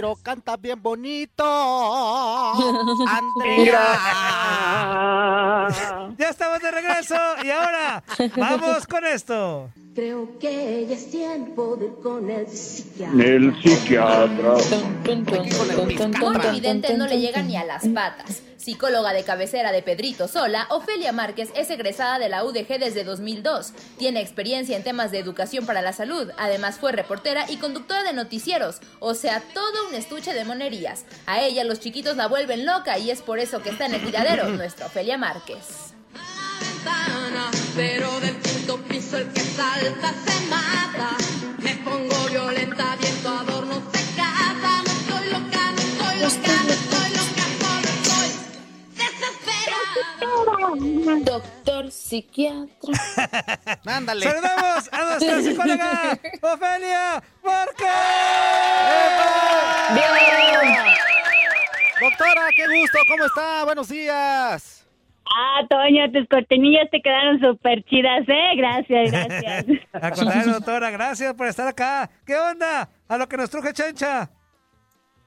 [0.00, 1.44] Pero canta bien bonito.
[3.06, 3.98] Andrea.
[6.16, 8.02] Ya estamos de regreso y ahora
[8.34, 9.68] vamos con esto.
[9.92, 13.24] Creo que ya es tiempo de ir con el psiquiatra.
[13.24, 14.54] El psiquiatra.
[16.22, 18.40] Un evidente no le llega ni a las patas.
[18.56, 23.72] Psicóloga de cabecera de Pedrito Sola, Ofelia Márquez es egresada de la UDG desde 2002.
[23.98, 26.30] Tiene experiencia en temas de educación para la salud.
[26.38, 28.80] Además fue reportera y conductora de noticieros.
[29.00, 31.04] O sea, todo un estuche de monerías.
[31.26, 34.04] A ella los chiquitos la vuelven loca y es por eso que está en el
[34.04, 35.94] tiradero nuestra Ofelia Márquez.
[37.76, 41.16] Pero del quinto piso el que salta se mata.
[41.58, 44.82] Me pongo violenta, viento adorno se casa.
[44.84, 48.30] No estoy loca, no estoy loca, no estoy loca, solo estoy
[48.96, 50.04] desesperada.
[51.24, 52.94] Doctor psiquiatra.
[53.86, 54.24] Ándale.
[54.26, 57.86] Saludamos a nuestra psicóloga Ofelia Márquez.
[62.00, 63.64] Doctora, qué gusto, ¿cómo está?
[63.64, 64.79] Buenos días.
[65.32, 68.56] Ah, Toño, tus cortinillas te quedaron súper chidas, ¿eh?
[68.56, 69.66] Gracias, gracias.
[69.92, 72.10] A contrario, doctora, gracias por estar acá.
[72.26, 72.88] ¿Qué onda?
[73.08, 74.28] A lo que nos truje Chencha.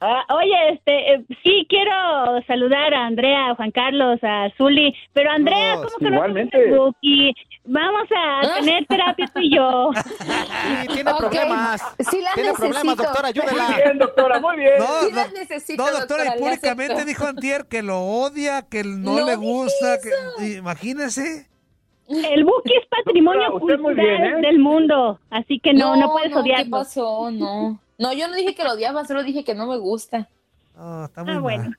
[0.06, 5.32] Ah, oye, este, eh, sí quiero saludar a Andrea, a Juan Carlos, a Zuli, pero
[5.32, 6.58] Andrea, ¿cómo que igualmente.
[6.58, 7.36] no te gusta el Buki?
[7.66, 9.92] Vamos a tener terapia tú y yo.
[9.94, 11.82] Sí, tiene problemas.
[12.00, 13.68] sí la tiene problemas, doctora, ayúdela.
[13.70, 14.74] Muy bien, doctora, muy bien.
[14.80, 18.64] No, Sí no, las necesito, no, doctora, doctora, y públicamente dijo Antier que lo odia,
[18.64, 19.98] que no, No le gusta.
[20.02, 21.48] Que, imagínese.
[22.10, 24.42] El Buki es patrimonio Doctora, cultural bien, ¿eh?
[24.48, 26.70] del mundo, así que no, no, puedes ¿Qué odiarlo.
[26.72, 27.32] pasó?
[27.32, 27.80] No.
[27.98, 30.28] No, yo no dije que lo odiaba, solo dije que no me gusta.
[30.76, 31.72] Ah, está Ah, bueno.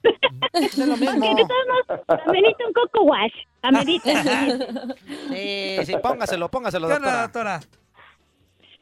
[0.53, 1.27] Es lo mismo.
[1.31, 3.33] Ok, de todos modos, amerita un coco wash.
[3.63, 4.11] Amerita.
[5.31, 7.53] Sí, sí, póngaselo, póngaselo, ¿Qué onda, doctora.
[7.59, 7.85] doctora?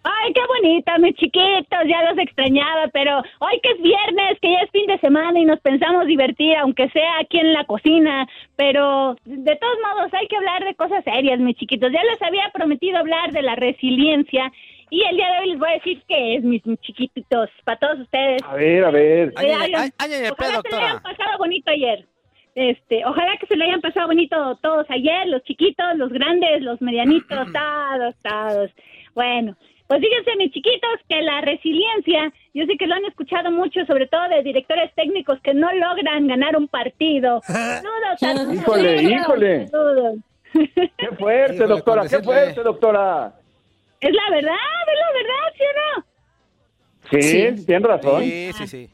[0.04, 4.58] Ay, qué bonito, mis chiquitos, ya los extrañaba, pero hoy que es viernes, que ya
[4.64, 8.26] es fin de semana y nos pensamos divertir, aunque sea aquí en la cocina,
[8.56, 11.92] pero de todos modos hay que hablar de cosas serias, mis chiquitos.
[11.92, 14.50] Ya les había prometido hablar de la resiliencia
[14.92, 18.00] y el día de hoy les voy a decir qué es, mis chiquititos, para todos
[18.00, 18.42] ustedes.
[18.46, 19.32] A ver, a ver.
[19.36, 20.86] Ay, ay, Ay, ay, ay, ay, Ojalá se le doctora.
[20.86, 22.06] hayan pasado bonito ayer.
[22.54, 26.82] Este, ojalá que se le hayan pasado bonito todos ayer, los chiquitos, los grandes, los
[26.82, 28.70] medianitos, todos, todos.
[29.14, 29.56] Bueno,
[29.86, 34.06] pues fíjense mis chiquitos que la resiliencia, yo sé que lo han escuchado mucho, sobre
[34.08, 37.40] todo de directores técnicos que no logran ganar un partido.
[37.46, 39.66] Saludos, saludos, Híjole, saludos, híjole.
[39.68, 40.14] saludos.
[40.98, 43.32] Qué fuerte, doctora, qué fuerte, doctora.
[44.02, 44.54] Es la verdad,
[44.92, 46.04] es la verdad, ¿sí o no?
[47.56, 48.22] Sí, tiene razón.
[48.22, 48.90] Sí, sí, sí.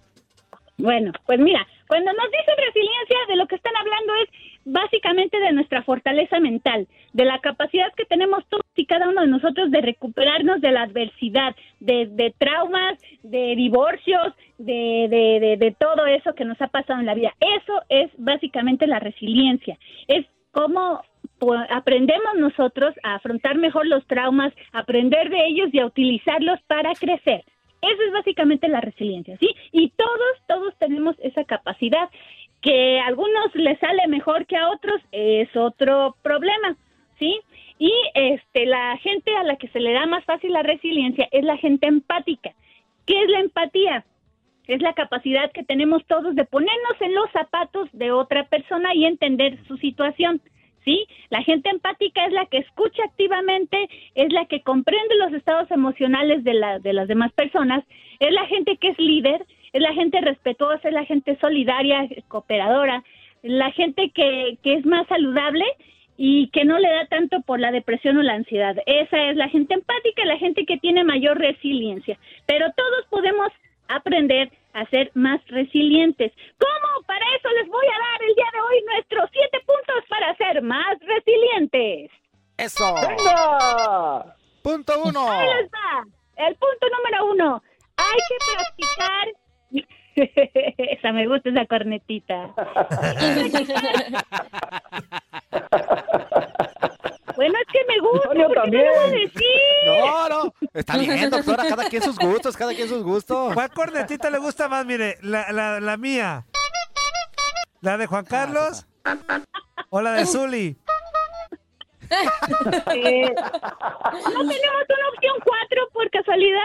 [0.77, 4.29] Bueno, pues mira, cuando nos dicen resiliencia, de lo que están hablando es
[4.65, 9.29] básicamente de nuestra fortaleza mental, de la capacidad que tenemos todos y cada uno de
[9.29, 15.73] nosotros de recuperarnos de la adversidad, de, de traumas, de divorcios, de, de, de, de
[15.73, 17.35] todo eso que nos ha pasado en la vida.
[17.41, 19.79] Eso es básicamente la resiliencia.
[20.07, 21.03] Es cómo
[21.70, 27.44] aprendemos nosotros a afrontar mejor los traumas, aprender de ellos y a utilizarlos para crecer.
[27.81, 29.55] Eso es básicamente la resiliencia, ¿sí?
[29.73, 32.09] Y todos, todos tenemos esa capacidad.
[32.60, 36.77] Que a algunos les sale mejor que a otros es otro problema,
[37.19, 37.40] ¿sí?
[37.78, 41.44] Y este, la gente a la que se le da más fácil la resiliencia es
[41.44, 42.51] la gente empática.
[43.06, 44.05] ¿Qué es la empatía?
[44.66, 49.06] Es la capacidad que tenemos todos de ponernos en los zapatos de otra persona y
[49.06, 50.43] entender su situación.
[50.89, 51.06] ¿Sí?
[51.28, 56.44] La gente empática es la que escucha activamente, es la que comprende los estados emocionales
[56.44, 57.85] de, la, de las demás personas,
[58.20, 59.44] es la gente que es líder,
[59.74, 63.05] es la gente respetuosa, es la gente solidaria, cooperadora,
[63.43, 65.66] la gente que, que es más saludable
[66.16, 68.74] y que no le da tanto por la depresión o la ansiedad.
[68.86, 72.19] Esa es la gente empática, la gente que tiene mayor resiliencia.
[72.47, 73.48] Pero todos podemos
[73.89, 74.51] aprender
[74.81, 76.33] a ser más resilientes.
[76.59, 77.03] ¿Cómo?
[77.07, 80.63] Para eso les voy a dar el día de hoy nuestros siete puntos para ser
[80.63, 82.11] más resilientes.
[82.57, 82.95] Eso.
[82.95, 84.37] ¡Venga!
[84.63, 85.31] Punto uno.
[85.31, 86.05] Ahí les va.
[86.37, 87.63] El punto número uno.
[87.97, 89.29] Hay que practicar.
[90.99, 92.53] esa me gusta esa cornetita.
[97.39, 98.28] bueno, es que me gusta.
[98.31, 98.85] Antonio ¿por qué también.
[98.85, 99.43] no lo voy a decir?
[99.86, 100.55] No, no.
[100.74, 101.69] Está bien, doctora.
[101.69, 103.55] Cada quien sus gustos, cada quien sus gustos.
[103.55, 104.85] ¿Cuál cornetita le gusta más?
[104.85, 106.44] Mire, la, la, la mía.
[107.81, 108.89] ¿La de Juan Carlos?
[109.90, 110.77] ¿O la de Zuli?
[112.10, 112.70] Eh, ¿No
[114.32, 116.59] tenemos una opción 4 por casualidad?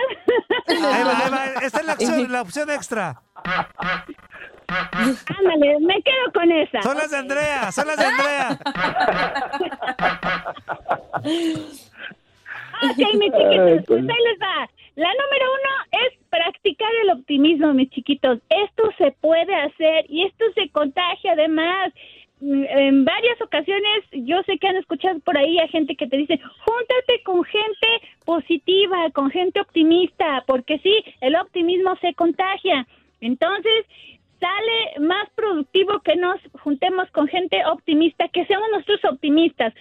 [0.67, 1.45] Ahí va, ahí va.
[1.61, 3.21] Esta es la opción, la opción extra.
[5.39, 6.81] Ándale, me quedo con esa.
[6.81, 8.59] Son las de Andrea, son las de Andrea.
[12.83, 14.69] Ok, mis chiquitos, pues ahí les va.
[14.95, 18.39] La número uno es practicar el optimismo, mis chiquitos.
[18.49, 21.93] Esto se puede hacer y esto se contagia además.
[22.41, 26.17] Mm, En varias ocasiones yo sé que han escuchado por ahí a gente que te
[26.17, 27.87] dice, júntate con gente
[28.25, 32.85] positiva, con gente optimista, porque sí, el optimismo se contagia.
[33.21, 33.85] Entonces,
[34.43, 39.73] sale más productivo que nos juntemos con gente optimista, que seamos nosotros optimistas.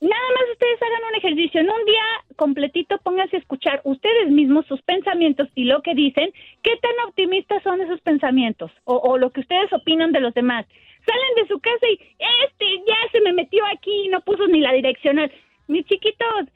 [0.00, 1.60] Nada más ustedes hagan un ejercicio.
[1.60, 2.04] En un día
[2.36, 6.32] completito pónganse a escuchar ustedes mismos sus pensamientos y lo que dicen.
[6.62, 8.70] ¿Qué tan optimistas son esos pensamientos?
[8.84, 10.64] O, o lo que ustedes opinan de los demás.
[11.04, 11.98] Salen de su casa y
[12.44, 15.30] este ya se me metió aquí y no puso ni la direccional.
[15.66, 16.46] Mis chiquitos,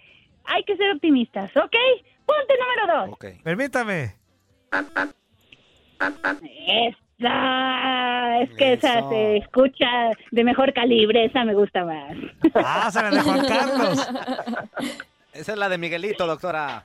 [0.45, 1.77] hay que ser optimistas, ¿ok?
[2.25, 3.19] Punto número dos.
[3.43, 4.15] Permítame.
[7.23, 12.17] Esa, es que esa se escucha de mejor calibre, esa me gusta más.
[12.55, 14.11] Ah, se la de Juan Carlos.
[15.33, 16.85] Esa es la de Miguelito, doctora.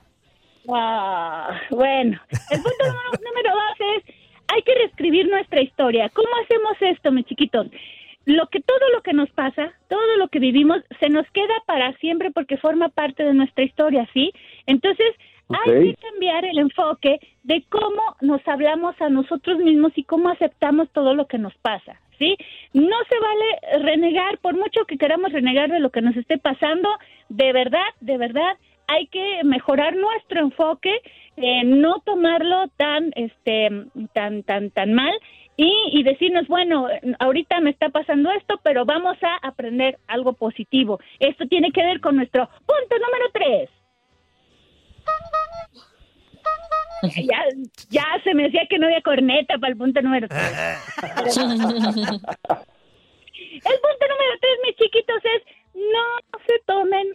[0.72, 2.18] Ah, bueno,
[2.50, 4.14] el punto número, número dos es,
[4.46, 6.08] hay que reescribir nuestra historia.
[6.10, 7.66] ¿Cómo hacemos esto, mis chiquitos?
[8.24, 11.94] Lo que todo lo que nos pasa, todo lo que vivimos, se nos queda para
[11.98, 14.32] siempre porque forma parte de nuestra historia, ¿sí?
[14.66, 15.08] Entonces,
[15.50, 20.90] hay que cambiar el enfoque de cómo nos hablamos a nosotros mismos y cómo aceptamos
[20.92, 22.36] todo lo que nos pasa, ¿sí?
[22.72, 26.88] No se vale renegar, por mucho que queramos renegar de lo que nos esté pasando,
[27.28, 28.56] de verdad, de verdad,
[28.88, 31.00] hay que mejorar nuestro enfoque,
[31.36, 33.68] eh, no tomarlo tan, este,
[34.14, 35.12] tan, tan, tan mal
[35.56, 36.88] y, y decirnos, bueno,
[37.18, 41.00] ahorita me está pasando esto, pero vamos a aprender algo positivo.
[41.20, 43.77] Esto tiene que ver con nuestro punto número tres.
[47.16, 47.44] Ya,
[47.90, 50.40] ya se me decía que no había corneta para el punto número tres.
[51.00, 51.50] Pero- el
[53.80, 55.42] punto número tres, mis chiquitos, es
[55.74, 56.04] no
[56.46, 57.06] se tomen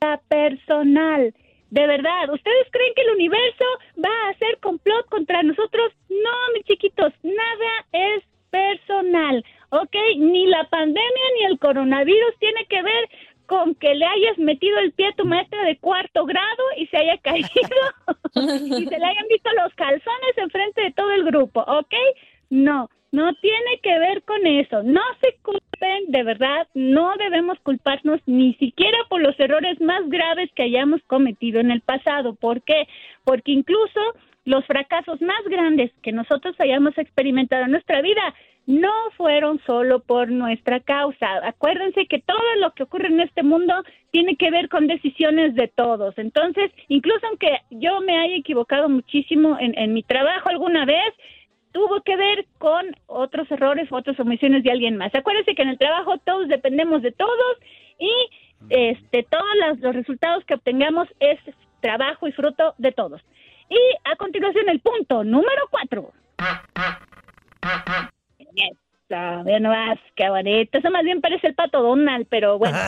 [0.00, 1.34] nada personal.
[1.70, 3.64] De verdad, ¿ustedes creen que el universo
[4.02, 5.92] va a hacer complot contra nosotros?
[6.08, 9.94] No, mis chiquitos, nada es personal, ¿ok?
[10.16, 13.08] Ni la pandemia ni el coronavirus tiene que ver
[13.46, 16.98] con que le hayas metido el pie a tu maestra de cuarto grado y se
[16.98, 17.48] haya caído
[18.34, 21.94] y se le hayan visto los calzones enfrente de todo el grupo, ¿ok?
[22.50, 24.82] No, no tiene que ver con eso.
[24.82, 30.50] No se culpen, de verdad, no debemos culparnos ni siquiera por los errores más graves
[30.54, 32.34] que hayamos cometido en el pasado.
[32.34, 32.86] ¿Por qué?
[33.24, 34.00] Porque incluso
[34.44, 38.34] los fracasos más grandes que nosotros hayamos experimentado en nuestra vida
[38.66, 41.46] no fueron solo por nuestra causa.
[41.46, 43.74] Acuérdense que todo lo que ocurre en este mundo
[44.10, 46.18] tiene que ver con decisiones de todos.
[46.18, 51.14] Entonces, incluso aunque yo me haya equivocado muchísimo en, en mi trabajo alguna vez,
[51.76, 55.14] tuvo que ver con otros errores, otras omisiones de alguien más.
[55.14, 57.56] Acuérdense que en el trabajo todos dependemos de todos
[57.98, 58.10] y
[58.70, 61.38] este todos los, resultados que obtengamos es
[61.80, 63.20] trabajo y fruto de todos.
[63.68, 66.12] Y a continuación el punto número cuatro.
[68.56, 70.78] Eso, vean nomás, qué bonito.
[70.78, 72.76] Eso más bien parece el pato Donald, pero bueno.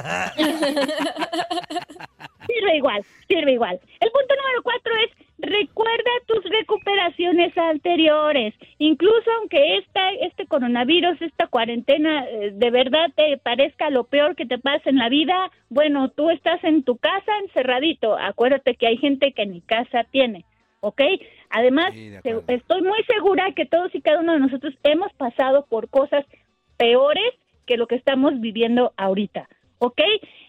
[2.46, 3.78] sirve igual, sirve igual.
[4.00, 8.54] El punto número cuatro es recuerda tus recuperaciones anteriores.
[8.78, 14.46] Incluso aunque esta, este coronavirus, esta cuarentena, eh, de verdad te parezca lo peor que
[14.46, 18.18] te pasa en la vida, bueno, tú estás en tu casa encerradito.
[18.18, 20.44] Acuérdate que hay gente que ni casa tiene.
[20.80, 21.00] ¿Ok?
[21.50, 26.24] Además, estoy muy segura que todos y cada uno de nosotros hemos pasado por cosas
[26.76, 27.34] peores
[27.66, 29.48] que lo que estamos viviendo ahorita,
[29.78, 30.00] ¿ok?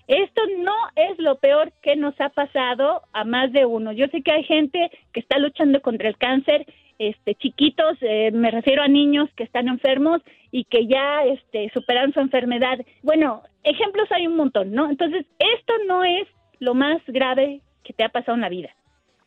[0.08, 3.92] Esto no es lo peor que nos ha pasado a más de uno.
[3.92, 6.66] Yo sé que hay gente que está luchando contra el cáncer,
[6.98, 12.14] este, chiquitos, eh, me refiero a niños que están enfermos y que ya este, superan
[12.14, 12.80] su enfermedad.
[13.04, 14.90] Bueno, ejemplos hay un montón, ¿no?
[14.90, 16.28] Entonces, esto no es
[16.60, 18.70] lo más grave que te ha pasado en la vida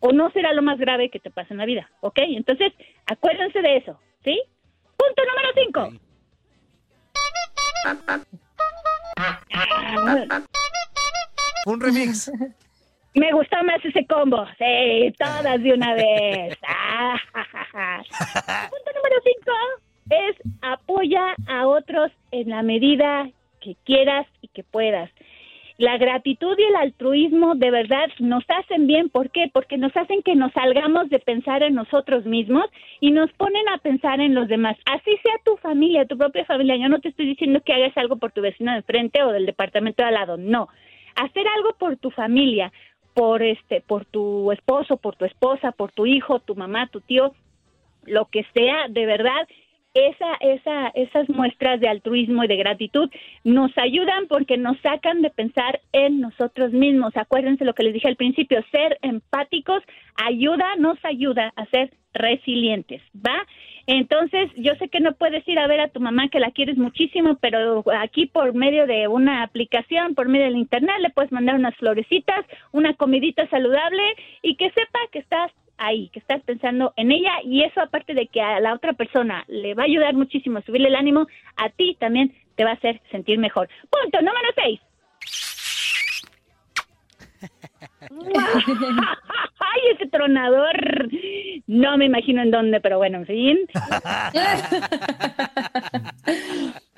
[0.03, 2.19] o no será lo más grave que te pase en la vida, ¿ok?
[2.19, 2.73] Entonces,
[3.07, 4.41] acuérdense de eso, ¿sí?
[4.97, 6.13] Punto número cinco.
[11.67, 12.31] Un remix.
[13.15, 14.45] Me gustó más ese combo.
[14.59, 16.59] Sí, todas de una vez.
[16.95, 18.69] Ah, ja, ja, ja.
[18.71, 19.53] Punto número cinco
[20.11, 23.29] es apoya a otros en la medida
[23.61, 25.11] que quieras y que puedas.
[25.83, 29.09] La gratitud y el altruismo de verdad nos hacen bien.
[29.09, 29.51] ¿Por qué?
[29.53, 32.67] Porque nos hacen que nos salgamos de pensar en nosotros mismos
[33.01, 34.77] y nos ponen a pensar en los demás.
[34.85, 36.77] Así sea tu familia, tu propia familia.
[36.77, 39.45] Yo no te estoy diciendo que hagas algo por tu vecino de enfrente o del
[39.45, 40.37] departamento de al lado.
[40.37, 40.69] No.
[41.17, 42.71] Hacer algo por tu familia,
[43.13, 47.33] por este, por tu esposo, por tu esposa, por tu hijo, tu mamá, tu tío,
[48.05, 49.49] lo que sea, de verdad,
[49.95, 53.11] esa, esa, esas muestras de altruismo y de gratitud
[53.45, 57.17] nos ayudan porque nos sacan de pensar en nosotros mismos.
[57.17, 59.83] Acuérdense lo que les dije al principio, ser empáticos
[60.17, 63.47] ayuda, nos ayuda a ser resilientes, ¿va?
[63.87, 66.77] Entonces, yo sé que no puedes ir a ver a tu mamá que la quieres
[66.77, 71.57] muchísimo, pero aquí por medio de una aplicación, por medio del internet, le puedes mandar
[71.57, 74.03] unas florecitas, una comidita saludable
[74.43, 78.27] y que sepa que estás ahí, que estás pensando en ella y eso aparte de
[78.27, 81.27] que a la otra persona le va a ayudar muchísimo a subirle el ánimo,
[81.57, 83.69] a ti también te va a hacer sentir mejor.
[83.91, 84.81] Punto número seis.
[89.59, 91.09] ¡Ay, ese tronador!
[91.67, 93.59] No me imagino en dónde, pero bueno, en fin.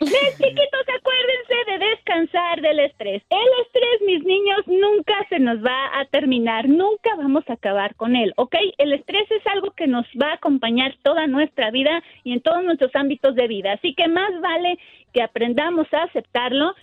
[0.00, 3.22] Mis chiquitos, acuérdense de descansar del estrés.
[3.30, 8.14] El estrés, mis niños, nunca se nos va a terminar, nunca vamos a acabar con
[8.14, 8.56] él, ¿ok?
[8.78, 12.62] El estrés es algo que nos va a acompañar toda nuestra vida y en todos
[12.62, 14.78] nuestros ámbitos de vida, así que más vale
[15.14, 16.74] que aprendamos a aceptarlo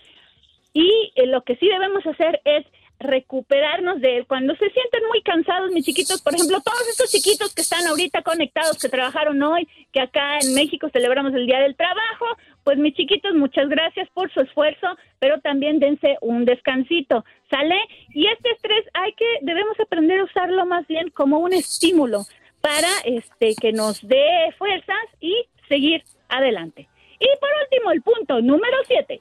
[0.72, 2.66] y eh, lo que sí debemos hacer es
[3.04, 4.26] recuperarnos de él.
[4.26, 8.22] Cuando se sienten muy cansados, mis chiquitos, por ejemplo, todos estos chiquitos que están ahorita
[8.22, 12.26] conectados, que trabajaron hoy, que acá en México celebramos el Día del Trabajo,
[12.64, 14.86] pues mis chiquitos, muchas gracias por su esfuerzo,
[15.18, 17.76] pero también dense un descansito, ¿sale?
[18.14, 22.22] Y este estrés hay que, debemos aprender a usarlo más bien como un estímulo
[22.60, 26.88] para este que nos dé fuerzas y seguir adelante.
[27.20, 29.20] Y por último, el punto número siete.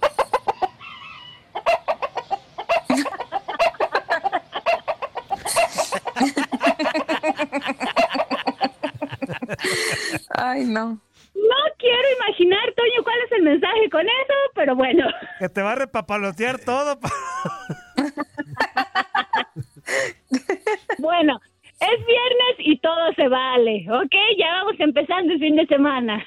[10.36, 10.98] Ay, no.
[11.34, 15.06] No quiero imaginar, Toño, cuál es el mensaje con eso, pero bueno.
[15.38, 17.00] Que te va a repapalotear todo.
[17.00, 17.10] pa-
[20.98, 21.40] Bueno,
[21.80, 24.14] es viernes y todo se vale, ¿ok?
[24.38, 26.24] Ya vamos empezando el fin de semana.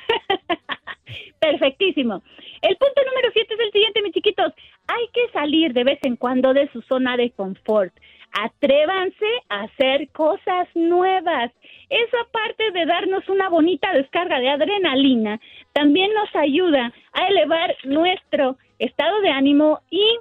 [1.39, 2.21] Perfectísimo.
[2.61, 4.51] El punto número siete es el siguiente, mis chiquitos.
[4.87, 7.93] Hay que salir de vez en cuando de su zona de confort.
[8.41, 11.51] Atrévanse a hacer cosas nuevas.
[11.89, 15.39] Eso aparte de darnos una bonita descarga de adrenalina,
[15.73, 20.17] también nos ayuda a elevar nuestro estado de ánimo y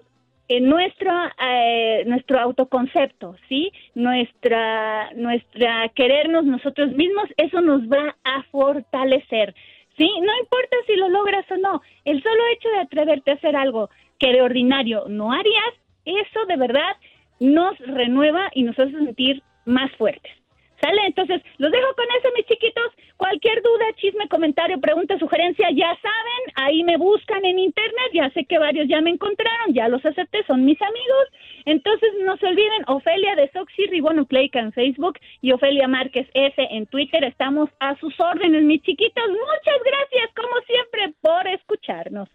[0.49, 1.11] en nuestro
[1.43, 3.73] eh, nuestro autoconcepto, ¿sí?
[3.95, 9.55] Nuestra nuestra querernos nosotros mismos, eso nos va a fortalecer.
[9.97, 10.11] ¿Sí?
[10.21, 13.91] No importa si lo logras o no, el solo hecho de atreverte a hacer algo
[14.19, 15.75] que de ordinario no harías,
[16.05, 16.97] eso de verdad
[17.41, 20.33] nos renueva y nos hace sentir más fuertes.
[20.81, 21.01] ¿Sale?
[21.07, 22.93] Entonces, los dejo con eso, mis chiquitos.
[23.17, 28.11] Cualquier duda, chisme, comentario, pregunta, sugerencia, ya saben, ahí me buscan en internet.
[28.13, 31.27] Ya sé que varios ya me encontraron, ya los acepté, son mis amigos.
[31.65, 36.87] Entonces, no se olviden, Ofelia de Soxy Ribonucleica en Facebook y Ofelia Márquez S en
[36.87, 37.25] Twitter.
[37.25, 39.25] Estamos a sus órdenes, mis chiquitos.
[39.29, 42.29] Muchas gracias, como siempre, por escucharnos.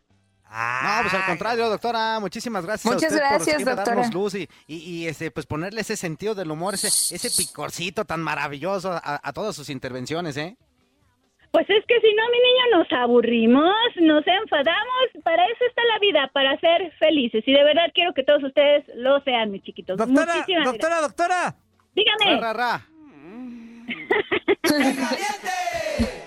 [0.52, 3.96] No, pues al contrario, doctora, muchísimas gracias Muchas a usted gracias, por doctora.
[3.98, 8.04] darnos luz y, y, y, este, pues ponerle ese sentido del humor, ese, ese picorcito
[8.06, 10.58] tan maravilloso a, a todas sus intervenciones, ¿eh?
[11.52, 15.24] Pues es que si no, mi niño, nos aburrimos, nos enfadamos.
[15.24, 17.44] Para eso está la vida, para ser felices.
[17.48, 19.98] Y de verdad quiero que todos ustedes lo sean, mis chiquitos.
[19.98, 21.16] Doctora, Muchísimas doctora, gracias.
[21.18, 21.56] doctora.
[21.96, 22.40] Dígame.
[22.40, 22.86] Ra, ra, ra.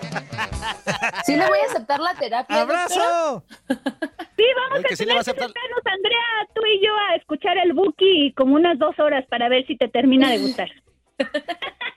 [1.25, 2.61] Sí le voy a aceptar la terapia.
[2.61, 3.43] ¡Abrazo!
[3.67, 7.57] Sí, vamos Oye, a sí tener que aceptar- sentarnos, Andrea, tú y yo, a escuchar
[7.57, 10.69] el Buki como unas dos horas para ver si te termina de gustar.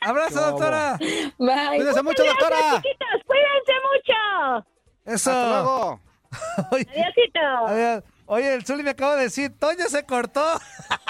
[0.02, 0.96] ¡Abrazo, doctora!
[1.38, 1.76] Bye.
[1.76, 2.56] Cuídese mucho, Muchas doctora.
[2.58, 4.66] gracias, chiquitos, cuídense mucho.
[5.06, 5.30] Eso.
[5.30, 6.00] Hasta luego.
[6.72, 7.66] Oye, Adiósito.
[7.66, 8.04] adiós.
[8.28, 10.44] Oye, el Zuli me acaba de decir, Toño se cortó.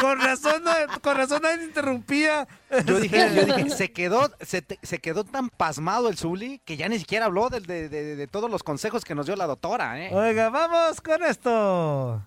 [0.00, 2.46] con razón, no- con razón nadie interrumpía.
[2.86, 6.76] Yo dije, yo dije, se quedó, se, te- se quedó tan pasmado el Zuli que
[6.76, 9.46] ya ni siquiera habló del- de, de- de todos los consejos que nos dio la
[9.46, 10.10] doctora, ¿eh?
[10.14, 12.22] Oiga, vamos con esto.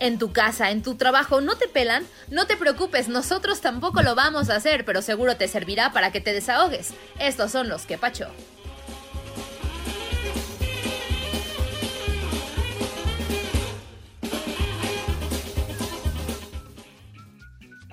[0.00, 2.04] En tu casa, en tu trabajo, ¿no te pelan?
[2.30, 6.20] No te preocupes, nosotros tampoco lo vamos a hacer, pero seguro te servirá para que
[6.20, 6.92] te desahogues.
[7.18, 8.26] Estos son los que pacho.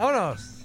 [0.02, 0.61] Vámonos.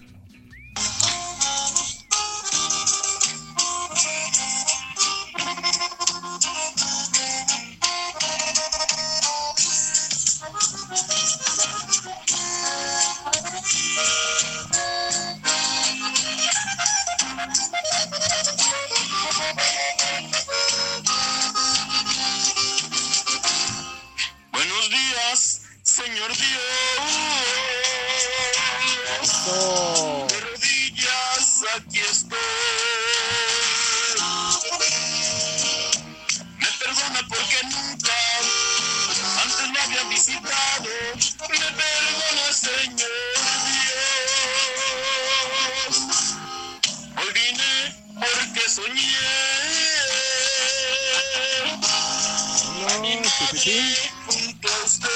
[53.67, 55.09] Caminaré junto a usted.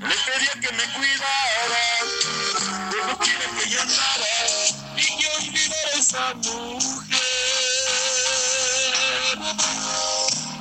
[0.00, 1.86] Le pedía que me cuidara,
[2.90, 4.34] pero quiere que yo andara
[4.96, 7.18] y que olvidara a esa mujer.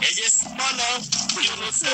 [0.02, 0.90] Ella es mala,
[1.42, 1.88] yo lo sé,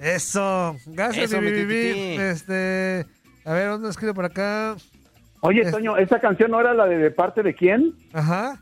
[0.00, 0.76] Eso.
[0.86, 2.16] Gracias, Eso, mi tititi.
[2.20, 3.06] Este.
[3.44, 4.76] A ver, ¿dónde escribe por acá?
[5.40, 7.94] Oye, Es- Toño, ¿esa canción no era la de de parte de quién?
[8.12, 8.58] Ajá.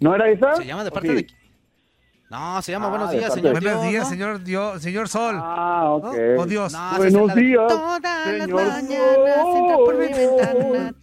[0.00, 0.54] ¿No era esa?
[0.56, 1.14] Se llama de ¿O parte sí?
[1.14, 1.26] de...
[2.28, 4.10] No, se llama Ah, Buenos días, señor Buenos Dios, días, ¿no?
[4.10, 5.36] señor Dios, señor Sol.
[5.40, 6.04] Ah, ok.
[6.36, 6.42] ¿No?
[6.42, 6.72] O Dios.
[6.72, 10.94] No, Buenos la días, Todas las mañanas entra por mi ventana.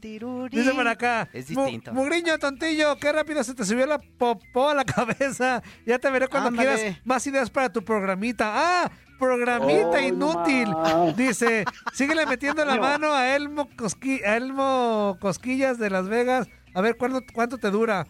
[0.51, 1.29] Dice por acá.
[1.31, 1.93] Es "Mu- distinto.
[1.93, 5.63] Mugriño, tontillo, qué rápido se te subió la popó a la cabeza.
[5.85, 6.75] Ya te veré cuando Ándale.
[6.75, 8.51] quieras más ideas para tu programita.
[8.53, 8.91] ¡Ah!
[9.17, 10.67] Programita Oh, inútil.
[11.15, 11.63] Dice,
[11.93, 16.49] síguele metiendo la mano a Elmo, Cosqui- a Elmo Cosquillas de Las Vegas.
[16.75, 18.05] A ver cuándo, cuánto te dura.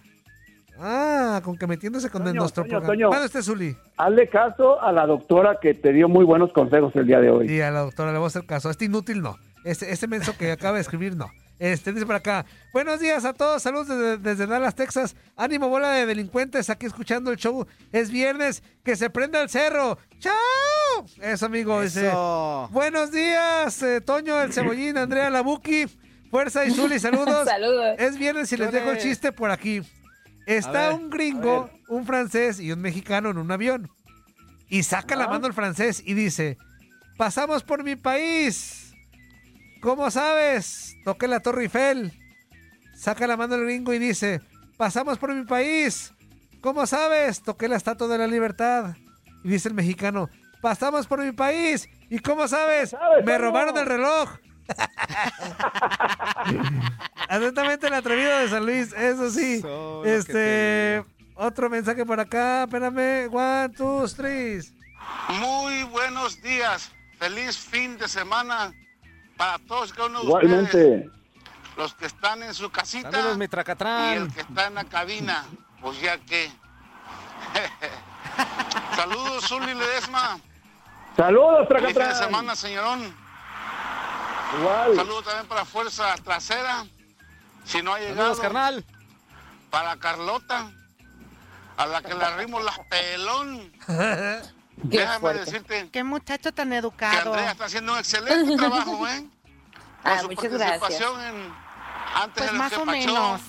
[0.79, 2.93] Ah, con que metiéndose con Toño, nuestro Toño, programa.
[2.93, 3.07] Toño.
[3.09, 3.77] ¿Cuándo esté Zuli?
[3.97, 7.51] Hazle caso a la doctora que te dio muy buenos consejos el día de hoy.
[7.51, 8.69] Y a la doctora le voy a hacer caso.
[8.69, 9.37] Este inútil no.
[9.63, 11.29] Este, este menso que acaba de escribir no.
[11.59, 12.45] Este dice por acá.
[12.73, 13.61] Buenos días a todos.
[13.61, 15.15] Saludos desde, desde Dallas, Texas.
[15.37, 16.69] Ánimo, bola de delincuentes.
[16.69, 17.65] Aquí escuchando el show.
[17.91, 18.63] Es viernes.
[18.83, 19.97] Que se prenda el cerro.
[20.19, 20.33] ¡Chao!
[21.21, 21.81] Eso, amigo.
[21.81, 22.07] Dice.
[22.07, 22.67] Eso.
[22.71, 25.85] Buenos días, eh, Toño, el cebollín, Andrea Labuki.
[26.29, 27.45] Fuerza y Zuli, saludos.
[27.47, 27.95] Saludos.
[27.99, 29.83] Es viernes y les dejo el chiste por aquí.
[30.45, 33.89] Está ver, un gringo, un francés y un mexicano en un avión.
[34.67, 36.57] Y saca la mano el francés y dice,
[37.17, 38.93] pasamos por mi país.
[39.81, 40.95] ¿Cómo sabes?
[41.03, 42.13] Toqué la Torre Eiffel.
[42.95, 44.41] Saca la mano el gringo y dice,
[44.77, 46.13] pasamos por mi país.
[46.61, 47.41] ¿Cómo sabes?
[47.41, 48.95] Toqué la Estatua de la Libertad.
[49.43, 50.29] Y dice el mexicano,
[50.61, 51.89] pasamos por mi país.
[52.09, 52.95] ¿Y cómo sabes?
[53.25, 54.29] Me robaron el reloj.
[57.29, 59.55] Atentamente el atrevido de San Luis, eso sí.
[59.55, 63.29] Eso, lo que te este, otro mensaje por acá, espérame.
[63.33, 64.61] One, two, three.
[65.39, 66.91] Muy buenos días.
[67.17, 68.71] Feliz fin de semana
[69.37, 70.43] para todos cada uno de ustedes.
[70.43, 71.09] Igualmente.
[71.77, 74.13] Los que están en su casita Saludos, mi y tracatrán.
[74.13, 75.45] el que está en la cabina.
[75.81, 76.51] Pues ya que.
[78.95, 80.39] Saludos, Zuli Ledesma.
[81.17, 82.23] Saludos, Feliz fin de Tracatrán.
[82.23, 83.22] semana, señorón.
[84.59, 84.95] Igual.
[84.95, 86.85] Saludos también para Fuerza Trasera.
[87.65, 88.17] Si no ha llegado.
[88.35, 88.85] Saludos, carnal.
[89.69, 90.71] Para Carlota.
[91.77, 93.71] A la que le arrimos las pelón.
[93.87, 95.45] Qué Déjame fuerte.
[95.45, 97.33] decirte Qué muchacho tan que educado.
[97.33, 99.25] Andrea está haciendo un excelente trabajo, ¿eh?
[100.03, 100.79] Con Ah, su muchas gracias.
[100.79, 101.53] participación en
[102.15, 103.41] antes Pues del más o menos.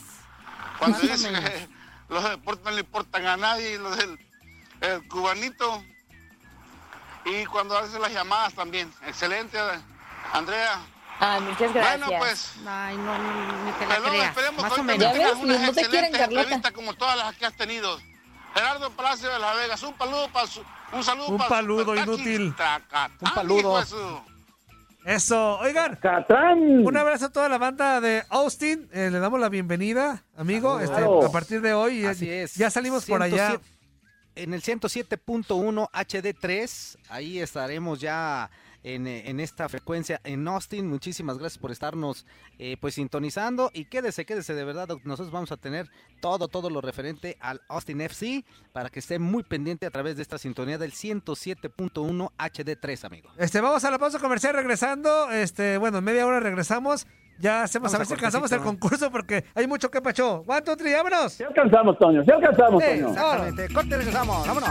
[0.79, 1.51] Cuando Más o dice menos.
[1.51, 1.69] que
[2.09, 4.19] los deportes no le importan a nadie, los del
[4.81, 5.83] el cubanito.
[7.25, 8.93] Y cuando hace las llamadas también.
[9.07, 9.59] Excelente,
[10.33, 10.79] Andrea.
[11.21, 11.99] Ah, muchas gracias.
[12.09, 14.29] Bueno, pues, Ay, no, ni, ni te la Pelón, creas.
[14.31, 15.03] esperemos Más que hoy menos.
[15.05, 17.99] también Ya tengas unas no te quieren, excelentes entrevistas como todas las que has tenido.
[18.55, 20.63] Gerardo Palacio de Las Vegas, un saludo para su,
[20.93, 22.55] un saludo Un para paludo inútil.
[23.21, 23.83] Un paludo.
[25.05, 25.97] Eso, oigan.
[25.97, 26.59] Catrán.
[26.87, 28.89] Un abrazo a toda la banda de Austin.
[28.93, 30.81] Eh, le damos la bienvenida, amigo.
[30.81, 31.27] Este, Claro.
[31.27, 32.55] a partir de hoy, eh, Así es.
[32.55, 33.49] ya salimos por allá.
[33.59, 33.65] 107
[34.37, 38.51] En el 107.1 HD3, ahí estaremos ya
[38.85, 40.87] en, en esta frecuencia en Austin.
[40.87, 42.27] Muchísimas gracias por estarnos
[42.59, 44.89] eh, pues sintonizando y quédese, quédese de verdad.
[45.05, 45.91] Nosotros vamos a tener
[46.21, 50.23] todo, todo lo referente al Austin FC para que esté muy pendiente a través de
[50.23, 53.31] esta sintonía del 107.1 HD3, amigo.
[53.39, 55.31] Este, vamos a la pausa comercial regresando.
[55.31, 57.07] Este, bueno, en media hora regresamos.
[57.39, 60.45] Ya hacemos, Vamos a a ver si alcanzamos el concurso porque hay mucho que pacho.
[60.47, 61.33] One, two, three, vámonos.
[61.33, 62.23] Si alcanzamos, Toño.
[62.23, 63.09] Si alcanzamos, Sí, Toño.
[63.09, 63.75] Exactamente.
[63.75, 64.47] Corte, regresamos.
[64.47, 64.71] Vámonos.